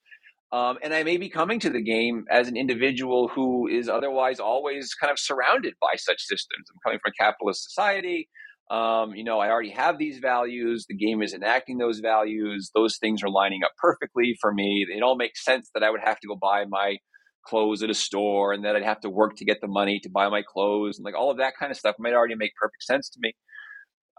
Um, 0.53 0.79
and 0.85 0.95
I 0.95 1.03
may 1.03 1.17
be 1.17 1.29
coming 1.29 1.59
to 1.61 1.71
the 1.71 1.83
game 1.83 2.27
as 2.31 2.47
an 2.47 2.57
individual 2.57 3.27
who 3.27 3.67
is 3.67 3.89
otherwise 3.89 4.39
always 4.39 4.95
kind 4.95 5.11
of 5.11 5.19
surrounded 5.19 5.75
by 5.81 5.97
such 5.97 6.21
systems. 6.21 6.69
I'm 6.71 6.79
coming 6.85 7.01
from 7.03 7.13
a 7.19 7.25
capitalist 7.25 7.65
society 7.65 8.29
um, 8.71 9.15
you 9.15 9.25
know, 9.25 9.41
I 9.41 9.51
already 9.51 9.71
have 9.71 9.99
these 9.99 10.19
values. 10.19 10.87
The 10.89 10.97
game 10.97 11.23
is 11.23 11.35
enacting 11.35 11.79
those 11.79 11.99
values. 11.99 12.71
Those 12.75 12.97
things 12.97 13.23
are 13.23 13.29
lining 13.29 13.63
up 13.63 13.73
perfectly 13.79 14.37
for 14.41 14.53
me. 14.53 14.87
It 14.89 15.03
all 15.03 15.17
makes 15.17 15.45
sense 15.45 15.71
that 15.75 15.83
I 15.83 15.91
would 15.91 16.01
have 16.03 16.19
to 16.21 16.27
go 16.27 16.37
buy 16.37 16.65
my 16.67 16.97
clothes 17.45 17.83
at 17.83 17.91
a 17.91 17.95
store 17.95 18.53
and 18.53 18.65
that 18.65 18.77
I'd 18.77 18.85
have 18.85 19.01
to 19.01 19.11
work 19.11 19.37
to 19.37 19.45
get 19.45 19.61
the 19.61 19.69
money 19.69 20.01
to 20.03 20.11
buy 20.11 20.29
my 20.29 20.43
clothes 20.43 20.99
and 20.99 21.05
like 21.05 21.15
all 21.17 21.31
of 21.31 21.39
that 21.39 21.55
kind 21.59 21.71
of 21.71 21.79
stuff 21.79 21.97
might 21.99 22.15
already 22.15 22.35
make 22.35 22.53
perfect 22.61 22.83
sense 22.83 23.09
to 23.11 23.19
me. 23.21 23.33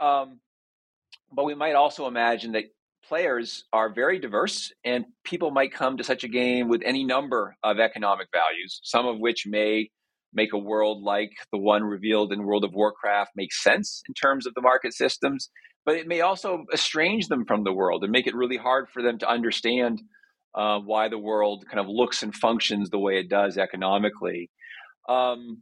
Um, 0.01 0.39
but 1.31 1.45
we 1.45 1.55
might 1.55 1.75
also 1.75 2.07
imagine 2.07 2.53
that 2.53 2.65
players 3.07 3.65
are 3.71 3.93
very 3.93 4.19
diverse 4.19 4.71
and 4.83 5.05
people 5.23 5.51
might 5.51 5.73
come 5.73 5.97
to 5.97 6.03
such 6.03 6.23
a 6.23 6.27
game 6.27 6.67
with 6.69 6.81
any 6.83 7.03
number 7.03 7.55
of 7.63 7.79
economic 7.79 8.27
values, 8.33 8.79
some 8.83 9.05
of 9.05 9.19
which 9.19 9.45
may 9.45 9.89
make 10.33 10.53
a 10.53 10.57
world 10.57 11.01
like 11.03 11.31
the 11.51 11.57
one 11.57 11.83
revealed 11.83 12.33
in 12.33 12.43
World 12.43 12.63
of 12.63 12.73
Warcraft 12.73 13.31
make 13.35 13.53
sense 13.53 14.01
in 14.07 14.13
terms 14.13 14.45
of 14.45 14.53
the 14.53 14.61
market 14.61 14.93
systems, 14.93 15.49
but 15.85 15.95
it 15.95 16.07
may 16.07 16.21
also 16.21 16.65
estrange 16.73 17.27
them 17.27 17.45
from 17.45 17.63
the 17.63 17.73
world 17.73 18.03
and 18.03 18.11
make 18.11 18.27
it 18.27 18.35
really 18.35 18.57
hard 18.57 18.87
for 18.93 19.01
them 19.01 19.17
to 19.19 19.29
understand 19.29 20.01
uh, 20.55 20.79
why 20.79 21.09
the 21.09 21.17
world 21.17 21.65
kind 21.67 21.79
of 21.79 21.87
looks 21.87 22.23
and 22.23 22.33
functions 22.33 22.89
the 22.89 22.99
way 22.99 23.19
it 23.19 23.29
does 23.29 23.57
economically. 23.57 24.49
Um, 25.07 25.61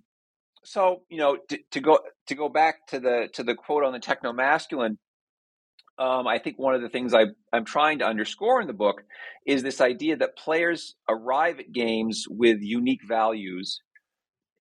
so 0.63 1.01
you 1.09 1.17
know 1.17 1.37
to, 1.49 1.59
to, 1.71 1.81
go 1.81 1.99
to 2.27 2.35
go 2.35 2.49
back 2.49 2.87
to 2.87 2.99
the 2.99 3.27
to 3.33 3.43
the 3.43 3.55
quote 3.55 3.83
on 3.83 3.91
the 3.91 3.99
techno 3.99 4.31
masculine 4.31 4.97
um, 5.99 6.25
I 6.25 6.39
think 6.39 6.57
one 6.57 6.73
of 6.73 6.81
the 6.81 6.89
things 6.89 7.13
I, 7.13 7.25
I'm 7.51 7.65
trying 7.65 7.99
to 7.99 8.05
underscore 8.05 8.59
in 8.61 8.67
the 8.67 8.73
book 8.73 9.03
is 9.45 9.61
this 9.61 9.79
idea 9.79 10.17
that 10.17 10.35
players 10.35 10.95
arrive 11.07 11.59
at 11.59 11.71
games 11.71 12.25
with 12.27 12.57
unique 12.61 13.07
values 13.07 13.79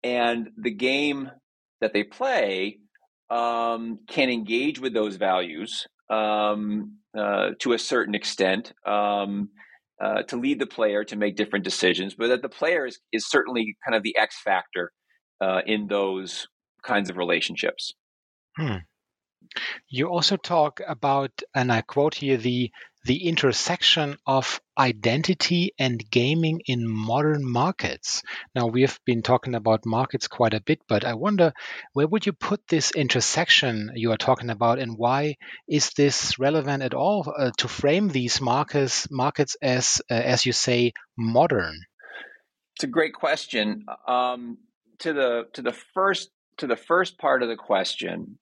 and 0.03 0.49
the 0.57 0.73
game 0.73 1.31
that 1.81 1.93
they 1.93 2.03
play 2.03 2.79
um, 3.31 4.01
can 4.09 4.29
engage 4.29 4.81
with 4.81 4.93
those 4.93 5.17
values 5.17 5.87
um, 6.11 6.97
uh, 7.17 7.51
to 7.61 7.75
a 7.75 7.79
certain 7.79 8.17
extent 8.17 8.73
um, 8.85 9.51
uh, 10.01 10.23
to 10.23 10.37
lead 10.37 10.59
the 10.59 10.67
player 10.67 11.05
to 11.05 11.17
make 11.17 11.37
different 11.37 11.65
decisions, 11.65 12.15
but 12.15 12.29
that 12.29 12.43
the 12.43 12.49
player 12.49 12.87
is, 12.87 12.99
is 13.13 13.29
certainly 13.29 13.77
kind 13.85 13.95
of 13.95 14.03
the 14.03 14.17
X 14.17 14.41
factor 14.43 14.93
uh, 15.41 15.61
in 15.67 15.87
those 15.89 16.49
kinds 16.83 17.11
of 17.11 17.17
relationships. 17.17 17.93
Hmm. 18.57 18.77
You 19.89 20.09
also 20.09 20.37
talk 20.37 20.81
about, 20.87 21.31
and 21.55 21.73
I 21.73 21.81
quote 21.83 22.15
here, 22.15 22.37
the 22.37 22.71
the 23.05 23.29
intersection 23.29 24.17
of 24.27 24.61
identity 24.79 25.73
and 25.79 26.03
gaming 26.11 26.61
in 26.67 26.87
modern 26.87 27.45
markets. 27.45 28.23
Now, 28.55 28.67
we 28.67 28.83
have 28.83 28.99
been 29.05 29.23
talking 29.23 29.55
about 29.55 29.87
markets 29.87 30.29
quite 30.29 30.55
a 30.55 30.61
bit, 30.61 30.81
but 30.87 31.05
I 31.05 31.15
wonder 31.15 31.53
where 31.93 32.07
would 32.07 32.27
you 32.27 32.33
put 32.33 32.67
this 32.69 32.91
intersection 32.91 33.93
you 33.95 34.13
are 34.13 34.19
talking 34.19 34.51
about, 34.51 34.79
and 34.79 34.97
why 34.97 35.37
is 35.69 35.91
this 35.91 36.39
relevant 36.39 36.83
at 36.83 36.95
all 36.95 37.33
uh, 37.37 37.51
to 37.59 37.69
frame 37.69 38.09
these 38.09 38.41
markets 38.41 39.09
markets 39.11 39.57
as, 39.63 40.03
uh, 40.11 40.15
as 40.15 40.45
you 40.45 40.53
say, 40.53 40.93
modern? 41.17 41.81
It's 42.77 42.85
a 42.85 42.89
great 42.89 43.15
question. 43.15 43.87
Um, 44.07 44.59
to 45.01 45.13
the 45.13 45.45
to 45.55 45.63
the 45.63 45.73
first 45.73 46.31
to 46.59 46.67
the 46.67 46.77
first 46.77 47.19
part 47.19 47.43
of 47.43 47.49
the 47.49 47.57
question, 47.57 48.39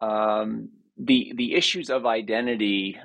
um, 0.00 0.70
the 0.98 1.32
the 1.34 1.54
issues 1.54 1.90
of 1.90 2.06
identity 2.06 2.98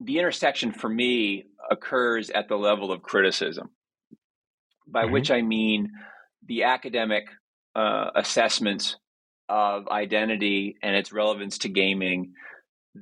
the 0.00 0.18
intersection 0.18 0.72
for 0.72 0.88
me 0.88 1.44
occurs 1.70 2.30
at 2.30 2.48
the 2.48 2.56
level 2.56 2.92
of 2.92 3.02
criticism, 3.02 3.70
by 4.86 5.04
mm-hmm. 5.04 5.12
which 5.12 5.30
I 5.30 5.42
mean 5.42 5.90
the 6.46 6.64
academic 6.64 7.24
uh, 7.74 8.10
assessments 8.14 8.96
of 9.48 9.88
identity 9.88 10.76
and 10.82 10.96
its 10.96 11.12
relevance 11.12 11.58
to 11.58 11.68
gaming 11.68 12.32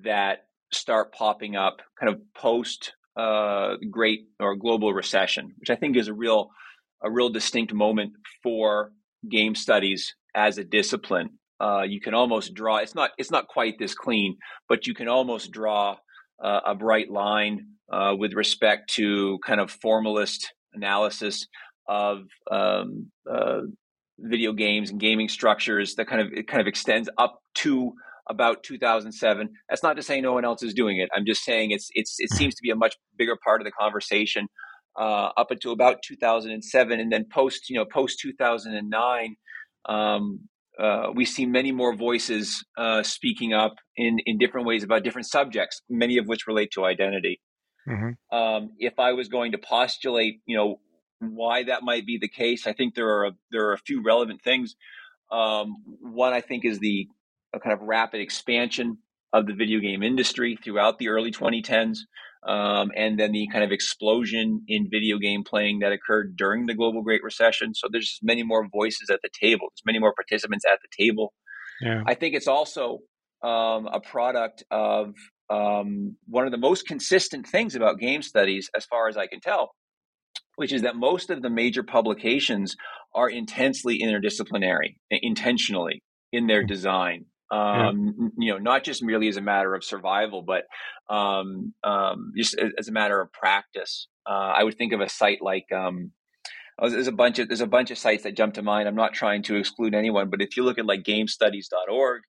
that 0.03 0.47
start 0.73 1.13
popping 1.13 1.57
up 1.57 1.81
kind 1.99 2.13
of 2.13 2.21
post 2.35 2.93
uh, 3.17 3.75
great 3.91 4.27
or 4.41 4.57
global 4.57 4.93
recession, 4.93 5.55
which 5.59 5.71
I 5.71 5.77
think 5.77 5.97
is 5.97 6.09
a 6.09 6.15
real 6.15 6.51
a 7.03 7.11
real 7.11 7.29
distinct 7.29 7.73
moment 7.73 8.13
for 8.43 8.93
game 9.29 9.55
studies 9.55 10.15
as 10.35 10.59
a 10.59 10.65
discipline. 10.65 11.31
Uh, 11.61 11.83
you 11.83 12.01
can 12.01 12.15
almost 12.15 12.55
draw 12.55 12.79
it's 12.79 12.95
not 12.95 13.11
it's 13.19 13.31
not 13.31 13.47
quite 13.47 13.79
this 13.79 13.95
clean, 13.95 14.37
but 14.69 14.87
you 14.87 14.95
can 14.95 15.09
almost 15.09 15.53
draw 15.53 15.97
uh, 16.43 16.61
a 16.67 16.75
bright 16.75 17.11
line 17.11 17.67
uh, 17.93 18.15
with 18.19 18.33
respect 18.35 18.91
to 18.95 19.39
kind 19.47 19.61
of 19.61 19.71
formalist 19.71 20.53
analysis 20.73 21.47
of 21.87 22.23
um, 22.51 23.11
uh, 23.31 23.61
video 24.19 24.53
games 24.53 24.91
and 24.91 25.01
gaming 25.01 25.29
structures 25.29 25.95
that 25.97 26.07
kind 26.07 26.21
of 26.21 26.33
it 26.33 26.47
kind 26.49 26.61
of 26.61 26.67
extends 26.67 27.09
up 27.19 27.41
to 27.55 27.93
about 28.29 28.63
2007. 28.63 29.51
That's 29.69 29.83
not 29.83 29.97
to 29.97 30.03
say 30.03 30.21
no 30.21 30.33
one 30.33 30.45
else 30.45 30.63
is 30.63 30.75
doing 30.75 30.99
it. 30.99 31.09
I'm 31.15 31.27
just 31.27 31.45
saying 31.45 31.71
it's 31.73 31.89
it's 31.93 32.17
it 32.19 32.31
seems 32.31 32.55
to 32.55 32.63
be 32.63 32.71
a 32.71 32.77
much 32.77 32.97
bigger 33.17 33.37
part 33.45 33.61
of 33.61 33.65
the 33.65 33.73
conversation 33.73 34.49
uh, 34.99 35.31
up 35.37 35.51
until 35.51 35.73
about 35.73 35.99
2007, 36.07 37.01
and 37.01 37.13
then 37.13 37.27
post 37.33 37.69
you 37.69 37.77
know 37.77 37.85
post 37.85 38.19
2009. 38.21 39.37
Um, 39.87 40.49
uh, 40.79 41.11
we 41.15 41.25
see 41.25 41.47
many 41.47 41.73
more 41.73 41.95
voices 41.95 42.65
uh, 42.77 43.03
speaking 43.03 43.53
up 43.53 43.77
in, 43.97 44.19
in 44.27 44.39
different 44.39 44.67
ways 44.67 44.83
about 44.83 45.05
different 45.05 45.29
subjects, 45.29 45.83
many 45.89 46.19
of 46.19 46.27
which 46.27 46.47
relate 46.47 46.71
to 46.73 46.85
identity. 46.85 47.41
Mm-hmm. 47.89 48.37
Um, 48.37 48.71
if 48.79 48.99
I 48.99 49.13
was 49.13 49.29
going 49.29 49.53
to 49.53 49.59
postulate, 49.59 50.41
you 50.47 50.57
know, 50.57 50.81
why 51.21 51.65
that 51.65 51.83
might 51.83 52.07
be 52.07 52.19
the 52.19 52.29
case. 52.29 52.67
I 52.67 52.73
think 52.73 52.95
there 52.95 53.09
are 53.09 53.27
a, 53.27 53.31
there 53.51 53.69
are 53.69 53.73
a 53.73 53.79
few 53.79 54.03
relevant 54.03 54.43
things. 54.43 54.75
Um, 55.31 55.77
one 56.01 56.33
I 56.33 56.41
think 56.41 56.65
is 56.65 56.79
the 56.79 57.09
kind 57.63 57.73
of 57.73 57.81
rapid 57.81 58.21
expansion 58.21 58.99
of 59.33 59.47
the 59.47 59.55
video 59.55 59.81
game 59.81 60.03
industry 60.03 60.57
throughout 60.63 60.99
the 60.99 61.09
early 61.09 61.31
2010s, 61.31 61.99
um, 62.47 62.91
and 62.95 63.19
then 63.19 63.33
the 63.33 63.49
kind 63.51 63.65
of 63.65 63.73
explosion 63.73 64.63
in 64.69 64.89
video 64.91 65.19
game 65.19 65.45
playing 65.45 65.79
that 65.81 65.93
occurred 65.93 66.37
during 66.37 66.67
the 66.67 66.75
global 66.75 67.03
Great 67.03 67.23
Recession. 67.23 67.75
So 67.75 67.89
there's 67.91 68.07
just 68.07 68.23
many 68.23 68.43
more 68.43 68.67
voices 68.69 69.09
at 69.11 69.21
the 69.23 69.31
table. 69.41 69.69
There's 69.71 69.87
many 69.87 69.99
more 69.99 70.13
participants 70.15 70.65
at 70.71 70.79
the 70.83 71.05
table. 71.05 71.33
Yeah. 71.81 72.03
I 72.07 72.15
think 72.15 72.35
it's 72.35 72.49
also 72.49 72.99
um, 73.43 73.87
a 73.87 74.01
product 74.01 74.63
of 74.71 75.15
um, 75.51 76.17
one 76.27 76.47
of 76.47 76.53
the 76.53 76.59
most 76.59 76.87
consistent 76.87 77.47
things 77.47 77.75
about 77.75 77.99
game 77.99 78.23
studies, 78.23 78.71
as 78.77 78.85
far 78.85 79.09
as 79.09 79.17
I 79.17 79.27
can 79.27 79.41
tell, 79.41 79.71
which 80.57 80.73
is 80.73 80.83
that 80.83 80.97
most 80.97 81.31
of 81.31 81.43
the 81.43 81.51
major 81.51 81.83
publications 81.83 82.77
are 83.15 83.29
intensely 83.29 84.01
interdisciplinary, 84.03 84.97
intentionally 85.11 86.03
in 86.33 86.47
their 86.47 86.63
hmm. 86.63 86.69
design. 86.69 87.27
Um, 87.55 88.33
yeah. 88.39 88.47
You 88.47 88.53
know, 88.53 88.59
not 88.59 88.85
just 88.85 89.03
merely 89.03 89.29
as 89.29 89.37
a 89.37 89.43
matter 89.43 89.75
of 89.75 89.85
survival, 89.85 90.43
but 90.43 90.65
um, 91.15 91.75
um, 91.83 92.33
just 92.37 92.57
as 92.79 92.89
a 92.89 92.93
matter 92.93 93.21
of 93.21 93.33
practice. 93.33 94.09
Uh, 94.27 94.53
I 94.57 94.65
would 94.65 94.79
think 94.79 94.93
of 94.93 95.01
a 95.01 95.09
site 95.09 95.43
like 95.43 95.71
um, 95.73 96.13
oh, 96.79 96.89
there's 96.89 97.09
a 97.09 97.13
bunch 97.13 97.39
of 97.39 97.49
there's 97.49 97.61
a 97.61 97.67
bunch 97.67 97.91
of 97.91 97.99
sites 97.99 98.23
that 98.23 98.37
jump 98.37 98.55
to 98.55 98.63
mind. 98.63 98.89
I'm 98.89 98.95
not 98.95 99.13
trying 99.13 99.43
to 99.45 99.57
exclude 99.57 99.95
anyone, 99.95 100.31
but 100.31 100.41
if 100.41 100.57
you 100.57 100.65
look 100.65 100.79
at 100.79 100.87
like 100.87 101.03
GameStudies.org, 101.03 102.23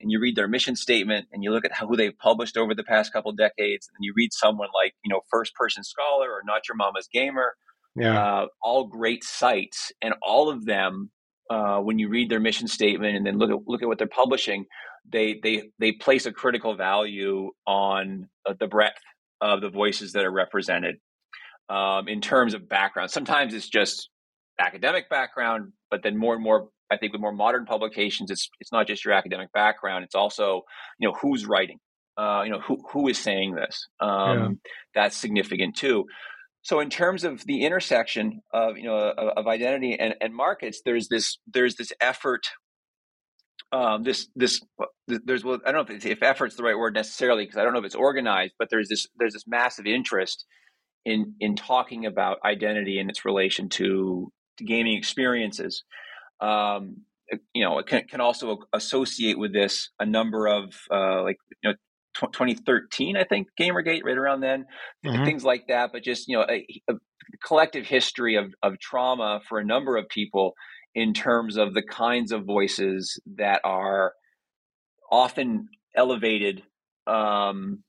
and 0.00 0.10
you 0.10 0.20
read 0.20 0.36
their 0.36 0.48
mission 0.48 0.76
statement 0.76 1.26
and 1.32 1.42
you 1.42 1.50
look 1.50 1.64
at 1.64 1.76
who 1.76 1.96
they've 1.96 2.16
published 2.18 2.56
over 2.56 2.74
the 2.74 2.84
past 2.84 3.12
couple 3.12 3.32
decades 3.32 3.88
and 3.88 3.98
you 4.00 4.12
read 4.16 4.32
someone 4.32 4.68
like 4.74 4.94
you 5.04 5.10
know 5.10 5.20
first 5.30 5.54
person 5.54 5.82
scholar 5.82 6.30
or 6.30 6.42
not 6.44 6.68
your 6.68 6.76
mama's 6.76 7.08
gamer 7.12 7.54
yeah. 7.96 8.22
Uh, 8.22 8.46
all 8.62 8.86
great 8.86 9.24
sites 9.24 9.90
and 10.00 10.14
all 10.22 10.50
of 10.50 10.66
them 10.66 11.10
uh, 11.50 11.78
when 11.78 11.98
you 11.98 12.08
read 12.08 12.30
their 12.30 12.40
mission 12.40 12.68
statement 12.68 13.16
and 13.16 13.26
then 13.26 13.38
look 13.38 13.50
at 13.50 13.58
look 13.66 13.82
at 13.82 13.88
what 13.88 13.98
they're 13.98 14.06
publishing 14.06 14.66
they 15.10 15.38
they 15.42 15.70
they 15.78 15.92
place 15.92 16.26
a 16.26 16.32
critical 16.32 16.76
value 16.76 17.50
on 17.66 18.28
uh, 18.46 18.54
the 18.58 18.66
breadth 18.66 19.00
of 19.40 19.60
the 19.60 19.70
voices 19.70 20.12
that 20.12 20.24
are 20.24 20.32
represented 20.32 20.96
um, 21.68 22.08
in 22.08 22.20
terms 22.20 22.54
of 22.54 22.68
background 22.68 23.10
sometimes 23.10 23.54
it's 23.54 23.68
just 23.68 24.10
academic 24.58 25.08
background 25.08 25.72
but 25.90 26.02
then 26.02 26.16
more 26.16 26.34
and 26.34 26.42
more 26.42 26.68
I 26.90 26.96
think 26.96 27.12
with 27.12 27.20
more 27.20 27.32
modern 27.32 27.66
publications, 27.66 28.30
it's 28.30 28.48
it's 28.60 28.72
not 28.72 28.86
just 28.86 29.04
your 29.04 29.14
academic 29.14 29.52
background; 29.52 30.04
it's 30.04 30.14
also 30.14 30.62
you 30.98 31.08
know 31.08 31.14
who's 31.20 31.46
writing, 31.46 31.78
uh, 32.16 32.42
you 32.44 32.50
know 32.50 32.60
who 32.60 32.82
who 32.90 33.08
is 33.08 33.18
saying 33.18 33.54
this. 33.54 33.88
Um, 34.00 34.38
yeah. 34.38 34.48
That's 34.94 35.16
significant 35.16 35.76
too. 35.76 36.06
So 36.68 36.80
in 36.80 36.90
terms 36.90 37.24
of 37.24 37.42
the 37.46 37.64
intersection 37.64 38.42
of 38.52 38.76
you 38.76 38.84
know 38.84 38.98
of, 38.98 39.38
of 39.38 39.46
identity 39.46 39.98
and, 39.98 40.14
and 40.20 40.34
markets, 40.34 40.82
there's 40.84 41.08
this 41.08 41.38
there's 41.46 41.76
this 41.76 41.94
effort. 41.98 42.46
Um, 43.72 44.02
this 44.02 44.28
this 44.36 44.60
there's 45.06 45.42
well, 45.44 45.60
I 45.64 45.72
don't 45.72 45.88
know 45.88 45.94
if, 45.96 46.04
if 46.04 46.22
effort's 46.22 46.56
the 46.56 46.62
right 46.62 46.76
word 46.76 46.92
necessarily 46.92 47.46
because 47.46 47.56
I 47.56 47.64
don't 47.64 47.72
know 47.72 47.78
if 47.78 47.86
it's 47.86 47.94
organized, 47.94 48.52
but 48.58 48.68
there's 48.68 48.90
this 48.90 49.06
there's 49.18 49.32
this 49.32 49.46
massive 49.46 49.86
interest 49.86 50.44
in 51.06 51.36
in 51.40 51.56
talking 51.56 52.04
about 52.04 52.36
identity 52.44 52.98
and 52.98 53.08
its 53.08 53.24
relation 53.24 53.70
to, 53.70 54.30
to 54.58 54.64
gaming 54.64 54.98
experiences 54.98 55.84
um, 56.40 56.98
you 57.54 57.64
know, 57.64 57.78
it 57.78 57.86
can, 57.86 58.06
can, 58.06 58.20
also 58.20 58.58
associate 58.72 59.38
with 59.38 59.52
this 59.52 59.90
a 59.98 60.06
number 60.06 60.46
of 60.46 60.74
uh, 60.90 61.22
like 61.22 61.36
you 61.62 61.70
know 61.70 61.76
2013, 62.20 63.16
I 63.16 63.24
think 63.24 63.48
GamerGate, 63.60 64.04
right 64.04 64.16
around 64.16 64.40
then, 64.40 64.66
mm-hmm. 65.04 65.24
things 65.24 65.44
like 65.44 65.64
that. 65.68 65.90
But 65.92 66.02
just 66.02 66.28
you 66.28 66.36
know, 66.36 66.46
a, 66.48 66.66
a, 66.88 66.94
collective 67.44 67.86
history 67.86 68.36
of 68.36 68.54
of 68.62 68.78
trauma 68.78 69.40
for 69.48 69.58
a 69.58 69.64
number 69.64 69.96
of 69.96 70.08
people 70.08 70.54
in 70.94 71.12
terms 71.12 71.56
of 71.56 71.74
the 71.74 71.82
kinds 71.82 72.32
of 72.32 72.44
voices 72.44 73.20
that 73.36 73.60
are 73.64 74.12
often 75.10 75.68
elevated, 75.94 76.62
um, 77.06 77.82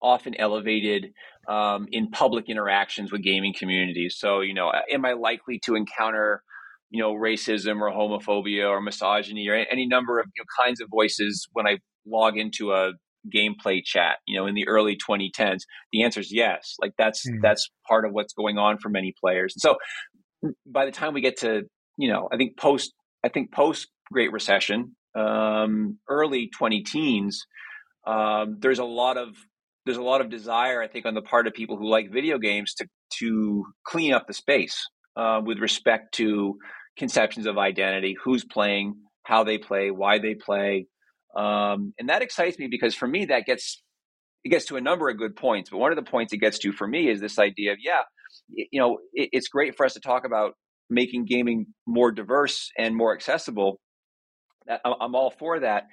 often 0.00 0.34
elevated 0.38 1.12
um, 1.48 1.86
in 1.90 2.10
public 2.10 2.48
interactions 2.48 3.12
with 3.12 3.22
gaming 3.22 3.54
communities. 3.56 4.16
So 4.18 4.40
you 4.40 4.54
know, 4.54 4.72
am 4.92 5.04
I 5.04 5.12
likely 5.14 5.60
to 5.64 5.74
encounter 5.74 6.42
you 6.90 7.02
know 7.02 7.14
racism 7.14 7.80
or 7.80 7.90
homophobia 7.90 8.68
or 8.68 8.80
misogyny 8.80 9.48
or 9.48 9.54
any 9.54 9.86
number 9.86 10.20
of 10.20 10.26
you 10.34 10.42
know, 10.42 10.64
kinds 10.64 10.80
of 10.80 10.88
voices 10.90 11.48
when 11.52 11.66
I 11.66 11.78
log 12.06 12.36
into 12.36 12.72
a 12.72 12.92
gameplay 13.32 13.82
chat 13.84 14.16
you 14.26 14.38
know 14.38 14.46
in 14.46 14.54
the 14.54 14.66
early 14.68 14.96
2010s 14.96 15.60
the 15.92 16.02
answer 16.02 16.20
is 16.20 16.32
yes 16.32 16.74
like 16.80 16.92
that's 16.98 17.28
mm. 17.28 17.38
that's 17.42 17.70
part 17.86 18.04
of 18.04 18.12
what's 18.12 18.32
going 18.32 18.58
on 18.58 18.78
for 18.78 18.88
many 18.88 19.14
players 19.20 19.54
and 19.54 19.60
so 19.60 19.76
by 20.66 20.84
the 20.84 20.90
time 20.90 21.14
we 21.14 21.20
get 21.20 21.38
to 21.38 21.62
you 21.98 22.08
know 22.08 22.28
i 22.32 22.36
think 22.36 22.56
post 22.56 22.92
i 23.24 23.28
think 23.28 23.52
post 23.52 23.88
great 24.12 24.32
recession 24.32 24.96
um, 25.14 25.98
early 26.08 26.48
20 26.56 26.82
teens 26.84 27.44
um, 28.06 28.56
there's 28.60 28.78
a 28.78 28.84
lot 28.84 29.18
of 29.18 29.36
there's 29.84 29.98
a 29.98 30.02
lot 30.02 30.20
of 30.20 30.30
desire 30.30 30.82
i 30.82 30.88
think 30.88 31.06
on 31.06 31.14
the 31.14 31.22
part 31.22 31.46
of 31.46 31.52
people 31.52 31.76
who 31.76 31.88
like 31.88 32.10
video 32.10 32.38
games 32.38 32.74
to 32.74 32.86
to 33.18 33.64
clean 33.86 34.12
up 34.12 34.26
the 34.26 34.32
space 34.32 34.88
uh, 35.16 35.40
with 35.44 35.58
respect 35.58 36.14
to 36.14 36.56
conceptions 36.96 37.46
of 37.46 37.58
identity, 37.58 38.16
who's 38.22 38.44
playing, 38.44 38.94
how 39.24 39.44
they 39.44 39.58
play, 39.58 39.90
why 39.90 40.18
they 40.18 40.34
play. 40.34 40.86
Um, 41.36 41.94
and 41.98 42.08
that 42.08 42.22
excites 42.22 42.58
me 42.58 42.68
because 42.70 42.94
for 42.94 43.08
me, 43.08 43.26
that 43.26 43.46
gets 43.46 43.82
it 44.44 44.48
gets 44.48 44.66
to 44.66 44.76
a 44.76 44.80
number 44.80 45.08
of 45.08 45.18
good 45.18 45.36
points. 45.36 45.70
But 45.70 45.78
one 45.78 45.92
of 45.92 45.96
the 45.96 46.10
points 46.10 46.32
it 46.32 46.38
gets 46.38 46.58
to 46.60 46.72
for 46.72 46.86
me 46.86 47.08
is 47.08 47.20
this 47.20 47.38
idea 47.38 47.72
of 47.72 47.78
yeah, 47.82 48.02
you 48.48 48.80
know, 48.80 48.98
it, 49.12 49.30
it's 49.32 49.48
great 49.48 49.76
for 49.76 49.86
us 49.86 49.94
to 49.94 50.00
talk 50.00 50.24
about 50.24 50.54
making 50.90 51.24
gaming 51.26 51.66
more 51.86 52.10
diverse 52.10 52.70
and 52.76 52.94
more 52.94 53.14
accessible. 53.14 53.80
I'm 54.68 55.14
all 55.14 55.32
for 55.38 55.60
that. 55.60 55.84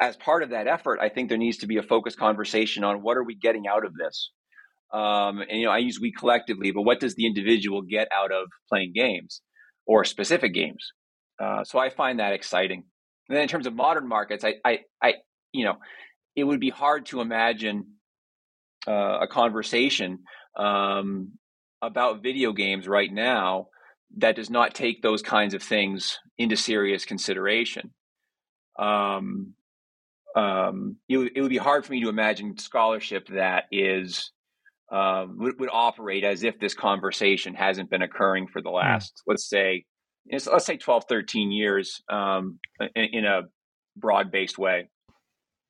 As 0.00 0.16
part 0.16 0.42
of 0.42 0.50
that 0.50 0.66
effort, 0.66 1.00
I 1.00 1.08
think 1.08 1.28
there 1.28 1.38
needs 1.38 1.58
to 1.58 1.66
be 1.66 1.76
a 1.76 1.82
focused 1.82 2.18
conversation 2.18 2.84
on 2.84 3.02
what 3.02 3.16
are 3.16 3.24
we 3.24 3.34
getting 3.34 3.66
out 3.66 3.84
of 3.84 3.92
this. 3.94 4.30
Um, 4.92 5.40
and 5.40 5.60
you 5.60 5.66
know, 5.66 5.70
I 5.72 5.78
use 5.78 5.98
we 6.00 6.12
collectively, 6.12 6.72
but 6.72 6.82
what 6.82 6.98
does 7.00 7.14
the 7.14 7.26
individual 7.26 7.82
get 7.82 8.08
out 8.12 8.32
of 8.32 8.48
playing 8.68 8.92
games? 8.94 9.42
or 9.90 10.04
specific 10.04 10.54
games. 10.54 10.92
Uh, 11.42 11.64
so 11.64 11.78
I 11.78 11.90
find 11.90 12.20
that 12.20 12.32
exciting. 12.32 12.84
And 13.30 13.36
then 13.36 13.44
in 13.44 13.48
terms 13.48 13.68
of 13.68 13.74
modern 13.74 14.08
markets, 14.08 14.44
I, 14.44 14.56
I, 14.64 14.80
I 15.00 15.14
you 15.52 15.64
know, 15.64 15.76
it 16.34 16.42
would 16.42 16.58
be 16.58 16.70
hard 16.70 17.06
to 17.06 17.20
imagine 17.20 17.92
uh, 18.88 19.20
a 19.20 19.28
conversation 19.28 20.18
um, 20.56 21.32
about 21.80 22.24
video 22.24 22.52
games 22.52 22.88
right 22.88 23.12
now 23.12 23.68
that 24.16 24.34
does 24.34 24.50
not 24.50 24.74
take 24.74 25.00
those 25.00 25.22
kinds 25.22 25.54
of 25.54 25.62
things 25.62 26.18
into 26.38 26.56
serious 26.56 27.04
consideration. 27.04 27.92
Um, 28.76 29.54
um, 30.34 30.96
it, 31.08 31.14
w- 31.14 31.30
it 31.32 31.40
would 31.40 31.50
be 31.50 31.56
hard 31.56 31.86
for 31.86 31.92
me 31.92 32.02
to 32.02 32.08
imagine 32.08 32.58
scholarship 32.58 33.28
that 33.28 33.64
is 33.70 34.32
um, 34.90 35.36
would, 35.38 35.60
would, 35.60 35.70
operate 35.72 36.24
as 36.24 36.42
if 36.42 36.58
this 36.58 36.74
conversation 36.74 37.54
hasn't 37.54 37.90
been 37.90 38.02
occurring 38.02 38.48
for 38.48 38.60
the 38.60 38.70
hmm. 38.70 38.76
last, 38.76 39.14
mm. 39.14 39.22
let's 39.28 39.48
say, 39.48 39.84
let's 40.30 40.66
say 40.66 40.76
12, 40.76 41.04
13 41.08 41.52
years 41.52 42.02
um, 42.08 42.58
in, 42.94 43.04
in 43.12 43.24
a 43.24 43.42
broad 43.96 44.30
based 44.30 44.58
way. 44.58 44.88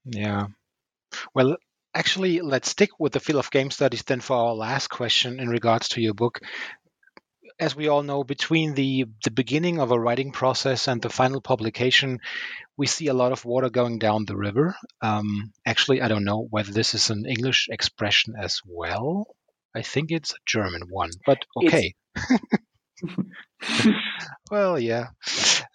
Yeah. 0.05 0.47
Well, 1.35 1.57
actually, 1.95 2.41
let's 2.41 2.71
stick 2.71 2.91
with 2.99 3.13
the 3.13 3.21
field 3.21 3.39
of 3.39 3.51
game 3.51 3.71
studies 3.71 4.03
then 4.03 4.21
for 4.21 4.37
our 4.37 4.55
last 4.55 4.89
question 4.89 5.41
in 5.41 5.49
regards 5.49 5.89
to 5.91 6.01
your 6.01 6.15
book 6.15 6.41
as 7.61 7.77
we 7.77 7.89
all 7.89 8.03
know, 8.03 8.25
between 8.25 8.75
the, 8.75 9.05
the 9.23 9.31
beginning 9.31 9.79
of 9.79 9.93
a 9.93 10.01
writing 10.01 10.33
process 10.33 10.89
and 10.89 11.03
the 11.03 11.11
final 11.11 11.43
publication, 11.43 12.19
we 12.79 12.87
see 12.87 13.09
a 13.09 13.15
lot 13.15 13.33
of 13.33 13.45
water 13.45 13.69
going 13.69 13.99
down 13.99 14.25
the 14.25 14.37
river. 14.37 14.75
Um, 15.03 15.53
actually, 15.67 16.01
I 16.01 16.09
don't 16.09 16.25
know 16.25 16.47
whether 16.49 16.73
this 16.73 16.95
is 16.95 17.11
an 17.11 17.27
English 17.27 17.69
expression 17.71 18.35
as 18.41 18.61
well. 18.67 19.27
I 19.77 19.83
think 19.83 20.11
it's 20.11 20.33
a 20.33 20.39
German 20.47 20.85
one, 20.89 21.11
but 21.27 21.45
okay. 21.63 21.95
well, 24.51 24.79
yeah. 24.79 25.09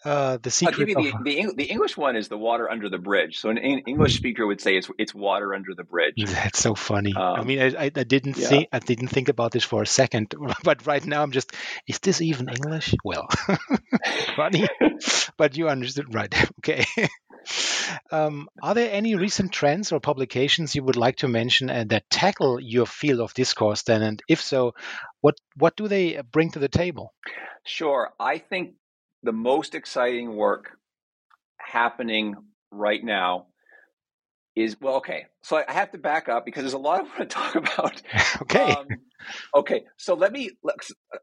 Uh, 0.04 0.38
the 0.42 0.52
secret. 0.52 0.78
Give 0.78 0.90
you 0.90 0.96
the, 0.96 1.24
the, 1.24 1.54
the, 1.56 1.64
English 1.64 1.98
one 1.98 2.16
is 2.16 2.28
the 2.28 2.38
water 2.38 2.70
under 2.70 2.90
the 2.90 2.98
bridge. 2.98 3.40
So 3.40 3.50
an 3.50 3.58
English 3.58 4.14
hmm. 4.14 4.18
speaker 4.18 4.46
would 4.46 4.62
say 4.62 4.78
it's 4.78 4.90
it's 5.00 5.16
water 5.16 5.54
under 5.54 5.74
the 5.76 5.84
bridge. 5.84 6.14
That's 6.18 6.60
so 6.60 6.76
funny. 6.76 7.14
Um, 7.16 7.40
I 7.40 7.44
mean, 7.44 7.60
I, 7.60 7.86
I, 7.86 7.90
didn't 7.90 8.38
yeah. 8.38 8.48
think 8.48 8.70
I 8.72 8.80
didn't 8.80 9.08
think 9.08 9.30
about 9.30 9.52
this 9.52 9.64
for 9.64 9.82
a 9.82 9.88
second, 9.88 10.36
but 10.64 10.86
right 10.86 11.04
now 11.06 11.24
I'm 11.24 11.32
just, 11.32 11.54
is 11.88 12.00
this 12.00 12.22
even 12.22 12.50
English? 12.50 12.94
Well, 13.04 13.28
funny, 14.36 14.68
but 15.38 15.58
you 15.58 15.70
understood 15.70 16.14
right. 16.14 16.34
Okay. 16.60 16.86
Um, 18.12 18.50
are 18.62 18.74
there 18.74 18.92
any 18.92 19.16
recent 19.16 19.52
trends 19.52 19.92
or 19.92 20.00
publications 20.00 20.76
you 20.76 20.84
would 20.84 20.96
like 20.96 21.18
to 21.18 21.28
mention 21.28 21.70
and 21.70 21.90
that 21.92 22.10
tackle 22.10 22.60
your 22.60 22.86
field 22.86 23.20
of 23.20 23.34
discourse 23.34 23.84
then? 23.84 24.02
And 24.02 24.22
if 24.28 24.42
so, 24.42 24.74
what 25.26 25.38
what 25.56 25.76
do 25.76 25.88
they 25.88 26.22
bring 26.32 26.52
to 26.52 26.60
the 26.60 26.70
table? 26.70 27.12
Sure. 27.66 28.14
I 28.20 28.38
think 28.38 28.76
the 29.24 29.32
most 29.32 29.74
exciting 29.74 30.36
work 30.36 30.78
happening 31.58 32.36
right 32.70 33.04
now 33.04 33.48
is 34.56 34.80
well, 34.80 34.98
okay. 34.98 35.26
So 35.42 35.64
I 35.68 35.72
have 35.74 35.92
to 35.94 35.98
back 35.98 36.30
up 36.30 36.46
because 36.46 36.62
there's 36.62 36.74
a 36.74 36.86
lot 36.90 37.00
I 37.00 37.04
want 37.04 37.18
to 37.18 37.26
talk 37.26 37.56
about. 37.56 38.02
okay. 38.44 38.72
Um, 38.72 38.86
okay. 39.56 39.84
So 39.98 40.14
let 40.14 40.32
me. 40.32 40.52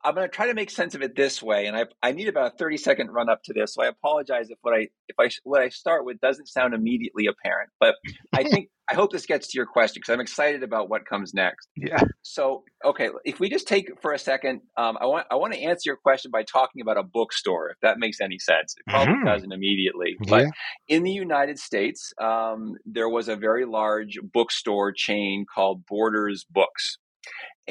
I'm 0.04 0.14
going 0.14 0.28
to 0.28 0.34
try 0.34 0.46
to 0.46 0.54
make 0.54 0.70
sense 0.70 0.94
of 0.94 1.02
it 1.02 1.16
this 1.16 1.42
way, 1.42 1.66
and 1.66 1.76
I 1.76 1.86
I 2.02 2.12
need 2.12 2.28
about 2.28 2.54
a 2.54 2.56
30 2.56 2.76
second 2.76 3.10
run 3.10 3.28
up 3.28 3.42
to 3.44 3.52
this. 3.52 3.74
So 3.74 3.82
I 3.82 3.86
apologize 3.86 4.50
if 4.50 4.58
what 4.62 4.74
I 4.74 4.88
if 5.08 5.16
I 5.18 5.30
what 5.44 5.60
I 5.60 5.68
start 5.68 6.04
with 6.04 6.20
doesn't 6.20 6.48
sound 6.48 6.74
immediately 6.74 7.26
apparent, 7.26 7.70
but 7.80 7.94
I 8.32 8.44
think 8.44 8.68
I 8.90 8.94
hope 8.94 9.12
this 9.12 9.26
gets 9.26 9.48
to 9.48 9.58
your 9.58 9.66
question 9.66 10.00
because 10.00 10.12
I'm 10.12 10.20
excited 10.20 10.62
about 10.62 10.90
what 10.90 11.06
comes 11.06 11.32
next. 11.32 11.68
Yeah. 11.76 12.02
So 12.22 12.64
okay, 12.84 13.10
if 13.24 13.40
we 13.40 13.48
just 13.48 13.66
take 13.66 13.90
for 14.02 14.12
a 14.12 14.18
second, 14.18 14.60
um, 14.76 14.98
I 15.00 15.06
want 15.06 15.26
I 15.30 15.36
want 15.36 15.54
to 15.54 15.60
answer 15.60 15.82
your 15.86 15.96
question 15.96 16.30
by 16.30 16.42
talking 16.42 16.82
about 16.82 16.98
a 16.98 17.02
bookstore, 17.02 17.70
if 17.70 17.76
that 17.82 17.98
makes 17.98 18.20
any 18.20 18.38
sense. 18.38 18.74
It 18.76 18.90
probably 18.90 19.14
mm-hmm. 19.14 19.26
doesn't 19.26 19.52
immediately, 19.52 20.16
but 20.28 20.42
yeah. 20.42 20.50
in 20.88 21.04
the 21.04 21.12
United 21.12 21.58
States, 21.58 22.12
um, 22.20 22.74
there 22.84 23.08
was 23.08 23.28
a 23.28 23.36
very 23.36 23.64
large 23.64 24.18
bookstore 24.32 24.92
chain 24.92 25.46
called 25.52 25.86
Borders 25.86 26.44
Books. 26.50 26.98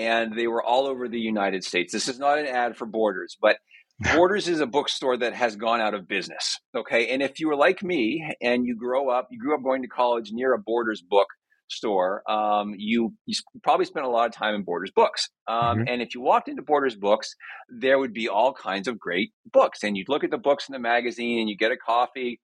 And 0.01 0.37
they 0.37 0.47
were 0.47 0.63
all 0.63 0.87
over 0.87 1.07
the 1.07 1.19
United 1.19 1.63
States. 1.63 1.93
This 1.93 2.07
is 2.07 2.19
not 2.19 2.39
an 2.39 2.47
ad 2.47 2.75
for 2.77 2.85
Borders, 2.85 3.37
but 3.41 3.57
Borders 4.15 4.47
is 4.47 4.59
a 4.59 4.65
bookstore 4.65 5.17
that 5.17 5.33
has 5.33 5.55
gone 5.55 5.79
out 5.79 5.93
of 5.93 6.07
business. 6.07 6.59
Okay. 6.75 7.09
And 7.09 7.21
if 7.21 7.39
you 7.39 7.47
were 7.47 7.55
like 7.55 7.83
me 7.83 8.33
and 8.41 8.65
you 8.65 8.75
grow 8.75 9.09
up, 9.09 9.27
you 9.29 9.39
grew 9.39 9.53
up 9.55 9.63
going 9.63 9.83
to 9.83 9.87
college 9.87 10.31
near 10.31 10.53
a 10.53 10.59
Borders 10.59 11.03
book 11.07 11.27
store, 11.69 12.29
um, 12.29 12.73
you, 12.77 13.13
you 13.25 13.35
probably 13.63 13.85
spent 13.85 14.05
a 14.05 14.09
lot 14.09 14.27
of 14.27 14.33
time 14.33 14.55
in 14.55 14.63
Borders 14.63 14.91
books. 14.93 15.29
Um, 15.47 15.55
mm-hmm. 15.55 15.83
And 15.87 16.01
if 16.01 16.15
you 16.15 16.21
walked 16.21 16.49
into 16.49 16.63
Borders 16.63 16.95
books, 16.95 17.35
there 17.69 17.99
would 17.99 18.13
be 18.13 18.27
all 18.27 18.53
kinds 18.53 18.87
of 18.87 18.99
great 18.99 19.31
books. 19.51 19.83
And 19.83 19.95
you'd 19.95 20.09
look 20.09 20.23
at 20.23 20.31
the 20.31 20.37
books 20.37 20.67
in 20.67 20.73
the 20.73 20.79
magazine 20.79 21.39
and 21.39 21.49
you 21.49 21.55
get 21.55 21.71
a 21.71 21.77
coffee 21.77 22.39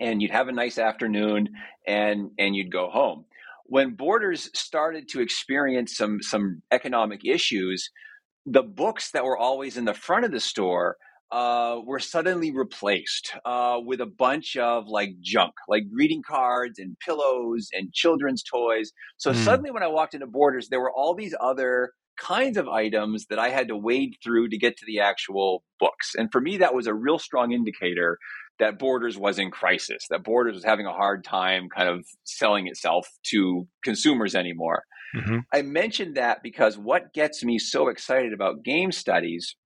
and 0.00 0.22
you'd 0.22 0.30
have 0.30 0.48
a 0.48 0.52
nice 0.52 0.78
afternoon 0.78 1.48
and 1.86 2.30
and 2.38 2.54
you'd 2.54 2.72
go 2.72 2.88
home 2.88 3.24
when 3.68 3.94
borders 3.94 4.50
started 4.54 5.08
to 5.08 5.20
experience 5.20 5.96
some 5.96 6.18
some 6.20 6.62
economic 6.72 7.24
issues 7.24 7.88
the 8.46 8.62
books 8.62 9.10
that 9.10 9.24
were 9.24 9.36
always 9.36 9.76
in 9.76 9.84
the 9.84 9.94
front 9.94 10.24
of 10.24 10.32
the 10.32 10.40
store 10.40 10.96
uh, 11.30 11.76
were 11.84 11.98
suddenly 11.98 12.50
replaced 12.50 13.32
uh, 13.44 13.78
with 13.84 14.00
a 14.00 14.06
bunch 14.06 14.56
of 14.56 14.88
like 14.88 15.10
junk, 15.20 15.52
like 15.68 15.82
greeting 15.92 16.22
cards 16.26 16.78
and 16.78 16.96
pillows 17.00 17.68
and 17.72 17.92
children's 17.92 18.42
toys. 18.42 18.92
So 19.18 19.32
mm. 19.32 19.44
suddenly, 19.44 19.70
when 19.70 19.82
I 19.82 19.88
walked 19.88 20.14
into 20.14 20.26
Borders, 20.26 20.68
there 20.68 20.80
were 20.80 20.92
all 20.92 21.14
these 21.14 21.34
other 21.40 21.92
kinds 22.18 22.56
of 22.56 22.66
items 22.66 23.26
that 23.26 23.38
I 23.38 23.50
had 23.50 23.68
to 23.68 23.76
wade 23.76 24.16
through 24.24 24.48
to 24.48 24.58
get 24.58 24.76
to 24.78 24.86
the 24.86 25.00
actual 25.00 25.62
books. 25.78 26.14
And 26.16 26.32
for 26.32 26.40
me, 26.40 26.56
that 26.56 26.74
was 26.74 26.86
a 26.86 26.94
real 26.94 27.18
strong 27.18 27.52
indicator 27.52 28.18
that 28.58 28.78
Borders 28.78 29.16
was 29.16 29.38
in 29.38 29.50
crisis, 29.50 30.06
that 30.10 30.24
Borders 30.24 30.54
was 30.54 30.64
having 30.64 30.86
a 30.86 30.92
hard 30.92 31.24
time 31.24 31.68
kind 31.68 31.88
of 31.88 32.04
selling 32.24 32.66
itself 32.66 33.08
to 33.30 33.66
consumers 33.84 34.34
anymore. 34.34 34.84
Mm-hmm. 35.16 35.38
I 35.52 35.62
mentioned 35.62 36.16
that 36.16 36.42
because 36.42 36.76
what 36.76 37.12
gets 37.14 37.42
me 37.42 37.58
so 37.58 37.88
excited 37.88 38.32
about 38.32 38.62
game 38.62 38.92
studies 38.92 39.56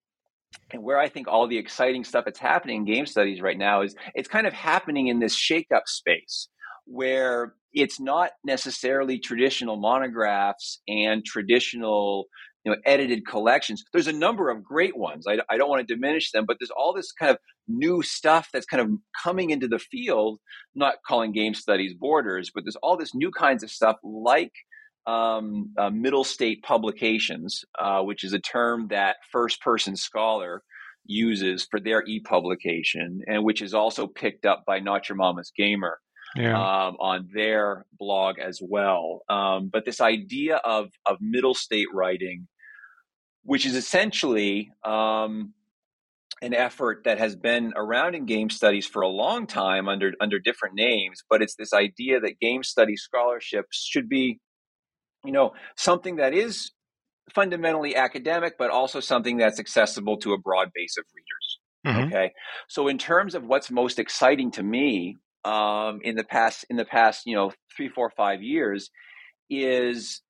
and 0.70 0.82
where 0.82 0.98
I 0.98 1.08
think 1.08 1.28
all 1.28 1.48
the 1.48 1.58
exciting 1.58 2.04
stuff 2.04 2.24
that's 2.24 2.38
happening 2.38 2.78
in 2.78 2.94
game 2.94 3.06
studies 3.06 3.40
right 3.40 3.58
now 3.58 3.82
is 3.82 3.94
it's 4.14 4.28
kind 4.28 4.46
of 4.46 4.52
happening 4.52 5.08
in 5.08 5.18
this 5.18 5.34
shake-up 5.34 5.84
space 5.86 6.48
where 6.84 7.54
it's 7.72 8.00
not 8.00 8.30
necessarily 8.44 9.18
traditional 9.18 9.76
monographs 9.76 10.80
and 10.86 11.24
traditional 11.24 12.26
you 12.64 12.72
know 12.72 12.78
edited 12.84 13.26
collections. 13.26 13.84
There's 13.92 14.06
a 14.06 14.12
number 14.12 14.50
of 14.50 14.62
great 14.62 14.96
ones. 14.96 15.26
I, 15.26 15.38
I, 15.50 15.56
don't 15.56 15.68
want 15.68 15.86
to 15.86 15.94
diminish 15.94 16.30
them 16.30 16.44
but 16.46 16.56
there's 16.60 16.70
all 16.70 16.92
this 16.92 17.12
kind 17.12 17.30
of 17.30 17.38
new 17.68 18.02
stuff 18.02 18.48
that's 18.52 18.66
kind 18.66 18.80
of 18.80 18.90
coming 19.22 19.50
into 19.50 19.68
the 19.68 19.78
field 19.78 20.38
not 20.74 20.96
calling 21.06 21.32
game 21.32 21.54
studies 21.54 21.94
borders 21.94 22.50
but 22.54 22.64
there's 22.64 22.76
all 22.76 22.96
this 22.96 23.14
new 23.14 23.30
kinds 23.30 23.62
of 23.62 23.70
stuff 23.70 23.96
like 24.02 24.52
um, 25.06 25.72
uh, 25.78 25.90
middle 25.90 26.24
state 26.24 26.62
publications 26.62 27.64
uh, 27.78 28.00
which 28.02 28.24
is 28.24 28.32
a 28.32 28.38
term 28.38 28.88
that 28.88 29.16
first 29.30 29.60
person 29.60 29.96
scholar 29.96 30.62
uses 31.04 31.66
for 31.70 31.80
their 31.80 32.04
e-publication 32.06 33.20
and 33.26 33.44
which 33.44 33.62
is 33.62 33.74
also 33.74 34.06
picked 34.06 34.46
up 34.46 34.62
by 34.66 34.78
not 34.78 35.08
your 35.08 35.16
mama's 35.16 35.52
gamer 35.56 35.98
yeah. 36.36 36.56
um, 36.56 36.96
on 36.98 37.28
their 37.34 37.84
blog 37.98 38.38
as 38.38 38.60
well. 38.62 39.22
Um, 39.28 39.68
but 39.72 39.84
this 39.84 40.00
idea 40.00 40.56
of 40.56 40.90
of 41.06 41.18
middle 41.20 41.54
state 41.54 41.88
writing 41.92 42.48
which 43.44 43.66
is 43.66 43.74
essentially 43.74 44.72
um, 44.84 45.52
an 46.40 46.54
effort 46.54 47.02
that 47.04 47.18
has 47.18 47.36
been 47.36 47.72
around 47.76 48.14
in 48.14 48.26
game 48.26 48.50
studies 48.50 48.86
for 48.86 49.02
a 49.02 49.08
long 49.08 49.46
time 49.46 49.88
under 49.88 50.12
under 50.20 50.38
different 50.38 50.74
names. 50.74 51.22
But 51.28 51.42
it's 51.42 51.56
this 51.56 51.72
idea 51.72 52.20
that 52.20 52.40
game 52.40 52.62
study 52.62 52.96
scholarship 52.96 53.66
should 53.70 54.08
be, 54.08 54.40
you 55.24 55.32
know, 55.32 55.52
something 55.76 56.16
that 56.16 56.34
is 56.34 56.72
fundamentally 57.34 57.96
academic, 57.96 58.58
but 58.58 58.70
also 58.70 59.00
something 59.00 59.36
that's 59.36 59.60
accessible 59.60 60.16
to 60.18 60.32
a 60.32 60.38
broad 60.38 60.70
base 60.74 60.96
of 60.98 61.04
readers. 61.14 61.58
Mm-hmm. 61.86 62.12
Okay, 62.12 62.32
so 62.68 62.88
in 62.88 62.98
terms 62.98 63.34
of 63.34 63.44
what's 63.44 63.70
most 63.70 63.98
exciting 63.98 64.52
to 64.52 64.62
me 64.62 65.18
um, 65.44 66.00
in 66.02 66.16
the 66.16 66.24
past 66.24 66.64
in 66.70 66.76
the 66.76 66.84
past, 66.84 67.22
you 67.26 67.34
know, 67.34 67.52
three, 67.76 67.88
four, 67.88 68.10
five 68.16 68.42
years, 68.42 68.90
is 69.50 70.22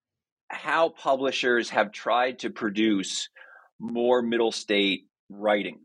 how 0.48 0.90
publishers 0.90 1.70
have 1.70 1.92
tried 1.92 2.40
to 2.40 2.50
produce 2.50 3.28
more 3.80 4.22
middle 4.22 4.52
state 4.52 5.06
writing. 5.28 5.80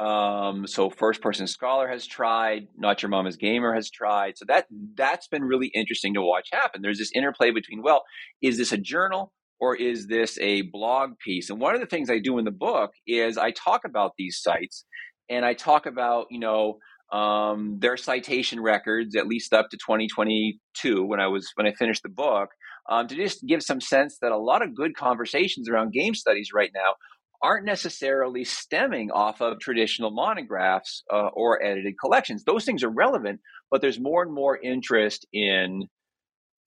Um, 0.00 0.66
so 0.66 0.90
first 0.90 1.20
person 1.20 1.46
scholar 1.46 1.88
has 1.88 2.06
tried, 2.06 2.68
not 2.76 3.02
your 3.02 3.08
mama's 3.08 3.36
gamer 3.36 3.74
has 3.74 3.90
tried. 3.90 4.38
So 4.38 4.44
that 4.48 4.66
that's 4.96 5.26
been 5.26 5.42
really 5.42 5.70
interesting 5.74 6.14
to 6.14 6.22
watch 6.22 6.48
happen. 6.52 6.82
There's 6.82 6.98
this 6.98 7.10
interplay 7.14 7.50
between, 7.50 7.82
well, 7.82 8.04
is 8.40 8.58
this 8.58 8.72
a 8.72 8.78
journal 8.78 9.32
or 9.60 9.74
is 9.74 10.06
this 10.06 10.38
a 10.38 10.62
blog 10.62 11.18
piece? 11.18 11.50
And 11.50 11.60
one 11.60 11.74
of 11.74 11.80
the 11.80 11.86
things 11.86 12.10
I 12.10 12.20
do 12.20 12.38
in 12.38 12.44
the 12.44 12.52
book 12.52 12.92
is 13.06 13.36
I 13.36 13.50
talk 13.50 13.82
about 13.84 14.12
these 14.16 14.40
sites 14.40 14.84
and 15.28 15.44
I 15.44 15.54
talk 15.54 15.86
about, 15.86 16.26
you 16.30 16.38
know, 16.38 16.78
um, 17.12 17.78
their 17.78 17.96
citation 17.96 18.60
records, 18.60 19.16
at 19.16 19.26
least 19.26 19.52
up 19.52 19.70
to 19.70 19.76
2022 19.76 21.04
when 21.04 21.20
I 21.20 21.26
was 21.28 21.50
when 21.54 21.66
I 21.66 21.72
finished 21.72 22.02
the 22.02 22.08
book, 22.08 22.50
um, 22.88 23.06
to 23.08 23.14
just 23.14 23.46
give 23.46 23.62
some 23.62 23.80
sense 23.80 24.18
that 24.20 24.32
a 24.32 24.38
lot 24.38 24.62
of 24.62 24.74
good 24.74 24.96
conversations 24.96 25.68
around 25.68 25.92
game 25.92 26.14
studies 26.14 26.50
right 26.54 26.70
now 26.74 26.94
aren't 27.42 27.64
necessarily 27.64 28.44
stemming 28.44 29.10
off 29.12 29.40
of 29.40 29.60
traditional 29.60 30.10
monographs 30.10 31.04
uh, 31.12 31.28
or 31.34 31.62
edited 31.62 31.94
collections. 32.00 32.44
Those 32.44 32.64
things 32.64 32.82
are 32.82 32.90
relevant, 32.90 33.40
but 33.70 33.80
there's 33.80 34.00
more 34.00 34.22
and 34.22 34.34
more 34.34 34.58
interest 34.58 35.26
in 35.32 35.84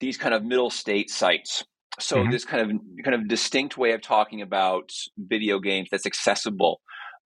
these 0.00 0.16
kind 0.16 0.34
of 0.34 0.44
middle 0.44 0.70
state 0.70 1.10
sites. 1.10 1.64
So 2.00 2.16
mm-hmm. 2.16 2.30
this 2.30 2.44
kind 2.44 2.70
of 2.70 3.04
kind 3.04 3.14
of 3.14 3.28
distinct 3.28 3.76
way 3.76 3.92
of 3.92 4.00
talking 4.00 4.40
about 4.40 4.90
video 5.18 5.58
games 5.58 5.88
that's 5.90 6.06
accessible 6.06 6.80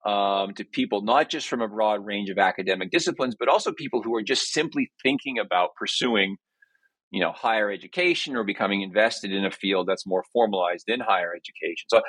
um, 0.06 0.53
to 0.53 0.64
people, 0.64 1.01
not 1.01 1.30
just 1.30 1.47
from 1.47 1.62
a 1.62 1.68
broad 1.68 2.06
range 2.06 2.30
of 2.30 2.38
academic 2.38 2.91
disciplines, 2.91 3.36
but 3.38 3.47
also 3.47 3.72
people 3.72 4.01
who 4.03 4.16
are 4.16 4.24
just 4.24 4.51
simply 4.51 4.91
thinking 5.03 5.39
about 5.39 5.70
pursuing 5.76 6.38
you 7.12 7.22
know 7.22 7.32
higher 7.32 7.72
education 7.72 8.36
or 8.36 8.43
becoming 8.43 8.82
invested 8.82 9.32
in 9.32 9.45
a 9.45 9.51
field 9.51 9.88
that's 9.88 10.08
more 10.08 10.24
formalized 10.34 10.86
in 10.88 10.99
higher 10.99 11.34
education. 11.36 11.88
So 11.89 12.01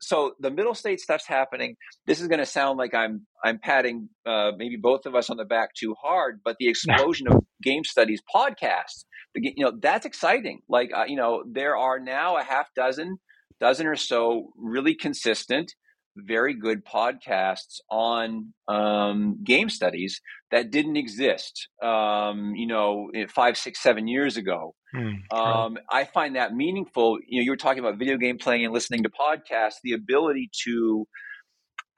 so 0.00 0.32
the 0.40 0.50
middle 0.50 0.74
state 0.74 1.00
stuff's 1.00 1.26
happening. 1.26 1.76
This 2.06 2.20
is 2.20 2.28
going 2.28 2.38
to 2.38 2.46
sound 2.46 2.78
like 2.78 2.94
i'm 2.94 3.26
i'm 3.44 3.58
patting 3.58 4.08
uh, 4.26 4.52
maybe 4.56 4.76
both 4.76 5.06
of 5.06 5.14
us 5.14 5.28
on 5.28 5.36
the 5.36 5.44
back 5.44 5.70
too 5.78 5.94
hard 6.00 6.40
but 6.44 6.56
the 6.58 6.68
explosion 6.68 7.26
of 7.28 7.40
game 7.62 7.84
studies 7.84 8.22
podcasts 8.34 9.04
you 9.34 9.64
know 9.64 9.72
that's 9.80 10.06
exciting. 10.06 10.60
Like 10.68 10.90
uh, 10.94 11.04
you 11.06 11.16
know 11.16 11.44
there 11.50 11.76
are 11.76 11.98
now 11.98 12.36
a 12.36 12.42
half 12.42 12.68
dozen 12.74 13.18
dozen 13.60 13.86
or 13.86 13.96
so 13.96 14.52
really 14.56 14.94
consistent 14.94 15.74
very 16.16 16.54
good 16.54 16.84
podcasts 16.84 17.80
on 17.90 18.52
um, 18.68 19.38
game 19.44 19.68
studies 19.68 20.20
that 20.50 20.70
didn't 20.70 20.96
exist, 20.96 21.68
um, 21.82 22.54
you 22.54 22.66
know, 22.66 23.10
five, 23.28 23.56
six, 23.56 23.82
seven 23.82 24.06
years 24.06 24.36
ago. 24.36 24.74
Mm, 24.94 25.32
um, 25.32 25.78
I 25.90 26.04
find 26.04 26.36
that 26.36 26.54
meaningful. 26.54 27.18
You 27.26 27.40
know, 27.40 27.44
you 27.44 27.50
were 27.50 27.56
talking 27.56 27.80
about 27.80 27.98
video 27.98 28.16
game 28.16 28.38
playing 28.38 28.64
and 28.64 28.72
listening 28.72 29.02
to 29.02 29.10
podcasts, 29.10 29.76
the 29.82 29.92
ability 29.92 30.50
to 30.64 31.06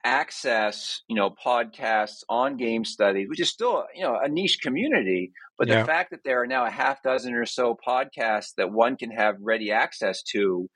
access, 0.03 1.01
you 1.07 1.15
know, 1.15 1.29
podcasts 1.45 2.23
on 2.29 2.57
game 2.57 2.85
studies, 2.85 3.27
which 3.29 3.41
is 3.41 3.49
still, 3.49 3.85
you 3.93 4.03
know, 4.03 4.17
a 4.21 4.27
niche 4.27 4.59
community. 4.61 5.31
But 5.57 5.67
yeah. 5.67 5.81
the 5.81 5.85
fact 5.85 6.11
that 6.11 6.21
there 6.23 6.41
are 6.41 6.47
now 6.47 6.65
a 6.65 6.69
half 6.69 7.03
dozen 7.03 7.33
or 7.33 7.45
so 7.45 7.77
podcasts 7.87 8.53
that 8.57 8.71
one 8.71 8.95
can 8.95 9.11
have 9.11 9.35
ready 9.41 9.71
access 9.71 10.23
to 10.31 10.69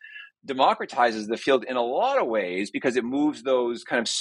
democratizes 0.48 1.28
the 1.28 1.38
field 1.38 1.64
in 1.68 1.76
a 1.76 1.82
lot 1.82 2.20
of 2.20 2.28
ways 2.28 2.72
because 2.72 2.96
it 2.96 3.04
moves 3.04 3.44
those 3.44 3.84
kind 3.84 4.00
of 4.00 4.12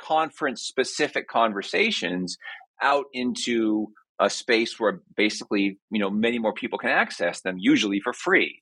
conference 0.00 0.62
specific 0.62 1.28
conversations 1.28 2.36
out 2.82 3.06
into 3.12 3.88
a 4.18 4.28
space 4.30 4.78
where 4.78 5.00
basically 5.16 5.78
you 5.90 5.98
know 5.98 6.10
many 6.10 6.38
more 6.38 6.52
people 6.52 6.78
can 6.78 6.90
access 6.90 7.40
them 7.42 7.56
usually 7.58 8.00
for 8.00 8.12
free 8.12 8.60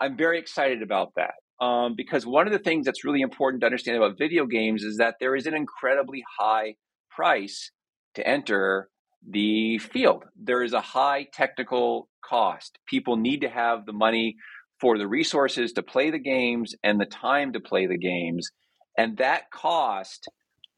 i'm 0.00 0.16
very 0.16 0.38
excited 0.38 0.82
about 0.82 1.12
that 1.16 1.34
um, 1.60 1.94
because 1.96 2.26
one 2.26 2.46
of 2.46 2.52
the 2.52 2.58
things 2.58 2.84
that's 2.84 3.04
really 3.04 3.20
important 3.20 3.60
to 3.60 3.66
understand 3.66 3.96
about 3.96 4.18
video 4.18 4.46
games 4.46 4.82
is 4.82 4.98
that 4.98 5.16
there 5.20 5.36
is 5.36 5.46
an 5.46 5.54
incredibly 5.54 6.22
high 6.38 6.74
price 7.10 7.70
to 8.14 8.26
enter 8.26 8.88
the 9.28 9.78
field. 9.78 10.24
There 10.36 10.62
is 10.62 10.72
a 10.72 10.80
high 10.80 11.26
technical 11.32 12.08
cost. 12.24 12.78
People 12.86 13.16
need 13.16 13.40
to 13.42 13.48
have 13.48 13.86
the 13.86 13.92
money 13.92 14.36
for 14.80 14.98
the 14.98 15.08
resources 15.08 15.72
to 15.72 15.82
play 15.82 16.10
the 16.10 16.18
games 16.18 16.74
and 16.82 17.00
the 17.00 17.06
time 17.06 17.52
to 17.52 17.60
play 17.60 17.86
the 17.86 17.98
games. 17.98 18.50
And 18.98 19.16
that 19.18 19.50
cost 19.50 20.28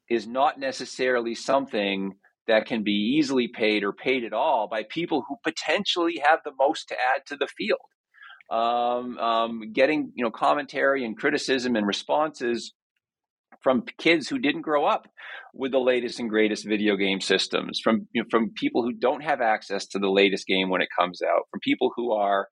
is 0.08 0.26
not 0.26 0.58
necessarily 0.58 1.34
something 1.34 2.12
that 2.46 2.66
can 2.66 2.84
be 2.84 3.16
easily 3.18 3.48
paid 3.48 3.82
or 3.82 3.92
paid 3.92 4.24
at 4.24 4.32
all 4.32 4.68
by 4.68 4.84
people 4.88 5.24
who 5.28 5.36
potentially 5.42 6.22
have 6.24 6.40
the 6.44 6.52
most 6.58 6.88
to 6.88 6.94
add 6.94 7.22
to 7.26 7.36
the 7.36 7.48
field. 7.58 7.80
Um, 8.48 9.18
um, 9.18 9.72
getting 9.72 10.12
you 10.14 10.24
know 10.24 10.30
commentary 10.30 11.04
and 11.04 11.16
criticism 11.16 11.74
and 11.74 11.84
responses 11.84 12.72
from 13.60 13.84
kids 13.98 14.28
who 14.28 14.38
didn't 14.38 14.62
grow 14.62 14.84
up 14.84 15.08
with 15.52 15.72
the 15.72 15.80
latest 15.80 16.20
and 16.20 16.30
greatest 16.30 16.64
video 16.64 16.94
game 16.94 17.20
systems, 17.20 17.80
from 17.82 18.06
you 18.12 18.22
know, 18.22 18.28
from 18.30 18.52
people 18.54 18.84
who 18.84 18.92
don't 18.92 19.22
have 19.22 19.40
access 19.40 19.86
to 19.88 19.98
the 19.98 20.08
latest 20.08 20.46
game 20.46 20.70
when 20.70 20.80
it 20.80 20.88
comes 20.96 21.20
out, 21.22 21.42
from 21.50 21.58
people 21.64 21.90
who 21.96 22.12
are 22.12 22.46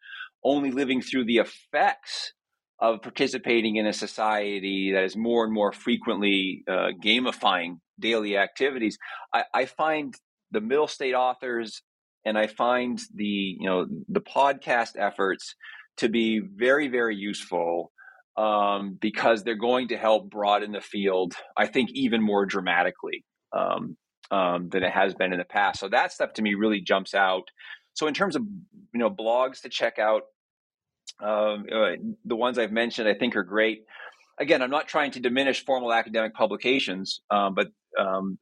only 0.45 0.71
living 0.71 1.01
through 1.01 1.25
the 1.25 1.39
effects 1.39 2.33
of 2.81 3.03
participating 3.03 3.77
in 3.77 3.87
a 3.87 3.93
society 3.93 4.93
that 4.93 5.05
is 5.05 5.17
more 5.17 5.45
and 5.45 5.53
more 5.53 5.73
frequently 5.73 6.65
uh, 6.69 6.89
gamifying 7.03 7.79
daily 7.99 8.37
activities. 8.37 8.99
I, 9.33 9.45
I 9.55 9.65
find 9.67 10.15
the 10.51 10.61
middle 10.61 10.89
state 10.89 11.15
authors 11.15 11.83
and 12.25 12.39
I 12.39 12.47
find 12.47 13.01
the 13.15 13.25
you 13.25 13.67
know 13.69 13.87
the 14.09 14.21
podcast 14.21 14.93
efforts 14.99 15.55
to 15.99 16.09
be 16.09 16.41
very 16.41 16.89
very 16.89 17.17
useful 17.17 17.93
um, 18.37 18.99
because 19.01 19.45
they're 19.45 19.55
going 19.55 19.89
to 19.89 19.97
help 19.97 20.31
broaden 20.31 20.73
the 20.73 20.81
field. 20.81 21.35
I 21.57 21.67
think 21.67 21.91
even 21.93 22.21
more 22.23 22.47
dramatically 22.47 23.25
um, 23.57 23.97
um, 24.31 24.69
than 24.71 24.83
it 24.83 24.91
has 24.91 25.15
been 25.15 25.33
in 25.33 25.39
the 25.39 25.45
past. 25.45 25.79
So 25.79 25.89
that 25.89 26.13
stuff 26.13 26.33
to 26.35 26.43
me 26.43 26.55
really 26.55 26.81
jumps 26.81 27.15
out. 27.15 27.45
So 27.93 28.07
in 28.09 28.15
terms 28.15 28.35
of 28.35 28.43
you 28.43 29.01
know 29.01 29.11
blogs 29.11 29.61
to 29.63 29.69
check 29.69 29.99
out, 29.99 30.23
um, 31.23 31.67
uh, 31.73 31.93
the 32.25 32.37
ones 32.37 32.59
I've 32.59 32.73
mentioned 32.73 33.09
I 33.09 33.15
think 33.15 33.37
are 33.37 33.45
great. 33.45 33.85
Again, 34.39 34.63
I'm 34.63 34.71
not 34.71 34.89
trying 34.89 35.13
to 35.13 35.21
diminish 35.21 35.65
formal 35.65 35.93
academic 35.93 36.35
publications, 36.35 37.21
um, 37.31 37.55
but 37.55 37.69
um, 37.99 38.39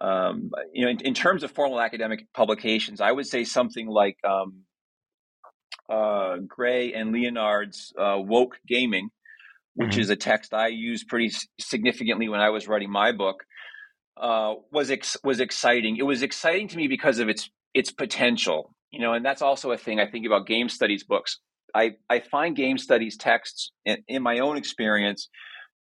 um, 0.00 0.50
you 0.72 0.84
know, 0.84 0.90
in, 0.90 1.00
in, 1.00 1.14
terms 1.14 1.42
of 1.42 1.52
formal 1.52 1.80
academic 1.80 2.26
publications, 2.34 3.00
I 3.00 3.10
would 3.10 3.26
say 3.26 3.44
something 3.44 3.86
like 3.86 4.18
um, 4.24 4.64
uh, 5.88 6.36
Gray 6.46 6.92
and 6.92 7.12
Leonard's 7.12 7.92
uh, 7.98 8.16
Woke 8.18 8.58
Gaming, 8.66 9.08
which 9.74 9.92
mm-hmm. 9.92 10.00
is 10.00 10.10
a 10.10 10.16
text 10.16 10.52
I 10.52 10.68
used 10.68 11.08
pretty 11.08 11.30
significantly 11.60 12.28
when 12.28 12.40
I 12.40 12.50
was 12.50 12.68
writing 12.68 12.90
my 12.90 13.12
book, 13.12 13.44
uh, 14.16 14.54
was 14.72 14.90
ex- 14.90 15.16
was 15.24 15.40
exciting. 15.40 15.96
It 15.96 16.04
was 16.04 16.22
exciting 16.22 16.68
to 16.68 16.76
me 16.76 16.88
because 16.88 17.18
of 17.18 17.28
its 17.28 17.48
its 17.72 17.90
potential, 17.90 18.74
you 18.90 19.00
know, 19.00 19.12
and 19.12 19.24
that's 19.24 19.42
also 19.42 19.72
a 19.72 19.76
thing 19.76 20.00
I 20.00 20.06
think 20.06 20.26
about 20.26 20.46
game 20.46 20.68
studies 20.68 21.04
books. 21.04 21.40
I, 21.74 21.92
I 22.08 22.20
find 22.20 22.54
game 22.54 22.78
studies 22.78 23.16
texts 23.16 23.72
in, 23.84 23.98
in 24.08 24.22
my 24.22 24.38
own 24.38 24.56
experience 24.56 25.28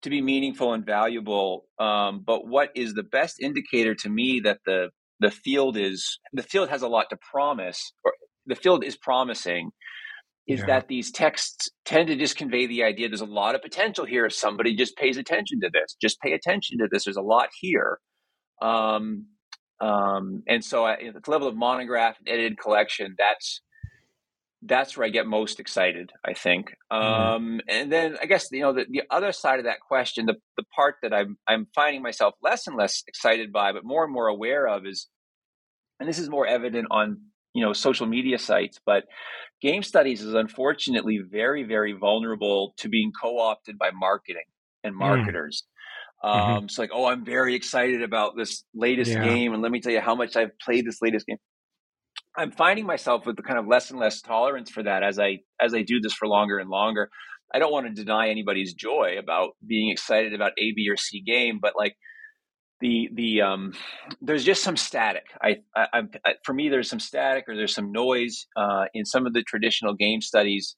to 0.03 0.09
be 0.09 0.21
meaningful 0.21 0.73
and 0.73 0.85
valuable. 0.85 1.65
Um, 1.79 2.23
but 2.25 2.47
what 2.47 2.69
is 2.75 2.93
the 2.93 3.03
best 3.03 3.41
indicator 3.41 3.95
to 3.95 4.09
me 4.09 4.41
that 4.43 4.59
the 4.65 4.89
the 5.19 5.31
field 5.31 5.77
is 5.77 6.19
the 6.33 6.41
field 6.43 6.69
has 6.69 6.81
a 6.81 6.87
lot 6.87 7.05
to 7.11 7.17
promise, 7.31 7.93
or 8.03 8.13
the 8.47 8.55
field 8.55 8.83
is 8.83 8.97
promising, 8.97 9.69
is 10.47 10.61
yeah. 10.61 10.65
that 10.65 10.87
these 10.87 11.11
texts 11.11 11.69
tend 11.85 12.07
to 12.07 12.15
just 12.15 12.37
convey 12.37 12.65
the 12.65 12.83
idea 12.83 13.07
there's 13.07 13.21
a 13.21 13.25
lot 13.25 13.53
of 13.53 13.61
potential 13.61 14.05
here 14.05 14.25
if 14.25 14.33
somebody 14.33 14.75
just 14.75 14.97
pays 14.97 15.17
attention 15.17 15.59
to 15.61 15.69
this. 15.71 15.95
Just 16.01 16.19
pay 16.21 16.33
attention 16.33 16.79
to 16.79 16.87
this. 16.91 17.03
There's 17.03 17.17
a 17.17 17.21
lot 17.21 17.49
here. 17.59 17.99
Um, 18.61 19.27
um, 19.79 20.43
and 20.47 20.63
so 20.63 20.87
at 20.87 20.99
the 20.99 21.31
level 21.31 21.47
of 21.47 21.55
monograph 21.55 22.17
and 22.19 22.27
edited 22.27 22.57
collection, 22.57 23.15
that's 23.17 23.61
that's 24.63 24.95
where 24.95 25.05
I 25.05 25.09
get 25.09 25.25
most 25.25 25.59
excited, 25.59 26.11
I 26.23 26.33
think. 26.33 26.75
Mm-hmm. 26.91 26.95
Um, 26.95 27.61
and 27.67 27.91
then 27.91 28.17
I 28.21 28.25
guess 28.25 28.47
you 28.51 28.61
know 28.61 28.73
the, 28.73 28.85
the 28.89 29.03
other 29.09 29.31
side 29.31 29.59
of 29.59 29.65
that 29.65 29.79
question, 29.79 30.25
the 30.25 30.35
the 30.57 30.63
part 30.75 30.95
that 31.01 31.13
I'm 31.13 31.37
I'm 31.47 31.67
finding 31.73 32.01
myself 32.01 32.35
less 32.43 32.67
and 32.67 32.77
less 32.77 33.03
excited 33.07 33.51
by, 33.51 33.71
but 33.71 33.83
more 33.83 34.03
and 34.03 34.13
more 34.13 34.27
aware 34.27 34.67
of 34.67 34.85
is, 34.85 35.07
and 35.99 36.07
this 36.07 36.19
is 36.19 36.29
more 36.29 36.45
evident 36.45 36.87
on 36.91 37.17
you 37.53 37.63
know 37.65 37.73
social 37.73 38.05
media 38.05 38.37
sites, 38.37 38.79
but 38.85 39.05
game 39.61 39.83
studies 39.83 40.21
is 40.21 40.33
unfortunately 40.33 41.19
very 41.19 41.63
very 41.63 41.93
vulnerable 41.93 42.73
to 42.77 42.89
being 42.89 43.11
co-opted 43.19 43.77
by 43.77 43.89
marketing 43.91 44.45
and 44.83 44.93
mm. 44.93 44.99
marketers. 44.99 45.63
Mm. 45.63 45.71
Um, 46.23 46.39
mm-hmm. 46.39 46.67
So 46.67 46.83
like, 46.83 46.91
oh, 46.93 47.05
I'm 47.05 47.25
very 47.25 47.55
excited 47.55 48.03
about 48.03 48.37
this 48.37 48.63
latest 48.75 49.11
yeah. 49.11 49.23
game, 49.23 49.53
and 49.53 49.63
let 49.63 49.71
me 49.71 49.81
tell 49.81 49.91
you 49.91 50.01
how 50.01 50.13
much 50.13 50.35
I've 50.35 50.57
played 50.59 50.85
this 50.85 51.01
latest 51.01 51.25
game. 51.25 51.37
I'm 52.37 52.51
finding 52.51 52.85
myself 52.85 53.25
with 53.25 53.35
the 53.35 53.43
kind 53.43 53.59
of 53.59 53.67
less 53.67 53.91
and 53.91 53.99
less 53.99 54.21
tolerance 54.21 54.69
for 54.69 54.83
that 54.83 55.03
as 55.03 55.19
I 55.19 55.39
as 55.59 55.73
I 55.73 55.81
do 55.81 55.99
this 55.99 56.13
for 56.13 56.27
longer 56.27 56.59
and 56.59 56.69
longer. 56.69 57.09
I 57.53 57.59
don't 57.59 57.71
want 57.71 57.87
to 57.87 57.93
deny 57.93 58.29
anybody's 58.29 58.73
joy 58.73 59.17
about 59.19 59.51
being 59.65 59.91
excited 59.91 60.33
about 60.33 60.53
A, 60.57 60.71
B, 60.71 60.87
or 60.89 60.95
C 60.95 61.21
game, 61.21 61.59
but 61.61 61.73
like 61.75 61.95
the 62.79 63.09
the 63.13 63.41
um, 63.41 63.73
there's 64.21 64.43
just 64.43 64.63
some 64.63 64.77
static. 64.77 65.25
I, 65.41 65.57
I, 65.75 66.03
I, 66.25 66.33
for 66.43 66.53
me 66.53 66.69
there's 66.69 66.89
some 66.89 66.99
static 66.99 67.45
or 67.47 67.55
there's 67.55 67.73
some 67.73 67.91
noise 67.91 68.47
uh, 68.55 68.85
in 68.93 69.05
some 69.05 69.25
of 69.25 69.33
the 69.33 69.43
traditional 69.43 69.93
game 69.93 70.21
studies 70.21 70.75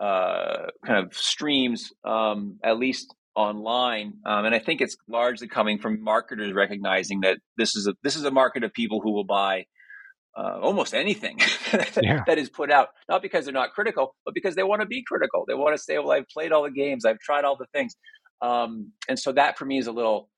uh, 0.00 0.66
kind 0.84 1.04
of 1.04 1.14
streams, 1.14 1.92
um, 2.04 2.58
at 2.64 2.78
least 2.78 3.14
online, 3.34 4.14
um, 4.24 4.46
and 4.46 4.54
I 4.54 4.58
think 4.58 4.80
it's 4.80 4.96
largely 5.08 5.46
coming 5.46 5.78
from 5.78 6.02
marketers 6.02 6.52
recognizing 6.54 7.20
that 7.20 7.38
this 7.58 7.76
is 7.76 7.86
a 7.86 7.94
this 8.02 8.16
is 8.16 8.24
a 8.24 8.30
market 8.30 8.64
of 8.64 8.72
people 8.72 9.00
who 9.00 9.12
will 9.12 9.24
buy 9.24 9.66
uh, 10.36 10.58
almost 10.60 10.94
anything 10.94 11.38
yeah. 12.02 12.22
that 12.26 12.38
is 12.38 12.50
put 12.50 12.70
out, 12.70 12.88
not 13.08 13.22
because 13.22 13.44
they're 13.44 13.54
not 13.54 13.72
critical, 13.72 14.14
but 14.24 14.34
because 14.34 14.54
they 14.54 14.62
want 14.62 14.80
to 14.82 14.86
be 14.86 15.02
critical. 15.06 15.44
They 15.48 15.54
want 15.54 15.76
to 15.76 15.82
say, 15.82 15.98
well, 15.98 16.12
I've 16.12 16.28
played 16.28 16.52
all 16.52 16.62
the 16.64 16.70
games, 16.70 17.04
I've 17.04 17.18
tried 17.18 17.44
all 17.44 17.56
the 17.56 17.66
things. 17.72 17.94
Um, 18.42 18.92
and 19.08 19.18
so 19.18 19.32
that 19.32 19.56
for 19.56 19.64
me 19.64 19.78
is 19.78 19.86
a 19.86 19.92
little 19.92 20.28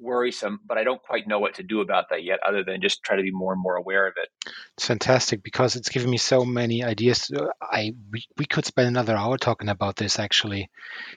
worrisome, 0.00 0.60
but 0.66 0.78
I 0.78 0.84
don't 0.84 1.02
quite 1.02 1.26
know 1.26 1.38
what 1.38 1.54
to 1.54 1.62
do 1.62 1.80
about 1.80 2.10
that 2.10 2.22
yet, 2.24 2.40
other 2.46 2.64
than 2.64 2.80
just 2.80 3.02
try 3.02 3.16
to 3.16 3.22
be 3.22 3.30
more 3.30 3.52
and 3.52 3.62
more 3.62 3.76
aware 3.76 4.06
of 4.06 4.14
it. 4.16 4.52
It's 4.76 4.86
fantastic 4.86 5.42
because 5.42 5.76
it's 5.76 5.88
given 5.88 6.10
me 6.10 6.18
so 6.18 6.44
many 6.44 6.84
ideas. 6.84 7.30
I 7.60 7.94
we, 8.10 8.24
we 8.36 8.46
could 8.46 8.64
spend 8.64 8.88
another 8.88 9.16
hour 9.16 9.38
talking 9.38 9.68
about 9.68 9.96
this 9.96 10.18
actually, 10.18 10.70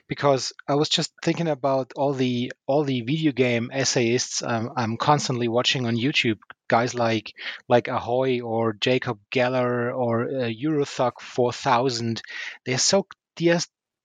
because 0.08 0.52
I 0.68 0.74
was 0.74 0.88
just 0.88 1.12
thinking 1.22 1.48
about 1.48 1.92
all 1.96 2.12
the 2.12 2.52
all 2.66 2.84
the 2.84 3.02
video 3.02 3.32
game 3.32 3.70
essayists 3.72 4.42
um, 4.42 4.72
I'm 4.76 4.96
constantly 4.96 5.48
watching 5.48 5.86
on 5.86 5.96
YouTube. 5.96 6.38
Guys 6.68 6.94
like 6.94 7.34
like 7.68 7.88
Ahoy 7.88 8.40
or 8.40 8.72
Jacob 8.72 9.18
Geller 9.30 9.94
or 9.94 10.24
uh, 10.24 10.48
Eurothug 10.48 11.20
4000, 11.20 12.22
they're 12.64 12.78
so 12.78 13.06
they're 13.36 13.60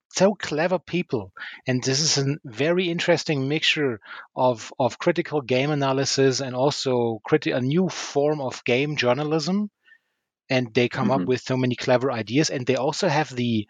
so 0.10 0.36
clever 0.36 0.80
people. 0.80 1.34
And 1.68 1.84
this 1.84 2.00
is 2.00 2.18
a 2.18 2.38
very 2.44 2.90
interesting 2.90 3.48
mixture 3.48 4.00
of, 4.36 4.72
of 4.80 5.00
critical 5.00 5.42
game 5.42 5.72
analysis 5.72 6.40
and 6.40 6.56
also 6.56 7.22
criti- 7.28 7.56
a 7.56 7.62
new 7.62 7.90
form 7.90 8.42
of 8.42 8.64
game 8.64 8.96
journalism. 8.96 9.70
And 10.50 10.74
they 10.74 10.88
come 10.88 11.10
mm-hmm. 11.10 11.24
up 11.24 11.28
with 11.28 11.42
so 11.42 11.58
many 11.58 11.76
clever 11.76 12.12
ideas. 12.12 12.50
And 12.50 12.66
they 12.66 12.76
also 12.76 13.08
have 13.08 13.36
the 13.36 13.68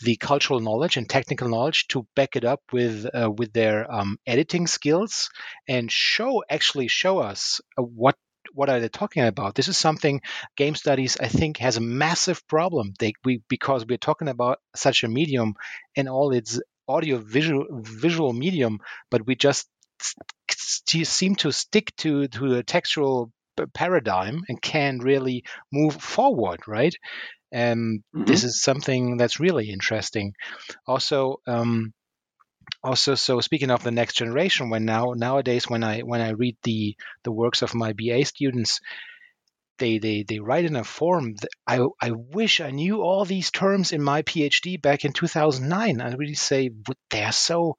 the 0.00 0.16
cultural 0.16 0.60
knowledge 0.60 0.96
and 0.96 1.08
technical 1.08 1.48
knowledge 1.48 1.88
to 1.88 2.06
back 2.14 2.36
it 2.36 2.44
up 2.44 2.60
with 2.72 3.06
uh, 3.12 3.30
with 3.30 3.52
their 3.52 3.90
um, 3.92 4.18
editing 4.26 4.66
skills 4.66 5.30
and 5.66 5.90
show 5.90 6.44
actually 6.48 6.88
show 6.88 7.18
us 7.18 7.60
uh, 7.76 7.82
what 7.82 8.16
what 8.52 8.68
are 8.68 8.80
they 8.80 8.88
talking 8.88 9.24
about? 9.24 9.54
This 9.54 9.68
is 9.68 9.76
something 9.76 10.20
game 10.56 10.74
studies 10.74 11.16
I 11.20 11.28
think 11.28 11.58
has 11.58 11.76
a 11.76 11.80
massive 11.80 12.46
problem. 12.48 12.94
They 12.98 13.12
we 13.24 13.42
because 13.48 13.86
we're 13.86 13.98
talking 13.98 14.28
about 14.28 14.58
such 14.74 15.04
a 15.04 15.08
medium 15.08 15.54
and 15.96 16.08
all 16.08 16.32
its 16.32 16.60
audio 16.86 17.18
visual 17.18 17.66
visual 17.70 18.32
medium, 18.32 18.80
but 19.10 19.26
we 19.26 19.34
just 19.34 19.68
seem 20.50 21.36
to 21.36 21.52
stick 21.52 21.94
to 21.96 22.28
to 22.28 22.54
a 22.54 22.62
textual 22.62 23.30
paradigm 23.74 24.42
and 24.48 24.62
can 24.62 24.98
really 24.98 25.44
move 25.72 25.94
forward, 25.94 26.60
right? 26.66 26.94
And 27.50 28.00
mm-hmm. 28.14 28.24
this 28.24 28.44
is 28.44 28.62
something 28.62 29.16
that's 29.16 29.40
really 29.40 29.70
interesting. 29.70 30.34
Also, 30.86 31.40
um, 31.46 31.92
also 32.82 33.14
so 33.14 33.40
speaking 33.40 33.70
of 33.70 33.82
the 33.82 33.90
next 33.90 34.14
generation 34.14 34.70
when 34.70 34.84
now 34.84 35.12
nowadays 35.16 35.68
when 35.68 35.82
i 35.82 36.00
when 36.00 36.20
i 36.20 36.30
read 36.30 36.56
the 36.62 36.96
the 37.24 37.32
works 37.32 37.62
of 37.62 37.74
my 37.74 37.92
ba 37.92 38.24
students 38.24 38.80
they 39.78 39.98
they 39.98 40.22
they 40.22 40.38
write 40.38 40.64
in 40.64 40.76
a 40.76 40.84
form 40.84 41.34
that 41.34 41.50
i 41.66 41.80
i 42.00 42.10
wish 42.10 42.60
i 42.60 42.70
knew 42.70 43.02
all 43.02 43.24
these 43.24 43.50
terms 43.50 43.92
in 43.92 44.02
my 44.02 44.22
phd 44.22 44.80
back 44.80 45.04
in 45.04 45.12
2009 45.12 46.00
i 46.00 46.12
really 46.14 46.34
say 46.34 46.70
they're 47.10 47.32
so 47.32 47.76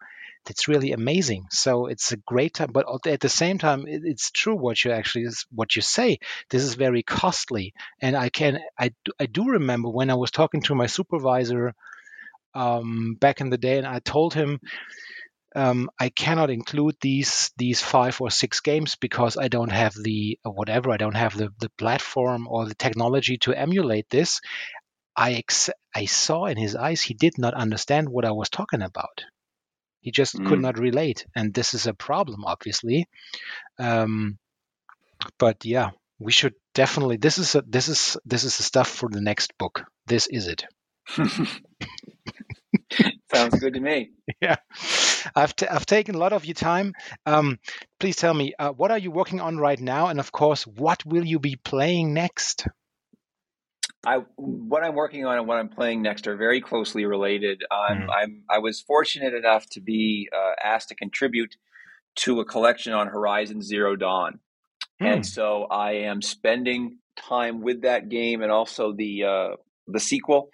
it's 0.49 0.67
really 0.67 0.93
amazing. 0.93 1.45
So 1.51 1.87
it's 1.87 2.11
a 2.11 2.17
great 2.17 2.55
time 2.55 2.71
but 2.71 2.85
at 3.05 3.19
the 3.19 3.29
same 3.29 3.57
time 3.57 3.85
it's 3.87 4.31
true 4.31 4.55
what 4.55 4.83
you 4.83 4.91
actually 4.91 5.27
what 5.51 5.75
you 5.75 5.81
say. 5.81 6.19
This 6.49 6.63
is 6.63 6.73
very 6.73 7.03
costly. 7.03 7.73
And 8.01 8.15
i 8.15 8.29
can 8.29 8.59
i, 8.77 8.91
I 9.19 9.25
do 9.25 9.45
remember 9.51 9.89
when 9.89 10.09
i 10.09 10.15
was 10.15 10.31
talking 10.31 10.61
to 10.63 10.75
my 10.75 10.87
supervisor 10.87 11.75
um, 12.53 13.15
back 13.19 13.41
in 13.41 13.49
the 13.49 13.57
day, 13.57 13.77
and 13.77 13.87
I 13.87 13.99
told 13.99 14.33
him 14.33 14.59
um, 15.55 15.89
I 15.99 16.09
cannot 16.09 16.51
include 16.51 16.95
these 17.01 17.51
these 17.57 17.81
five 17.81 18.21
or 18.21 18.29
six 18.29 18.59
games 18.59 18.95
because 18.95 19.35
I 19.37 19.47
don't 19.47 19.71
have 19.71 19.93
the 19.93 20.37
whatever 20.43 20.91
I 20.91 20.97
don't 20.97 21.15
have 21.15 21.35
the 21.35 21.49
the 21.59 21.71
platform 21.77 22.47
or 22.47 22.65
the 22.65 22.75
technology 22.75 23.37
to 23.39 23.53
emulate 23.53 24.09
this. 24.09 24.41
I 25.15 25.33
ex- 25.33 25.71
I 25.93 26.05
saw 26.05 26.45
in 26.45 26.57
his 26.57 26.75
eyes 26.75 27.01
he 27.01 27.13
did 27.13 27.37
not 27.37 27.55
understand 27.55 28.09
what 28.09 28.25
I 28.25 28.31
was 28.31 28.49
talking 28.49 28.81
about. 28.81 29.23
He 30.01 30.11
just 30.11 30.35
mm. 30.35 30.47
could 30.47 30.61
not 30.61 30.79
relate, 30.79 31.25
and 31.35 31.53
this 31.53 31.73
is 31.73 31.87
a 31.87 31.93
problem, 31.93 32.45
obviously. 32.45 33.07
Um, 33.79 34.37
but 35.37 35.65
yeah, 35.65 35.89
we 36.19 36.31
should 36.31 36.53
definitely. 36.73 37.17
This 37.17 37.37
is 37.37 37.55
a, 37.55 37.63
this 37.67 37.89
is 37.89 38.17
this 38.23 38.43
is 38.43 38.55
the 38.57 38.63
stuff 38.63 38.87
for 38.87 39.09
the 39.09 39.21
next 39.21 39.57
book. 39.57 39.83
This 40.05 40.27
is 40.27 40.47
it. 40.47 40.65
Sounds 43.33 43.59
good 43.59 43.73
to 43.73 43.79
me. 43.79 44.11
Yeah, 44.41 44.57
I've 45.35 45.55
t- 45.55 45.67
I've 45.67 45.85
taken 45.85 46.15
a 46.15 46.17
lot 46.17 46.33
of 46.33 46.45
your 46.45 46.55
time. 46.55 46.93
Um, 47.25 47.59
please 47.99 48.15
tell 48.15 48.33
me 48.33 48.53
uh, 48.57 48.71
what 48.71 48.91
are 48.91 48.97
you 48.97 49.11
working 49.11 49.41
on 49.41 49.57
right 49.57 49.79
now, 49.79 50.07
and 50.07 50.19
of 50.19 50.31
course, 50.31 50.65
what 50.65 51.05
will 51.05 51.25
you 51.25 51.39
be 51.39 51.55
playing 51.55 52.13
next? 52.13 52.67
I 54.05 54.19
what 54.35 54.83
I'm 54.83 54.95
working 54.95 55.25
on 55.25 55.37
and 55.37 55.47
what 55.47 55.57
I'm 55.57 55.69
playing 55.69 56.01
next 56.01 56.27
are 56.27 56.35
very 56.37 56.61
closely 56.61 57.05
related. 57.05 57.63
I'm, 57.69 58.01
mm. 58.03 58.09
I'm 58.09 58.43
I 58.49 58.59
was 58.59 58.79
fortunate 58.81 59.33
enough 59.33 59.67
to 59.71 59.81
be 59.81 60.29
uh, 60.35 60.53
asked 60.63 60.89
to 60.89 60.95
contribute 60.95 61.55
to 62.17 62.39
a 62.39 62.45
collection 62.45 62.93
on 62.93 63.07
Horizon 63.07 63.61
Zero 63.61 63.95
Dawn, 63.95 64.39
mm. 65.01 65.13
and 65.13 65.25
so 65.25 65.63
I 65.65 65.91
am 65.91 66.21
spending 66.21 66.99
time 67.17 67.61
with 67.61 67.81
that 67.81 68.09
game 68.09 68.41
and 68.41 68.51
also 68.51 68.93
the 68.93 69.23
uh, 69.23 69.55
the 69.87 69.99
sequel 69.99 70.49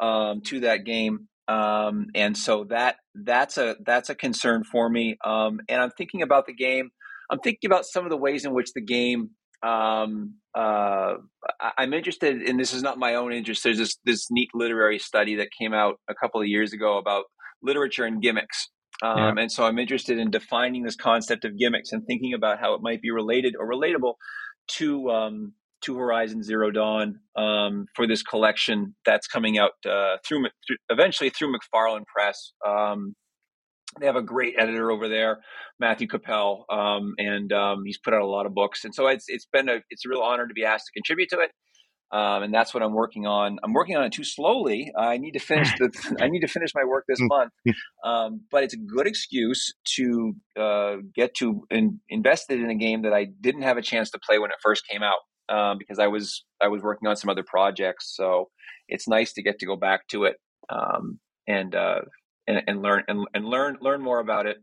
um, 0.00 0.40
to 0.46 0.60
that 0.60 0.84
game. 0.84 1.28
Um, 1.48 2.06
and 2.14 2.36
so 2.36 2.64
that 2.70 2.96
that's 3.14 3.58
a 3.58 3.76
that's 3.84 4.08
a 4.08 4.14
concern 4.14 4.64
for 4.64 4.88
me. 4.88 5.16
Um, 5.24 5.60
and 5.68 5.80
I'm 5.82 5.90
thinking 5.90 6.22
about 6.22 6.46
the 6.46 6.54
game. 6.54 6.90
I'm 7.30 7.40
thinking 7.40 7.68
about 7.68 7.84
some 7.84 8.04
of 8.04 8.10
the 8.10 8.16
ways 8.16 8.44
in 8.44 8.54
which 8.54 8.72
the 8.74 8.80
game 8.80 9.30
um, 9.62 10.36
uh, 10.56 11.14
I, 11.60 11.82
am 11.82 11.92
interested, 11.92 12.42
and 12.42 12.58
this 12.58 12.72
is 12.72 12.82
not 12.82 12.98
my 12.98 13.14
own 13.14 13.32
interest. 13.32 13.62
There's 13.62 13.78
this 13.78 13.96
this 14.04 14.26
neat 14.30 14.48
literary 14.54 14.98
study 14.98 15.36
that 15.36 15.48
came 15.58 15.74
out 15.74 15.96
a 16.08 16.14
couple 16.14 16.40
of 16.40 16.46
years 16.46 16.72
ago 16.72 16.98
about 16.98 17.24
literature 17.62 18.04
and 18.04 18.22
gimmicks. 18.22 18.68
Um, 19.02 19.18
yeah. 19.18 19.42
And 19.42 19.52
so 19.52 19.64
I'm 19.64 19.78
interested 19.78 20.18
in 20.18 20.30
defining 20.30 20.82
this 20.82 20.96
concept 20.96 21.44
of 21.44 21.58
gimmicks 21.58 21.92
and 21.92 22.04
thinking 22.06 22.34
about 22.34 22.58
how 22.58 22.74
it 22.74 22.80
might 22.82 23.02
be 23.02 23.10
related 23.10 23.54
or 23.58 23.70
relatable 23.70 24.14
to 24.76 25.10
um, 25.10 25.52
to 25.82 25.96
Horizon 25.96 26.42
Zero 26.42 26.70
Dawn 26.70 27.20
um, 27.36 27.86
for 27.94 28.06
this 28.06 28.22
collection 28.22 28.94
that's 29.04 29.26
coming 29.26 29.58
out 29.58 29.72
uh, 29.88 30.16
through, 30.26 30.46
through, 30.66 30.76
eventually 30.88 31.30
through 31.30 31.52
McFarland 31.52 32.04
Press. 32.06 32.52
Um, 32.66 33.14
they 33.98 34.06
have 34.06 34.16
a 34.16 34.22
great 34.22 34.54
editor 34.58 34.90
over 34.90 35.08
there, 35.08 35.40
Matthew 35.80 36.06
Capel, 36.06 36.64
um, 36.70 37.14
and 37.18 37.52
um, 37.52 37.82
he's 37.84 37.98
put 37.98 38.14
out 38.14 38.22
a 38.22 38.26
lot 38.26 38.46
of 38.46 38.54
books. 38.54 38.84
And 38.84 38.94
so 38.94 39.08
it's 39.08 39.24
it's 39.26 39.46
been 39.52 39.68
a 39.68 39.80
it's 39.90 40.04
a 40.06 40.08
real 40.08 40.20
honor 40.20 40.46
to 40.46 40.54
be 40.54 40.64
asked 40.64 40.86
to 40.86 40.92
contribute 40.92 41.28
to 41.30 41.40
it. 41.40 41.50
Um, 42.12 42.42
and 42.42 42.52
that's 42.52 42.74
what 42.74 42.82
I'm 42.82 42.92
working 42.92 43.26
on. 43.26 43.58
I'm 43.62 43.72
working 43.72 43.96
on 43.96 44.04
it 44.04 44.12
too 44.12 44.24
slowly. 44.24 44.92
I 44.98 45.16
need 45.16 45.32
to 45.32 45.38
finish 45.38 45.72
the. 45.78 45.90
I 46.20 46.28
need 46.28 46.40
to 46.40 46.48
finish 46.48 46.70
my 46.74 46.84
work 46.84 47.04
this 47.08 47.20
month, 47.20 47.52
um, 48.04 48.42
but 48.50 48.64
it's 48.64 48.74
a 48.74 48.78
good 48.78 49.06
excuse 49.06 49.72
to 49.96 50.34
uh, 50.58 50.96
get 51.14 51.34
to 51.36 51.66
in, 51.70 52.00
invested 52.08 52.60
in 52.60 52.68
a 52.68 52.74
game 52.74 53.02
that 53.02 53.12
I 53.12 53.26
didn't 53.40 53.62
have 53.62 53.76
a 53.76 53.82
chance 53.82 54.10
to 54.10 54.18
play 54.18 54.40
when 54.40 54.50
it 54.50 54.56
first 54.60 54.82
came 54.90 55.04
out 55.04 55.18
um, 55.50 55.78
because 55.78 55.98
I 55.98 56.06
was 56.06 56.44
I 56.62 56.68
was 56.68 56.82
working 56.82 57.08
on 57.08 57.16
some 57.16 57.30
other 57.30 57.42
projects. 57.42 58.14
So 58.16 58.50
it's 58.88 59.08
nice 59.08 59.32
to 59.34 59.42
get 59.42 59.58
to 59.60 59.66
go 59.66 59.76
back 59.76 60.06
to 60.08 60.24
it 60.24 60.36
um, 60.68 61.18
and 61.46 61.74
uh, 61.74 62.00
and, 62.46 62.62
and 62.66 62.82
learn 62.82 63.04
and, 63.08 63.26
and 63.34 63.44
learn 63.44 63.78
learn 63.80 64.00
more 64.02 64.20
about 64.20 64.46
it. 64.46 64.58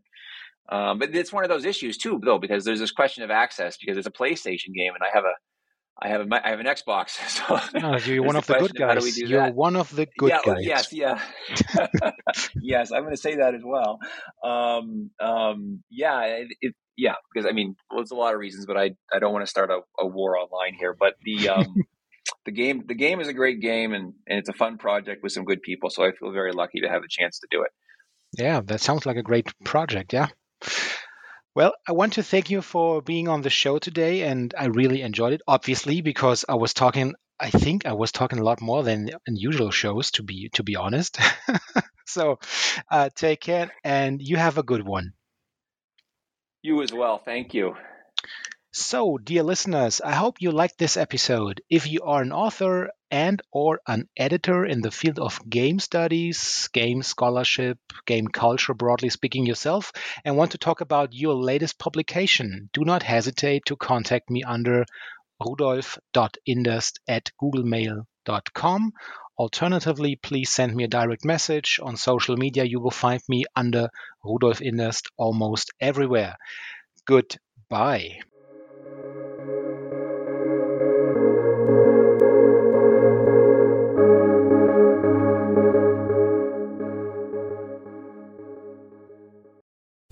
Um, 0.70 0.98
but 0.98 1.14
it's 1.14 1.32
one 1.32 1.44
of 1.44 1.50
those 1.50 1.64
issues 1.64 1.96
too, 1.96 2.20
though, 2.22 2.38
because 2.38 2.64
there's 2.64 2.80
this 2.80 2.92
question 2.92 3.22
of 3.22 3.30
access 3.30 3.78
because 3.78 3.96
it's 3.96 4.06
a 4.06 4.10
PlayStation 4.10 4.74
game, 4.74 4.92
and 4.94 5.02
I 5.02 5.08
have 5.14 5.24
a 5.24 5.32
I 6.00 6.08
have 6.08 6.20
a 6.20 6.46
I 6.46 6.50
have 6.50 6.60
an 6.60 6.66
Xbox. 6.66 7.18
So 7.28 7.78
no, 7.78 7.96
you're 7.96 8.22
one 8.22 8.36
of 8.36 8.46
the 8.46 8.54
good 8.54 8.74
guys. 8.74 9.18
You're 9.18 9.40
that? 9.40 9.54
one 9.54 9.76
of 9.76 9.94
the 9.94 10.06
good 10.18 10.30
yeah, 10.30 10.40
guys. 10.44 10.58
Yes, 10.60 10.92
yeah, 10.92 11.20
yes. 12.62 12.92
I'm 12.92 13.02
going 13.02 13.14
to 13.14 13.20
say 13.20 13.36
that 13.36 13.54
as 13.54 13.62
well. 13.64 13.98
Um, 14.44 15.10
um, 15.20 15.82
yeah, 15.90 16.22
it, 16.24 16.48
it, 16.60 16.74
yeah, 16.98 17.14
because 17.32 17.48
I 17.48 17.52
mean, 17.52 17.76
well, 17.88 18.00
there's 18.00 18.10
a 18.10 18.16
lot 18.16 18.34
of 18.34 18.40
reasons, 18.40 18.66
but 18.66 18.76
I 18.76 18.90
I 19.12 19.20
don't 19.20 19.32
want 19.32 19.46
to 19.46 19.50
start 19.50 19.70
a, 19.70 19.80
a 19.98 20.06
war 20.06 20.36
online 20.36 20.74
here. 20.78 20.94
But 20.98 21.14
the 21.22 21.48
um, 21.48 21.76
the 22.44 22.50
game 22.50 22.82
the 22.86 22.94
game 22.94 23.20
is 23.20 23.28
a 23.28 23.32
great 23.32 23.60
game 23.60 23.94
and, 23.94 24.14
and 24.26 24.38
it's 24.38 24.48
a 24.48 24.52
fun 24.52 24.78
project 24.78 25.22
with 25.22 25.32
some 25.32 25.44
good 25.44 25.62
people. 25.62 25.90
So 25.90 26.04
I 26.04 26.10
feel 26.12 26.32
very 26.32 26.52
lucky 26.52 26.80
to 26.80 26.88
have 26.88 27.04
a 27.04 27.08
chance 27.08 27.38
to 27.38 27.46
do 27.50 27.62
it. 27.62 27.70
Yeah, 28.36 28.60
that 28.64 28.80
sounds 28.80 29.06
like 29.06 29.16
a 29.16 29.22
great 29.22 29.46
project. 29.64 30.12
Yeah. 30.12 30.28
Well, 31.54 31.72
I 31.88 31.92
want 31.92 32.14
to 32.14 32.22
thank 32.22 32.50
you 32.50 32.62
for 32.62 33.00
being 33.00 33.28
on 33.28 33.42
the 33.42 33.50
show 33.50 33.78
today, 33.78 34.22
and 34.22 34.52
I 34.56 34.66
really 34.66 35.02
enjoyed 35.02 35.32
it. 35.32 35.42
Obviously, 35.46 36.02
because 36.02 36.44
I 36.48 36.56
was 36.56 36.74
talking, 36.74 37.14
I 37.40 37.50
think 37.50 37.86
I 37.86 37.94
was 37.94 38.12
talking 38.12 38.38
a 38.38 38.44
lot 38.44 38.60
more 38.60 38.82
than 38.82 39.08
in 39.26 39.36
usual 39.36 39.70
shows, 39.70 40.10
to 40.12 40.22
be 40.22 40.50
to 40.54 40.62
be 40.62 40.76
honest. 40.76 41.18
so, 42.06 42.38
uh, 42.90 43.10
take 43.14 43.40
care, 43.40 43.72
and 43.82 44.20
you 44.20 44.36
have 44.36 44.58
a 44.58 44.62
good 44.62 44.86
one. 44.86 45.14
You 46.62 46.82
as 46.82 46.92
well. 46.92 47.18
Thank 47.18 47.54
you. 47.54 47.76
So, 48.72 49.16
dear 49.16 49.42
listeners, 49.42 50.00
I 50.00 50.12
hope 50.12 50.40
you 50.40 50.50
liked 50.50 50.78
this 50.78 50.96
episode. 50.96 51.62
If 51.70 51.86
you 51.86 52.02
are 52.02 52.20
an 52.22 52.32
author 52.32 52.90
and 53.10 53.40
or 53.50 53.80
an 53.86 54.08
editor 54.16 54.66
in 54.66 54.82
the 54.82 54.90
field 54.90 55.18
of 55.18 55.40
game 55.48 55.78
studies, 55.78 56.68
game 56.72 57.02
scholarship, 57.02 57.78
game 58.06 58.28
culture 58.28 58.74
broadly 58.74 59.08
speaking 59.08 59.46
yourself 59.46 59.92
and 60.24 60.36
want 60.36 60.52
to 60.52 60.58
talk 60.58 60.80
about 60.80 61.14
your 61.14 61.34
latest 61.34 61.78
publication, 61.78 62.68
do 62.74 62.84
not 62.84 63.02
hesitate 63.02 63.64
to 63.66 63.76
contact 63.76 64.28
me 64.28 64.42
under 64.42 64.84
rudolf.inderst 65.42 67.00
at 67.08 67.30
googlemail.com. 67.40 68.92
Alternatively, 69.38 70.16
please 70.16 70.50
send 70.50 70.74
me 70.74 70.82
a 70.82 70.88
direct 70.88 71.24
message 71.24 71.78
on 71.80 71.96
social 71.96 72.36
media. 72.36 72.64
You 72.64 72.80
will 72.80 72.90
find 72.90 73.22
me 73.28 73.44
under 73.54 73.88
Rudolf 74.24 74.58
Inderst 74.58 75.06
almost 75.16 75.70
everywhere. 75.80 76.36
Goodbye. 77.04 78.18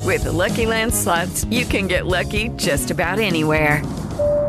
With 0.04 0.22
the 0.22 0.32
Lucky 0.32 0.66
Land 0.66 0.94
slots, 0.94 1.44
you 1.46 1.66
can 1.66 1.88
get 1.88 2.06
lucky 2.06 2.48
just 2.50 2.92
about 2.92 3.18
anywhere. 3.18 3.82